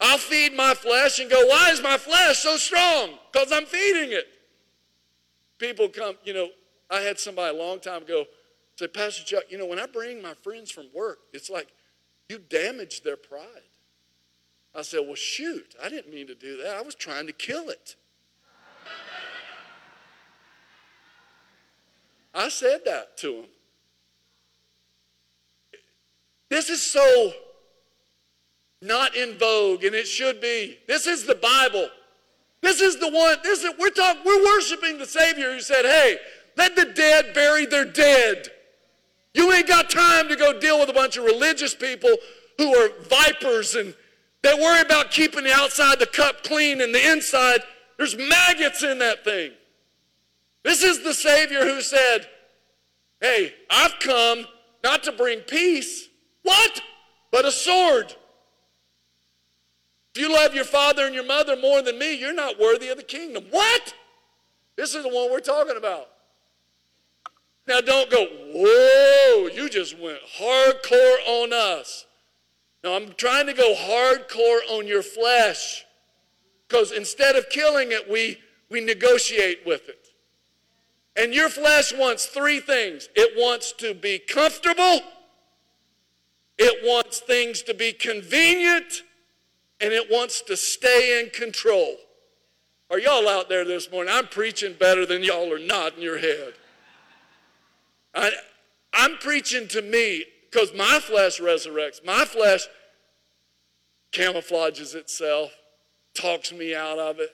I'll 0.00 0.18
feed 0.18 0.54
my 0.54 0.74
flesh 0.74 1.18
and 1.18 1.28
go, 1.28 1.44
why 1.48 1.70
is 1.70 1.82
my 1.82 1.98
flesh 1.98 2.38
so 2.38 2.56
strong? 2.56 3.18
Because 3.32 3.50
I'm 3.50 3.66
feeding 3.66 4.12
it. 4.12 4.28
People 5.58 5.88
come, 5.88 6.14
you 6.22 6.32
know, 6.32 6.50
I 6.88 7.00
had 7.00 7.18
somebody 7.18 7.58
a 7.58 7.60
long 7.60 7.80
time 7.80 8.02
ago 8.02 8.26
say, 8.76 8.86
Pastor 8.86 9.24
Chuck, 9.24 9.44
you 9.50 9.58
know, 9.58 9.66
when 9.66 9.80
I 9.80 9.86
bring 9.86 10.22
my 10.22 10.34
friends 10.34 10.70
from 10.70 10.86
work, 10.94 11.18
it's 11.32 11.50
like 11.50 11.68
you 12.28 12.38
damage 12.38 13.02
their 13.02 13.16
pride. 13.16 13.48
I 14.74 14.82
said, 14.82 15.00
Well, 15.04 15.14
shoot, 15.14 15.74
I 15.82 15.88
didn't 15.88 16.12
mean 16.12 16.26
to 16.26 16.34
do 16.34 16.56
that. 16.62 16.76
I 16.76 16.82
was 16.82 16.94
trying 16.94 17.26
to 17.26 17.32
kill 17.32 17.68
it. 17.68 17.96
I 22.34 22.48
said 22.48 22.80
that 22.84 23.16
to 23.18 23.34
him. 23.34 23.44
This 26.48 26.68
is 26.68 26.82
so 26.82 27.32
not 28.82 29.16
in 29.16 29.38
vogue, 29.38 29.84
and 29.84 29.94
it 29.94 30.06
should 30.06 30.40
be. 30.40 30.78
This 30.86 31.06
is 31.06 31.24
the 31.24 31.36
Bible. 31.36 31.88
This 32.60 32.80
is 32.80 32.98
the 32.98 33.08
one. 33.08 33.36
This 33.42 33.62
is 33.62 33.72
we're 33.78 33.90
talking. 33.90 34.22
We're 34.24 34.44
worshiping 34.44 34.98
the 34.98 35.06
Savior 35.06 35.52
who 35.52 35.60
said, 35.60 35.84
"Hey, 35.84 36.18
let 36.56 36.76
the 36.76 36.86
dead 36.86 37.34
bury 37.34 37.66
their 37.66 37.84
dead." 37.84 38.50
You 39.32 39.52
ain't 39.52 39.66
got 39.66 39.90
time 39.90 40.28
to 40.28 40.36
go 40.36 40.58
deal 40.58 40.78
with 40.78 40.88
a 40.88 40.92
bunch 40.92 41.16
of 41.16 41.24
religious 41.24 41.74
people 41.74 42.14
who 42.58 42.74
are 42.76 42.90
vipers 43.02 43.74
and 43.74 43.94
they 44.44 44.54
worry 44.54 44.80
about 44.80 45.10
keeping 45.10 45.44
the 45.44 45.52
outside 45.52 45.98
the 45.98 46.06
cup 46.06 46.44
clean 46.44 46.80
and 46.80 46.94
the 46.94 47.10
inside, 47.10 47.60
there's 47.96 48.16
maggots 48.16 48.82
in 48.82 48.98
that 48.98 49.24
thing. 49.24 49.52
This 50.62 50.82
is 50.82 51.02
the 51.02 51.14
Savior 51.14 51.60
who 51.60 51.80
said, 51.80 52.28
Hey, 53.20 53.54
I've 53.70 53.98
come 54.00 54.46
not 54.82 55.02
to 55.04 55.12
bring 55.12 55.40
peace. 55.40 56.08
What? 56.42 56.82
But 57.30 57.46
a 57.46 57.50
sword. 57.50 58.14
If 60.14 60.20
you 60.20 60.32
love 60.32 60.54
your 60.54 60.64
father 60.64 61.06
and 61.06 61.14
your 61.14 61.24
mother 61.24 61.56
more 61.56 61.80
than 61.80 61.98
me, 61.98 62.14
you're 62.14 62.34
not 62.34 62.60
worthy 62.60 62.88
of 62.88 62.98
the 62.98 63.02
kingdom. 63.02 63.44
What? 63.50 63.94
This 64.76 64.94
is 64.94 65.04
the 65.04 65.08
one 65.08 65.30
we're 65.30 65.40
talking 65.40 65.76
about. 65.76 66.08
Now, 67.66 67.80
don't 67.80 68.10
go, 68.10 68.26
whoa, 68.52 69.48
you 69.48 69.70
just 69.70 69.98
went 69.98 70.18
hardcore 70.38 71.16
on 71.26 71.52
us. 71.54 72.04
Now, 72.84 72.96
I'm 72.96 73.14
trying 73.14 73.46
to 73.46 73.54
go 73.54 73.74
hardcore 73.74 74.60
on 74.78 74.86
your 74.86 75.02
flesh 75.02 75.86
because 76.68 76.92
instead 76.92 77.34
of 77.34 77.48
killing 77.48 77.92
it, 77.92 78.10
we, 78.10 78.36
we 78.68 78.82
negotiate 78.82 79.60
with 79.64 79.88
it. 79.88 80.08
And 81.16 81.32
your 81.32 81.48
flesh 81.48 81.94
wants 81.96 82.26
three 82.26 82.60
things 82.60 83.08
it 83.16 83.38
wants 83.38 83.72
to 83.78 83.94
be 83.94 84.18
comfortable, 84.18 85.00
it 86.58 86.84
wants 86.84 87.20
things 87.20 87.62
to 87.62 87.72
be 87.72 87.92
convenient, 87.92 89.02
and 89.80 89.94
it 89.94 90.10
wants 90.10 90.42
to 90.42 90.56
stay 90.56 91.20
in 91.20 91.30
control. 91.30 91.96
Are 92.90 92.98
y'all 92.98 93.26
out 93.30 93.48
there 93.48 93.64
this 93.64 93.90
morning? 93.90 94.12
I'm 94.14 94.26
preaching 94.26 94.74
better 94.78 95.06
than 95.06 95.24
y'all 95.24 95.50
are 95.50 95.58
nodding 95.58 96.02
your 96.02 96.18
head. 96.18 96.52
I, 98.14 98.30
I'm 98.92 99.16
preaching 99.16 99.68
to 99.68 99.80
me 99.80 100.26
because 100.54 100.72
my 100.74 101.00
flesh 101.00 101.40
resurrects. 101.40 102.04
My 102.04 102.24
flesh 102.24 102.68
camouflages 104.12 104.94
itself, 104.94 105.50
talks 106.14 106.52
me 106.52 106.74
out 106.74 106.98
of 106.98 107.18
it. 107.18 107.30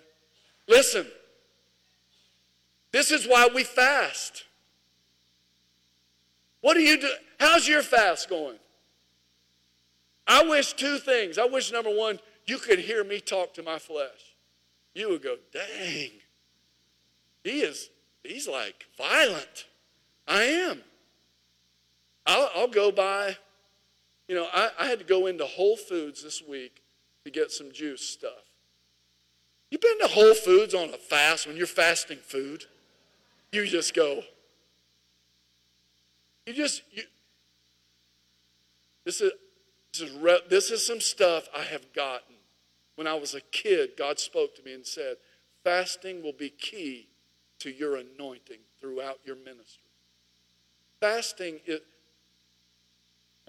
Listen, 0.66 1.06
this 2.92 3.10
is 3.10 3.26
why 3.26 3.48
we 3.54 3.62
fast. 3.62 4.44
What 6.62 6.74
do 6.74 6.80
you 6.80 6.98
do? 6.98 7.10
How's 7.38 7.68
your 7.68 7.82
fast 7.82 8.30
going? 8.30 8.58
I 10.26 10.44
wish 10.44 10.72
two 10.72 10.98
things. 10.98 11.36
I 11.36 11.44
wish, 11.44 11.70
number 11.70 11.90
one, 11.90 12.20
you 12.46 12.56
could 12.56 12.78
hear 12.78 13.04
me 13.04 13.20
talk 13.20 13.52
to 13.54 13.62
my 13.62 13.78
flesh. 13.78 14.34
You 14.94 15.10
would 15.10 15.22
go, 15.22 15.36
dang, 15.52 16.10
he 17.44 17.60
is, 17.60 17.90
he's 18.22 18.48
like 18.48 18.86
violent. 18.96 19.66
I 20.26 20.42
am. 20.42 20.82
I'll, 22.26 22.50
I'll 22.54 22.68
go 22.68 22.92
by, 22.92 23.36
you 24.28 24.34
know, 24.34 24.46
I, 24.52 24.70
I 24.78 24.86
had 24.86 24.98
to 24.98 25.04
go 25.04 25.26
into 25.26 25.44
Whole 25.44 25.76
Foods 25.76 26.22
this 26.22 26.42
week 26.42 26.82
to 27.24 27.30
get 27.30 27.50
some 27.50 27.72
juice 27.72 28.02
stuff. 28.02 28.50
You've 29.70 29.80
been 29.80 30.00
to 30.00 30.08
Whole 30.08 30.34
Foods 30.34 30.74
on 30.74 30.90
a 30.90 30.98
fast 30.98 31.46
when 31.46 31.56
you're 31.56 31.66
fasting 31.66 32.18
food? 32.18 32.64
You 33.52 33.66
just 33.66 33.94
go. 33.94 34.22
You 36.46 36.54
just 36.54 36.82
you, 36.92 37.02
this 39.04 39.20
is 39.20 39.32
this 39.92 40.02
is 40.02 40.16
re, 40.16 40.40
this 40.48 40.70
is 40.70 40.84
some 40.84 41.00
stuff 41.00 41.48
I 41.56 41.62
have 41.62 41.92
gotten. 41.92 42.36
When 42.96 43.06
I 43.06 43.14
was 43.14 43.34
a 43.34 43.40
kid, 43.40 43.90
God 43.96 44.18
spoke 44.18 44.54
to 44.56 44.62
me 44.62 44.74
and 44.74 44.86
said, 44.86 45.16
"Fasting 45.64 46.22
will 46.22 46.32
be 46.32 46.50
key 46.50 47.08
to 47.60 47.70
your 47.70 47.96
anointing 47.96 48.58
throughout 48.80 49.18
your 49.24 49.36
ministry." 49.36 49.90
Fasting 51.00 51.60
is 51.66 51.80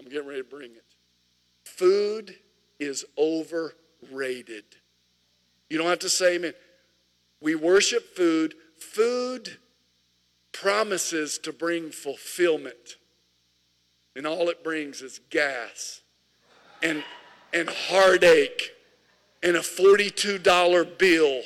I'm 0.02 0.10
getting 0.10 0.28
ready 0.28 0.42
to 0.42 0.48
bring 0.48 0.72
it. 0.72 0.84
Food 1.64 2.36
is 2.80 3.04
overrated. 3.16 4.64
You 5.70 5.78
don't 5.78 5.86
have 5.86 6.00
to 6.00 6.08
say 6.08 6.36
amen. 6.36 6.54
We 7.40 7.54
worship 7.54 8.16
food. 8.16 8.54
Food 8.78 9.58
promises 10.52 11.38
to 11.38 11.52
bring 11.52 11.90
fulfillment. 11.90 12.96
And 14.16 14.26
all 14.26 14.48
it 14.48 14.64
brings 14.64 15.02
is 15.02 15.20
gas 15.30 16.02
and, 16.82 17.04
and 17.54 17.70
heartache 17.70 18.72
and 19.42 19.56
a 19.56 19.60
$42 19.60 20.98
bill. 20.98 21.42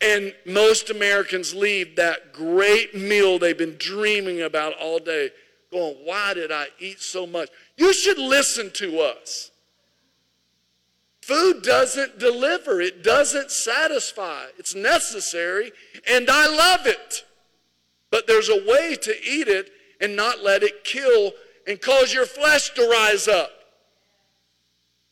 And 0.00 0.34
most 0.44 0.90
Americans 0.90 1.54
leave 1.54 1.96
that 1.96 2.32
great 2.32 2.94
meal 2.94 3.38
they've 3.38 3.56
been 3.56 3.76
dreaming 3.78 4.42
about 4.42 4.74
all 4.74 4.98
day 4.98 5.30
going, 5.76 5.96
Why 6.04 6.34
did 6.34 6.50
I 6.50 6.66
eat 6.78 7.00
so 7.00 7.26
much? 7.26 7.50
You 7.76 7.92
should 7.92 8.18
listen 8.18 8.70
to 8.74 9.00
us. 9.00 9.50
Food 11.22 11.62
doesn't 11.62 12.18
deliver, 12.18 12.80
it 12.80 13.02
doesn't 13.02 13.50
satisfy. 13.50 14.44
It's 14.58 14.74
necessary, 14.74 15.72
and 16.08 16.28
I 16.30 16.46
love 16.46 16.86
it. 16.86 17.24
But 18.10 18.26
there's 18.26 18.48
a 18.48 18.64
way 18.64 18.96
to 19.02 19.10
eat 19.24 19.48
it 19.48 19.70
and 20.00 20.14
not 20.14 20.42
let 20.42 20.62
it 20.62 20.84
kill 20.84 21.32
and 21.66 21.80
cause 21.80 22.14
your 22.14 22.26
flesh 22.26 22.72
to 22.74 22.88
rise 22.88 23.26
up. 23.26 23.50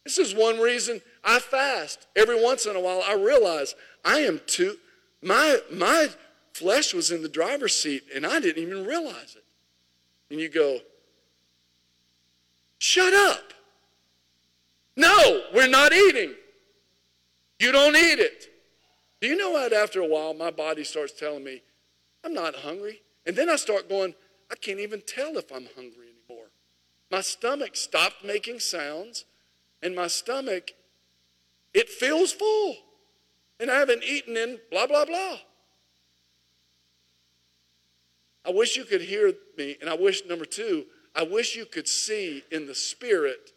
This 0.04 0.18
is 0.18 0.34
one 0.34 0.60
reason 0.60 1.00
I 1.24 1.40
fast. 1.40 2.06
Every 2.14 2.40
once 2.40 2.66
in 2.66 2.76
a 2.76 2.80
while, 2.80 3.02
I 3.04 3.14
realize 3.14 3.74
I 4.04 4.20
am 4.20 4.40
too, 4.46 4.76
my, 5.20 5.58
my 5.72 6.08
flesh 6.52 6.94
was 6.94 7.10
in 7.10 7.22
the 7.22 7.28
driver's 7.28 7.74
seat 7.74 8.04
and 8.14 8.24
I 8.24 8.38
didn't 8.38 8.62
even 8.62 8.84
realize 8.84 9.34
it. 9.36 9.43
And 10.34 10.40
you 10.40 10.48
go, 10.48 10.80
shut 12.78 13.14
up. 13.14 13.52
No, 14.96 15.42
we're 15.54 15.68
not 15.68 15.92
eating. 15.92 16.34
You 17.60 17.70
don't 17.70 17.94
eat 17.94 18.18
it. 18.18 18.46
Do 19.20 19.28
you 19.28 19.36
know 19.36 19.50
what? 19.50 19.72
After 19.72 20.00
a 20.00 20.08
while, 20.08 20.34
my 20.34 20.50
body 20.50 20.82
starts 20.82 21.12
telling 21.12 21.44
me, 21.44 21.62
I'm 22.24 22.34
not 22.34 22.56
hungry. 22.56 23.02
And 23.24 23.36
then 23.36 23.48
I 23.48 23.54
start 23.54 23.88
going, 23.88 24.12
I 24.50 24.56
can't 24.56 24.80
even 24.80 25.02
tell 25.06 25.38
if 25.38 25.52
I'm 25.52 25.68
hungry 25.76 26.08
anymore. 26.28 26.46
My 27.12 27.20
stomach 27.20 27.76
stopped 27.76 28.24
making 28.24 28.58
sounds, 28.58 29.26
and 29.84 29.94
my 29.94 30.08
stomach, 30.08 30.72
it 31.72 31.88
feels 31.88 32.32
full. 32.32 32.78
And 33.60 33.70
I 33.70 33.78
haven't 33.78 34.02
eaten 34.02 34.36
in 34.36 34.58
blah, 34.68 34.88
blah, 34.88 35.04
blah. 35.04 35.36
I 38.46 38.50
wish 38.50 38.76
you 38.76 38.84
could 38.84 39.00
hear 39.00 39.32
me, 39.56 39.76
and 39.80 39.88
I 39.88 39.94
wish, 39.94 40.24
number 40.26 40.44
two, 40.44 40.84
I 41.14 41.22
wish 41.22 41.56
you 41.56 41.64
could 41.64 41.88
see 41.88 42.42
in 42.50 42.66
the 42.66 42.74
spirit 42.74 43.52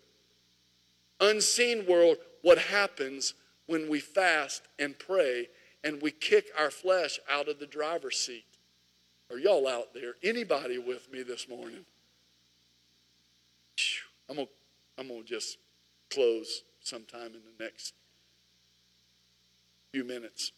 unseen 1.19 1.85
world 1.87 2.17
what 2.41 2.57
happens 2.57 3.33
when 3.65 3.89
we 3.89 3.99
fast 3.99 4.61
and 4.79 4.97
pray 4.97 5.47
and 5.83 6.01
we 6.01 6.11
kick 6.11 6.45
our 6.57 6.69
flesh 6.69 7.19
out 7.29 7.47
of 7.47 7.59
the 7.59 7.65
driver's 7.65 8.17
seat. 8.17 8.45
Are 9.31 9.37
y'all 9.37 9.67
out 9.67 9.93
there? 9.93 10.15
Anybody 10.23 10.77
with 10.77 11.11
me 11.11 11.23
this 11.23 11.49
morning? 11.49 11.85
I'm 14.29 14.35
going 14.35 14.47
to 14.47 14.53
I'm 14.99 15.07
gonna 15.09 15.23
just 15.23 15.57
close 16.11 16.63
sometime 16.81 17.27
in 17.27 17.41
the 17.57 17.63
next 17.63 17.93
few 19.91 20.03
minutes, 20.03 20.51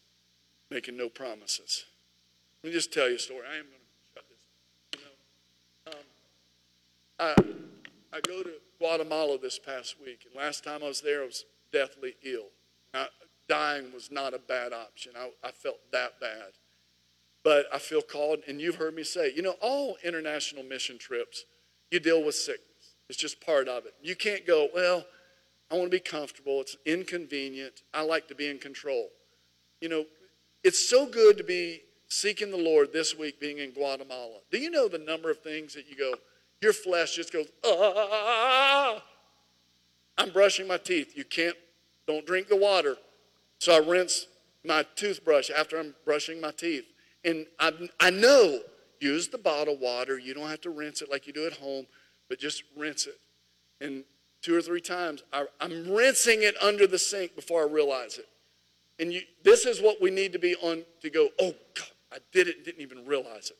making 0.70 0.96
no 0.98 1.10
promises. 1.10 1.86
Let 2.64 2.70
me 2.70 2.74
just 2.74 2.94
tell 2.94 3.10
you 3.10 3.16
a 3.16 3.20
story. 3.20 3.42
I 3.50 3.58
am 3.58 3.66
going 3.66 3.74
to 3.74 4.14
shut 4.14 4.24
this. 4.30 5.00
You 5.00 5.06
know, 5.06 5.98
um, 5.98 6.06
I, 7.20 7.36
I 8.14 8.22
go 8.22 8.44
to 8.44 8.52
Guatemala 8.80 9.38
this 9.38 9.60
past 9.60 9.96
week. 10.04 10.26
And 10.26 10.36
last 10.36 10.64
time 10.64 10.82
I 10.84 10.88
was 10.88 11.02
there, 11.02 11.24
I 11.24 11.26
was 11.26 11.46
deathly 11.72 12.16
ill. 12.24 12.48
Now, 12.94 13.08
dying 13.48 13.92
was 13.94 14.10
not 14.10 14.34
a 14.34 14.40
bad 14.40 14.74
option. 14.74 15.14
I, 15.18 15.32
I 15.44 15.52
felt 15.52 15.80
that 15.92 16.20
bad. 16.20 16.54
But 17.44 17.66
I 17.74 17.80
feel 17.80 18.02
called, 18.02 18.40
and 18.48 18.60
you've 18.60 18.76
heard 18.76 18.96
me 18.96 19.04
say, 19.04 19.34
you 19.34 19.42
know, 19.42 19.56
all 19.62 19.98
international 20.04 20.64
mission 20.64 20.98
trips, 20.98 21.46
you 21.92 22.00
deal 22.00 22.24
with 22.24 22.36
sickness. 22.36 22.66
It's 23.10 23.18
just 23.18 23.42
part 23.42 23.68
of 23.68 23.86
it. 23.86 23.94
You 24.02 24.16
can't 24.16 24.46
go, 24.46 24.68
well, 24.74 25.06
I 25.72 25.76
want 25.76 25.86
to 25.86 25.96
be 25.96 26.00
comfortable. 26.00 26.62
It's 26.62 26.76
inconvenient. 26.86 27.82
I 27.94 28.04
like 28.04 28.28
to 28.28 28.36
be 28.36 28.48
in 28.48 28.60
control. 28.60 29.10
You 29.82 29.90
know, 29.90 30.06
it's 30.64 30.90
so 30.90 31.06
good 31.06 31.38
to 31.38 31.44
be 31.44 31.82
seeking 32.08 32.52
the 32.52 32.58
Lord 32.58 32.92
this 32.92 33.18
week 33.18 33.40
being 33.40 33.60
in 33.60 33.72
Guatemala. 33.72 34.40
Do 34.52 34.58
you 34.58 34.70
know 34.70 34.88
the 34.88 34.98
number 34.98 35.30
of 35.30 35.42
things 35.42 35.74
that 35.76 35.90
you 35.90 35.96
go, 35.96 36.16
your 36.62 36.74
flesh 36.74 37.16
just 37.16 37.32
goes, 37.32 37.48
ah. 37.66 39.02
I'm 40.18 40.32
brushing 40.32 40.68
my 40.68 40.78
teeth. 40.78 41.14
You 41.16 41.24
can't, 41.24 41.56
don't 42.08 42.26
drink 42.26 42.50
the 42.50 42.58
water. 42.58 42.98
So 43.60 43.74
I 43.74 43.78
rinse 43.78 44.28
my 44.66 44.86
toothbrush 44.96 45.50
after 45.50 45.80
I'm 45.80 45.96
brushing 46.06 46.42
my 46.42 46.52
teeth. 46.52 46.86
And 47.24 47.46
I, 47.60 47.72
I 48.00 48.10
know, 48.10 48.60
use 49.00 49.30
the 49.30 49.38
bottled 49.38 49.80
water. 49.80 50.20
You 50.20 50.34
don't 50.34 50.50
have 50.50 50.62
to 50.62 50.70
rinse 50.70 51.02
it 51.02 51.10
like 51.10 51.28
you 51.28 51.34
do 51.34 51.46
at 51.46 51.54
home, 51.54 51.88
but 52.28 52.40
just 52.40 52.64
rinse 52.76 53.08
it. 53.08 53.20
And 53.80 54.04
two 54.42 54.56
or 54.56 54.62
three 54.62 54.82
times, 54.82 55.24
I, 55.32 55.46
I'm 55.62 55.90
rinsing 55.90 56.44
it 56.44 56.56
under 56.62 56.86
the 56.86 57.00
sink 57.00 57.36
before 57.36 57.62
I 57.62 57.66
realize 57.66 58.18
it. 58.18 58.28
And 59.00 59.14
you, 59.14 59.22
this 59.44 59.66
is 59.66 59.82
what 59.82 60.02
we 60.02 60.12
need 60.12 60.34
to 60.34 60.40
be 60.40 60.56
on 60.56 60.84
to 61.02 61.10
go, 61.10 61.30
oh, 61.40 61.54
God, 61.76 61.88
I 62.12 62.18
did 62.34 62.50
it, 62.50 62.66
didn't 62.66 62.82
even 62.82 63.06
realize 63.06 63.50
it. 63.50 63.58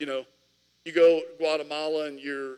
You 0.00 0.06
know, 0.06 0.24
you 0.88 0.94
go 0.94 1.20
Guatemala 1.38 2.06
and 2.06 2.18
you're 2.18 2.56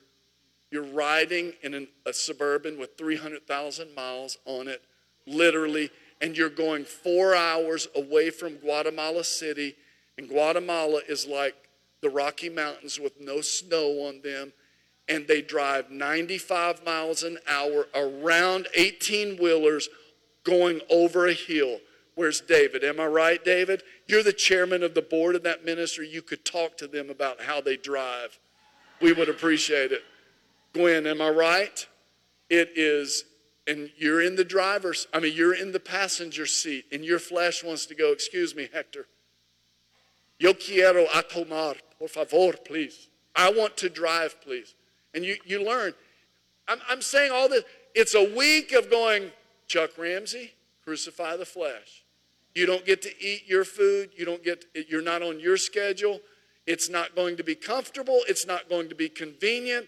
you're 0.70 0.84
riding 0.84 1.52
in 1.62 1.74
an, 1.74 1.88
a 2.06 2.12
suburban 2.12 2.78
with 2.78 2.96
300,000 2.96 3.92
miles 3.92 4.38
on 4.44 4.68
it, 4.68 4.80
literally, 5.26 5.90
and 6.20 6.36
you're 6.36 6.48
going 6.48 6.84
four 6.84 7.34
hours 7.34 7.88
away 7.96 8.30
from 8.30 8.54
Guatemala 8.54 9.24
City, 9.24 9.74
and 10.16 10.28
Guatemala 10.28 11.00
is 11.08 11.26
like 11.26 11.56
the 12.02 12.08
Rocky 12.08 12.48
Mountains 12.48 13.00
with 13.00 13.20
no 13.20 13.40
snow 13.40 14.06
on 14.06 14.20
them, 14.22 14.52
and 15.08 15.26
they 15.26 15.42
drive 15.42 15.90
95 15.90 16.84
miles 16.84 17.24
an 17.24 17.38
hour 17.48 17.88
around 17.92 18.68
18 18.74 19.38
wheelers 19.38 19.88
going 20.44 20.80
over 20.88 21.26
a 21.26 21.32
hill. 21.32 21.80
Where's 22.20 22.42
David? 22.42 22.84
Am 22.84 23.00
I 23.00 23.06
right, 23.06 23.42
David? 23.42 23.82
You're 24.06 24.22
the 24.22 24.34
chairman 24.34 24.82
of 24.82 24.92
the 24.92 25.00
board 25.00 25.36
of 25.36 25.42
that 25.44 25.64
ministry. 25.64 26.06
You 26.06 26.20
could 26.20 26.44
talk 26.44 26.76
to 26.76 26.86
them 26.86 27.08
about 27.08 27.40
how 27.40 27.62
they 27.62 27.78
drive. 27.78 28.38
We 29.00 29.14
would 29.14 29.30
appreciate 29.30 29.90
it. 29.90 30.02
Gwen, 30.74 31.06
am 31.06 31.22
I 31.22 31.30
right? 31.30 31.86
It 32.50 32.72
is, 32.76 33.24
and 33.66 33.90
you're 33.96 34.20
in 34.20 34.36
the 34.36 34.44
driver's, 34.44 35.06
I 35.14 35.20
mean, 35.20 35.34
you're 35.34 35.54
in 35.54 35.72
the 35.72 35.80
passenger 35.80 36.44
seat, 36.44 36.84
and 36.92 37.02
your 37.06 37.18
flesh 37.18 37.64
wants 37.64 37.86
to 37.86 37.94
go, 37.94 38.12
Excuse 38.12 38.54
me, 38.54 38.68
Hector. 38.70 39.06
Yo 40.38 40.52
quiero 40.52 41.06
a 41.14 41.22
tomar, 41.22 41.76
por 41.98 42.08
favor, 42.08 42.52
please. 42.66 43.08
I 43.34 43.50
want 43.50 43.78
to 43.78 43.88
drive, 43.88 44.42
please. 44.42 44.74
And 45.14 45.24
you, 45.24 45.36
you 45.46 45.64
learn. 45.64 45.94
I'm, 46.68 46.80
I'm 46.86 47.00
saying 47.00 47.32
all 47.32 47.48
this. 47.48 47.64
It's 47.94 48.14
a 48.14 48.36
week 48.36 48.72
of 48.72 48.90
going, 48.90 49.30
Chuck 49.68 49.96
Ramsey, 49.96 50.52
crucify 50.84 51.38
the 51.38 51.46
flesh. 51.46 51.99
You 52.54 52.66
don't 52.66 52.84
get 52.84 53.02
to 53.02 53.24
eat 53.24 53.46
your 53.46 53.64
food. 53.64 54.10
You 54.16 54.24
don't 54.24 54.42
get, 54.42 54.64
you're 54.88 55.02
not 55.02 55.22
on 55.22 55.38
your 55.38 55.56
schedule. 55.56 56.20
It's 56.66 56.88
not 56.88 57.14
going 57.14 57.36
to 57.36 57.44
be 57.44 57.54
comfortable. 57.54 58.20
It's 58.28 58.46
not 58.46 58.68
going 58.68 58.88
to 58.88 58.94
be 58.94 59.08
convenient. 59.08 59.86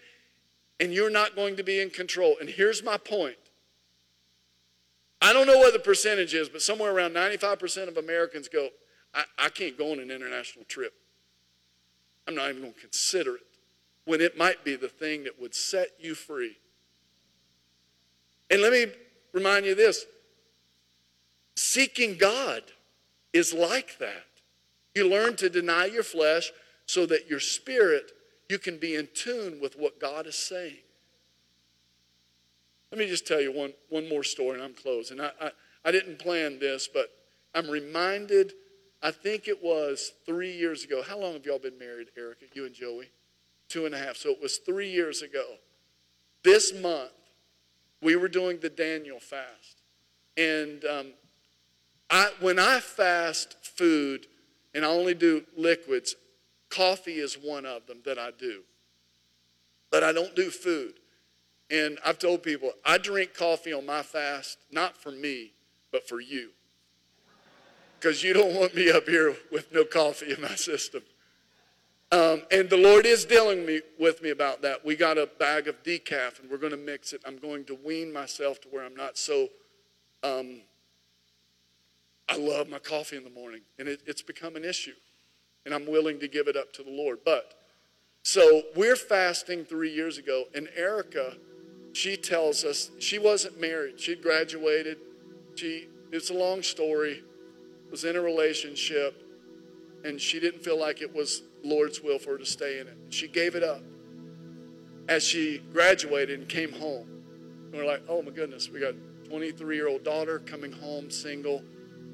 And 0.79 0.93
you're 0.93 1.09
not 1.09 1.35
going 1.35 1.55
to 1.57 1.63
be 1.63 1.79
in 1.79 1.89
control. 1.89 2.35
And 2.39 2.49
here's 2.49 2.83
my 2.83 2.97
point 2.97 3.37
I 5.21 5.31
don't 5.31 5.47
know 5.47 5.57
what 5.57 5.71
the 5.71 5.79
percentage 5.79 6.33
is, 6.33 6.49
but 6.49 6.61
somewhere 6.61 6.93
around 6.93 7.13
95% 7.13 7.87
of 7.87 7.95
Americans 7.95 8.49
go, 8.49 8.69
I, 9.13 9.23
I 9.37 9.49
can't 9.49 9.77
go 9.77 9.93
on 9.93 9.99
an 9.99 10.11
international 10.11 10.65
trip. 10.65 10.93
I'm 12.27 12.35
not 12.35 12.49
even 12.49 12.61
going 12.61 12.73
to 12.73 12.79
consider 12.79 13.35
it 13.35 13.43
when 14.05 14.19
it 14.19 14.37
might 14.37 14.65
be 14.65 14.75
the 14.75 14.89
thing 14.89 15.23
that 15.23 15.39
would 15.39 15.55
set 15.55 15.89
you 15.97 16.13
free. 16.13 16.57
And 18.49 18.61
let 18.61 18.73
me 18.73 18.87
remind 19.31 19.65
you 19.65 19.75
this 19.75 20.05
seeking 21.55 22.17
God 22.17 22.63
is 23.31 23.53
like 23.53 23.97
that. 23.99 24.25
You 24.95 25.09
learn 25.09 25.35
to 25.37 25.49
deny 25.49 25.85
your 25.85 26.03
flesh 26.03 26.51
so 26.85 27.05
that 27.07 27.29
your 27.29 27.39
spirit, 27.39 28.11
you 28.49 28.59
can 28.59 28.77
be 28.77 28.95
in 28.95 29.07
tune 29.13 29.59
with 29.61 29.75
what 29.77 29.99
God 29.99 30.27
is 30.27 30.35
saying. 30.35 30.77
Let 32.91 32.99
me 32.99 33.07
just 33.07 33.25
tell 33.25 33.41
you 33.41 33.51
one, 33.51 33.73
one 33.89 34.07
more 34.07 34.23
story 34.23 34.53
and 34.53 34.61
I'm 34.61 34.75
closing. 34.75 35.19
I, 35.19 35.31
I, 35.41 35.51
I 35.85 35.91
didn't 35.91 36.19
plan 36.19 36.59
this, 36.59 36.87
but 36.87 37.09
I'm 37.55 37.67
reminded, 37.67 38.53
I 39.01 39.09
think 39.09 39.47
it 39.47 39.63
was 39.63 40.11
three 40.27 40.51
years 40.51 40.83
ago. 40.83 41.01
How 41.01 41.17
long 41.17 41.33
have 41.33 41.45
y'all 41.45 41.57
been 41.57 41.79
married, 41.79 42.09
Erica, 42.15 42.45
you 42.53 42.65
and 42.65 42.75
Joey? 42.75 43.09
Two 43.67 43.87
and 43.87 43.95
a 43.95 43.97
half. 43.97 44.15
So 44.17 44.29
it 44.29 44.41
was 44.41 44.57
three 44.57 44.91
years 44.91 45.23
ago. 45.23 45.43
This 46.43 46.73
month, 46.73 47.09
we 48.01 48.15
were 48.15 48.27
doing 48.27 48.59
the 48.59 48.69
Daniel 48.69 49.19
fast. 49.19 49.81
And 50.37 50.85
um, 50.85 51.13
I, 52.13 52.29
when 52.41 52.59
I 52.59 52.79
fast 52.79 53.55
food 53.65 54.27
and 54.75 54.85
I 54.85 54.87
only 54.87 55.15
do 55.15 55.43
liquids, 55.57 56.15
coffee 56.69 57.15
is 57.15 57.33
one 57.33 57.65
of 57.65 57.87
them 57.87 58.01
that 58.05 58.19
I 58.19 58.29
do. 58.37 58.61
But 59.89 60.03
I 60.03 60.13
don't 60.13 60.35
do 60.35 60.51
food. 60.51 60.93
And 61.71 61.97
I've 62.05 62.19
told 62.19 62.43
people, 62.43 62.71
I 62.85 62.99
drink 62.99 63.33
coffee 63.33 63.73
on 63.73 63.87
my 63.87 64.03
fast, 64.03 64.59
not 64.71 64.95
for 64.95 65.09
me, 65.09 65.53
but 65.91 66.07
for 66.07 66.21
you. 66.21 66.51
Because 67.99 68.21
you 68.23 68.33
don't 68.33 68.53
want 68.53 68.75
me 68.75 68.91
up 68.91 69.07
here 69.07 69.35
with 69.51 69.73
no 69.73 69.83
coffee 69.83 70.33
in 70.33 70.39
my 70.39 70.53
system. 70.53 71.01
Um, 72.11 72.43
and 72.51 72.69
the 72.69 72.77
Lord 72.77 73.07
is 73.07 73.25
dealing 73.25 73.65
me, 73.65 73.81
with 73.99 74.21
me 74.21 74.29
about 74.29 74.61
that. 74.61 74.85
We 74.85 74.95
got 74.95 75.17
a 75.17 75.25
bag 75.39 75.67
of 75.67 75.81
decaf 75.81 76.39
and 76.39 76.51
we're 76.51 76.57
going 76.57 76.73
to 76.73 76.77
mix 76.77 77.11
it. 77.11 77.21
I'm 77.25 77.39
going 77.39 77.65
to 77.65 77.79
wean 77.83 78.13
myself 78.13 78.61
to 78.61 78.67
where 78.67 78.85
I'm 78.85 78.95
not 78.95 79.17
so. 79.17 79.47
Um, 80.21 80.61
I 82.29 82.37
love 82.37 82.69
my 82.69 82.79
coffee 82.79 83.17
in 83.17 83.23
the 83.23 83.29
morning, 83.29 83.61
and 83.77 83.87
it, 83.87 84.01
it's 84.05 84.21
become 84.21 84.55
an 84.55 84.63
issue. 84.63 84.95
And 85.65 85.73
I'm 85.73 85.85
willing 85.85 86.19
to 86.19 86.27
give 86.27 86.47
it 86.47 86.57
up 86.57 86.73
to 86.73 86.83
the 86.83 86.91
Lord. 86.91 87.19
But, 87.23 87.53
so 88.23 88.63
we're 88.75 88.95
fasting 88.95 89.65
three 89.65 89.91
years 89.93 90.17
ago, 90.17 90.45
and 90.53 90.69
Erica 90.75 91.35
she 91.93 92.17
tells 92.17 92.65
us 92.65 92.89
she 92.99 93.19
wasn't 93.19 93.61
married. 93.61 93.99
She'd 93.99 94.21
graduated. 94.21 94.97
She, 95.55 95.87
it's 96.11 96.31
a 96.31 96.33
long 96.33 96.63
story, 96.63 97.23
was 97.91 98.03
in 98.03 98.15
a 98.15 98.21
relationship, 98.21 99.23
and 100.03 100.19
she 100.19 100.39
didn't 100.39 100.63
feel 100.63 100.79
like 100.79 101.01
it 101.01 101.15
was 101.15 101.43
Lord's 101.63 102.01
will 102.01 102.17
for 102.17 102.31
her 102.31 102.37
to 102.39 102.45
stay 102.45 102.79
in 102.79 102.87
it. 102.87 102.97
She 103.09 103.27
gave 103.27 103.55
it 103.55 103.63
up 103.63 103.81
as 105.07 105.23
she 105.23 105.61
graduated 105.71 106.39
and 106.39 106.49
came 106.49 106.71
home. 106.73 107.07
And 107.65 107.73
we're 107.73 107.85
like, 107.85 108.01
oh 108.09 108.23
my 108.23 108.31
goodness, 108.31 108.69
we 108.69 108.79
got 108.79 108.95
23 109.29 109.75
year 109.75 109.87
old 109.87 110.03
daughter 110.03 110.39
coming 110.39 110.71
home, 110.71 111.11
single, 111.11 111.61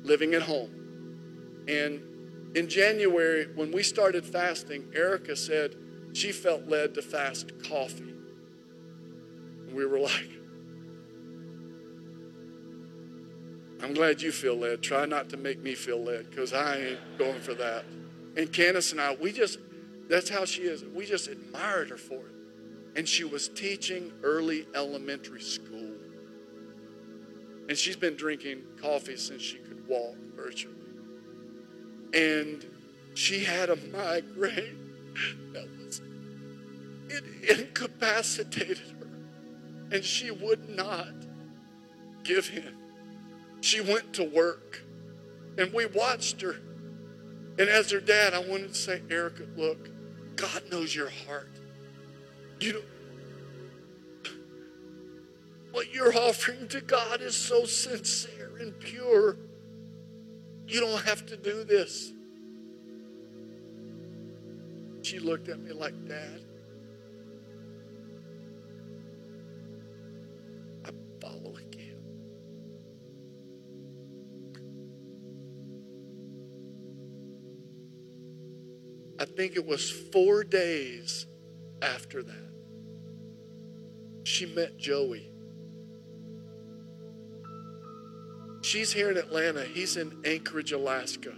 living 0.03 0.33
at 0.33 0.41
home. 0.41 1.65
And 1.67 2.01
in 2.55 2.67
January, 2.67 3.47
when 3.55 3.71
we 3.71 3.83
started 3.83 4.25
fasting, 4.25 4.91
Erica 4.93 5.35
said 5.35 5.75
she 6.13 6.31
felt 6.31 6.67
led 6.67 6.95
to 6.95 7.01
fast 7.01 7.51
coffee. 7.63 8.13
And 9.67 9.73
we 9.73 9.85
were 9.85 9.99
like, 9.99 10.29
I'm 13.81 13.93
glad 13.93 14.21
you 14.21 14.31
feel 14.31 14.55
led. 14.55 14.81
Try 14.81 15.05
not 15.05 15.29
to 15.29 15.37
make 15.37 15.61
me 15.61 15.75
feel 15.75 16.03
led 16.03 16.29
because 16.29 16.53
I 16.53 16.77
ain't 16.77 17.17
going 17.17 17.39
for 17.39 17.53
that. 17.53 17.85
And 18.35 18.51
Candace 18.51 18.91
and 18.91 18.99
I, 18.99 19.15
we 19.15 19.31
just, 19.31 19.59
that's 20.09 20.29
how 20.29 20.45
she 20.45 20.63
is. 20.63 20.83
We 20.83 21.05
just 21.05 21.27
admired 21.27 21.89
her 21.89 21.97
for 21.97 22.15
it. 22.15 22.33
And 22.95 23.07
she 23.07 23.23
was 23.23 23.47
teaching 23.47 24.11
early 24.23 24.67
elementary 24.75 25.41
school. 25.41 25.93
And 27.69 27.77
she's 27.77 27.95
been 27.95 28.15
drinking 28.15 28.63
coffee 28.81 29.15
since 29.15 29.41
she 29.43 29.59
walk 29.89 30.15
virtually. 30.35 30.75
And 32.13 32.65
she 33.15 33.43
had 33.43 33.69
a 33.69 33.75
migraine 33.75 34.77
that 35.53 35.67
was, 35.77 36.01
it 37.09 37.59
incapacitated 37.59 38.77
her 38.77 38.99
and 39.91 40.03
she 40.03 40.31
would 40.31 40.69
not 40.69 41.07
give 42.23 42.51
in. 42.55 42.75
She 43.61 43.81
went 43.81 44.13
to 44.13 44.23
work, 44.23 44.81
and 45.57 45.73
we 45.73 45.85
watched 45.87 46.41
her. 46.41 46.55
And 47.57 47.67
as 47.67 47.91
her 47.91 47.99
dad, 47.99 48.33
I 48.33 48.39
wanted 48.39 48.69
to 48.69 48.75
say, 48.75 49.01
Erica, 49.09 49.43
look, 49.57 49.89
God 50.35 50.63
knows 50.71 50.95
your 50.95 51.09
heart. 51.27 51.49
You 52.61 52.73
know, 52.73 52.81
what 55.71 55.93
you're 55.93 56.15
offering 56.15 56.67
to 56.69 56.81
God 56.81 57.21
is 57.21 57.35
so 57.35 57.65
sincere 57.65 58.57
and 58.59 58.77
pure. 58.79 59.37
You 60.69 60.81
don't 60.81 61.03
have 61.03 61.25
to 61.25 61.35
do 61.35 61.63
this. 61.63 62.13
She 65.01 65.17
looked 65.17 65.49
at 65.49 65.59
me 65.59 65.71
like, 65.73 65.93
Dad, 66.07 66.41
I 79.19 79.25
think 79.25 79.57
it 79.57 79.65
was 79.65 79.91
four 79.91 80.45
days 80.45 81.25
after 81.81 82.23
that, 82.23 82.53
she 84.23 84.45
met 84.45 84.77
Joey. 84.77 85.29
She's 88.69 88.93
here 88.93 89.09
in 89.09 89.17
Atlanta, 89.17 89.63
he's 89.63 89.97
in 89.97 90.21
Anchorage, 90.23 90.73
Alaska. 90.73 91.33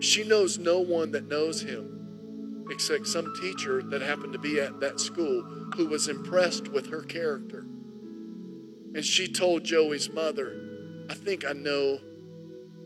She 0.00 0.24
knows 0.24 0.58
no 0.58 0.80
one 0.80 1.12
that 1.12 1.28
knows 1.28 1.62
him 1.62 2.66
except 2.68 3.06
some 3.06 3.32
teacher 3.40 3.84
that 3.84 4.02
happened 4.02 4.32
to 4.32 4.38
be 4.40 4.58
at 4.58 4.80
that 4.80 4.98
school 4.98 5.42
who 5.76 5.86
was 5.86 6.08
impressed 6.08 6.66
with 6.66 6.90
her 6.90 7.02
character. 7.02 7.60
And 7.60 9.04
she 9.04 9.32
told 9.32 9.62
Joey's 9.62 10.10
mother, 10.10 11.06
I 11.08 11.14
think 11.14 11.44
I 11.44 11.52
know 11.52 12.00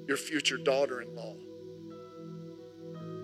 your 0.07 0.19
future 0.19 0.59
daughter 0.59 1.01
in 1.01 1.17
law. 1.17 1.37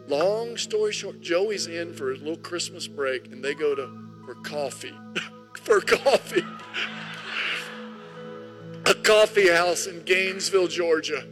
Long 0.08 0.56
story 0.56 0.92
short, 0.92 1.20
Joey's 1.20 1.66
in 1.66 1.92
for 1.92 2.12
his 2.12 2.22
little 2.22 2.38
Christmas 2.38 2.86
break 2.86 3.30
and 3.30 3.44
they 3.44 3.52
go 3.52 3.74
to 3.74 3.90
for 4.24 4.36
coffee. 4.36 4.96
for 5.52 5.82
coffee. 5.82 6.42
A 8.86 8.94
coffee 8.94 9.48
house 9.48 9.86
in 9.86 10.02
Gainesville, 10.02 10.68
Georgia. 10.68 11.24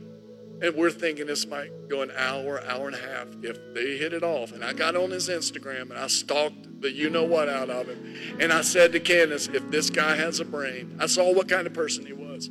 And 0.62 0.76
we're 0.76 0.90
thinking 0.90 1.26
this 1.26 1.46
might 1.46 1.88
go 1.88 2.02
an 2.02 2.12
hour, 2.16 2.62
hour 2.64 2.86
and 2.86 2.94
a 2.94 3.00
half 3.00 3.26
if 3.42 3.58
they 3.74 3.96
hit 3.96 4.12
it 4.12 4.22
off. 4.22 4.52
And 4.52 4.64
I 4.64 4.72
got 4.72 4.94
on 4.94 5.10
his 5.10 5.28
Instagram 5.28 5.90
and 5.90 5.94
I 5.94 6.06
stalked 6.06 6.80
the 6.80 6.90
you 6.90 7.10
know 7.10 7.24
what 7.24 7.48
out 7.48 7.68
of 7.68 7.88
him. 7.88 8.16
And 8.38 8.52
I 8.52 8.60
said 8.60 8.92
to 8.92 9.00
Candace, 9.00 9.48
if 9.48 9.68
this 9.70 9.90
guy 9.90 10.14
has 10.14 10.38
a 10.38 10.44
brain, 10.44 10.96
I 11.00 11.06
saw 11.06 11.32
what 11.34 11.48
kind 11.48 11.66
of 11.66 11.74
person 11.74 12.06
he 12.06 12.12
was. 12.12 12.48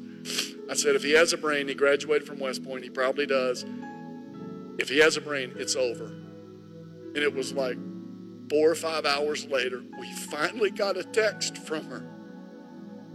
I 0.70 0.74
said, 0.74 0.96
if 0.96 1.04
he 1.04 1.14
has 1.14 1.32
a 1.32 1.38
brain, 1.38 1.70
he 1.70 1.74
graduated 1.74 2.28
from 2.28 2.40
West 2.40 2.64
Point, 2.64 2.84
he 2.84 2.90
probably 2.90 3.26
does. 3.26 3.66
If 4.78 4.90
he 4.90 5.00
has 5.00 5.16
a 5.16 5.22
brain, 5.22 5.54
it's 5.56 5.76
over. 5.76 6.06
And 6.06 7.18
it 7.18 7.34
was 7.34 7.54
like 7.54 7.78
four 8.50 8.70
or 8.70 8.76
five 8.76 9.06
hours 9.06 9.46
later, 9.46 9.84
we 10.00 10.12
finally 10.14 10.70
got 10.70 10.98
a 10.98 11.04
text 11.04 11.58
from 11.58 11.86
her. 11.86 12.06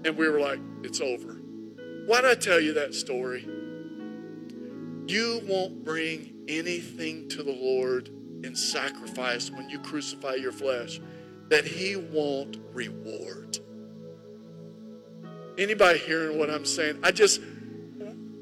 And 0.06 0.16
we 0.16 0.28
were 0.28 0.40
like, 0.40 0.60
it's 0.82 1.02
over. 1.02 1.35
Why 2.06 2.20
did 2.20 2.30
I 2.30 2.34
tell 2.36 2.60
you 2.60 2.72
that 2.74 2.94
story? 2.94 3.46
You 5.08 5.42
won't 5.46 5.84
bring 5.84 6.32
anything 6.48 7.28
to 7.30 7.42
the 7.42 7.52
Lord 7.52 8.08
in 8.44 8.54
sacrifice 8.54 9.50
when 9.50 9.68
you 9.68 9.78
crucify 9.80 10.34
your 10.34 10.52
flesh 10.52 11.00
that 11.48 11.64
he 11.64 11.96
won't 11.96 12.58
reward. 12.72 13.58
Anybody 15.58 15.98
hearing 15.98 16.38
what 16.38 16.50
I'm 16.50 16.64
saying? 16.64 16.98
I 17.02 17.12
just 17.12 17.40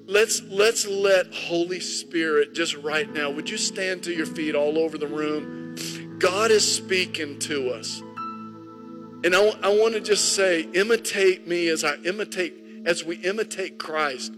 let's 0.06 0.42
let's 0.42 0.86
let 0.86 1.32
Holy 1.32 1.80
Spirit 1.80 2.54
just 2.54 2.74
right 2.76 3.10
now. 3.12 3.30
Would 3.30 3.48
you 3.48 3.56
stand 3.56 4.02
to 4.04 4.12
your 4.12 4.26
feet 4.26 4.54
all 4.54 4.78
over 4.78 4.98
the 4.98 5.06
room? 5.06 5.76
God 6.18 6.50
is 6.50 6.76
speaking 6.76 7.38
to 7.40 7.70
us. 7.70 8.00
And 9.24 9.34
I, 9.34 9.42
I 9.62 9.68
want 9.68 9.94
to 9.94 10.00
just 10.00 10.34
say, 10.34 10.62
imitate 10.74 11.46
me 11.46 11.68
as 11.68 11.82
I 11.82 11.96
imitate, 12.04 12.63
as 12.84 13.04
we 13.04 13.16
imitate 13.16 13.78
Christ, 13.78 14.32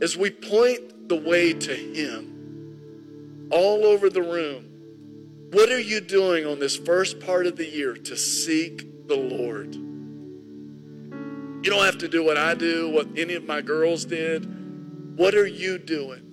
as 0.00 0.16
we 0.16 0.30
point 0.30 1.08
the 1.08 1.16
way 1.16 1.52
to 1.52 1.74
Him 1.74 3.48
all 3.50 3.84
over 3.84 4.08
the 4.08 4.22
room. 4.22 4.66
What 5.52 5.70
are 5.70 5.80
you 5.80 6.00
doing 6.00 6.46
on 6.46 6.60
this 6.60 6.76
first 6.76 7.20
part 7.20 7.46
of 7.46 7.56
the 7.56 7.66
year 7.66 7.94
to 7.94 8.16
seek 8.16 9.08
the 9.08 9.16
Lord? 9.16 9.74
You 9.74 11.70
don't 11.70 11.84
have 11.84 11.98
to 11.98 12.08
do 12.08 12.24
what 12.24 12.36
I 12.36 12.54
do, 12.54 12.88
what 12.88 13.08
any 13.16 13.34
of 13.34 13.44
my 13.46 13.60
girls 13.60 14.04
did. 14.04 15.18
What 15.18 15.34
are 15.34 15.46
you 15.46 15.78
doing? 15.78 16.29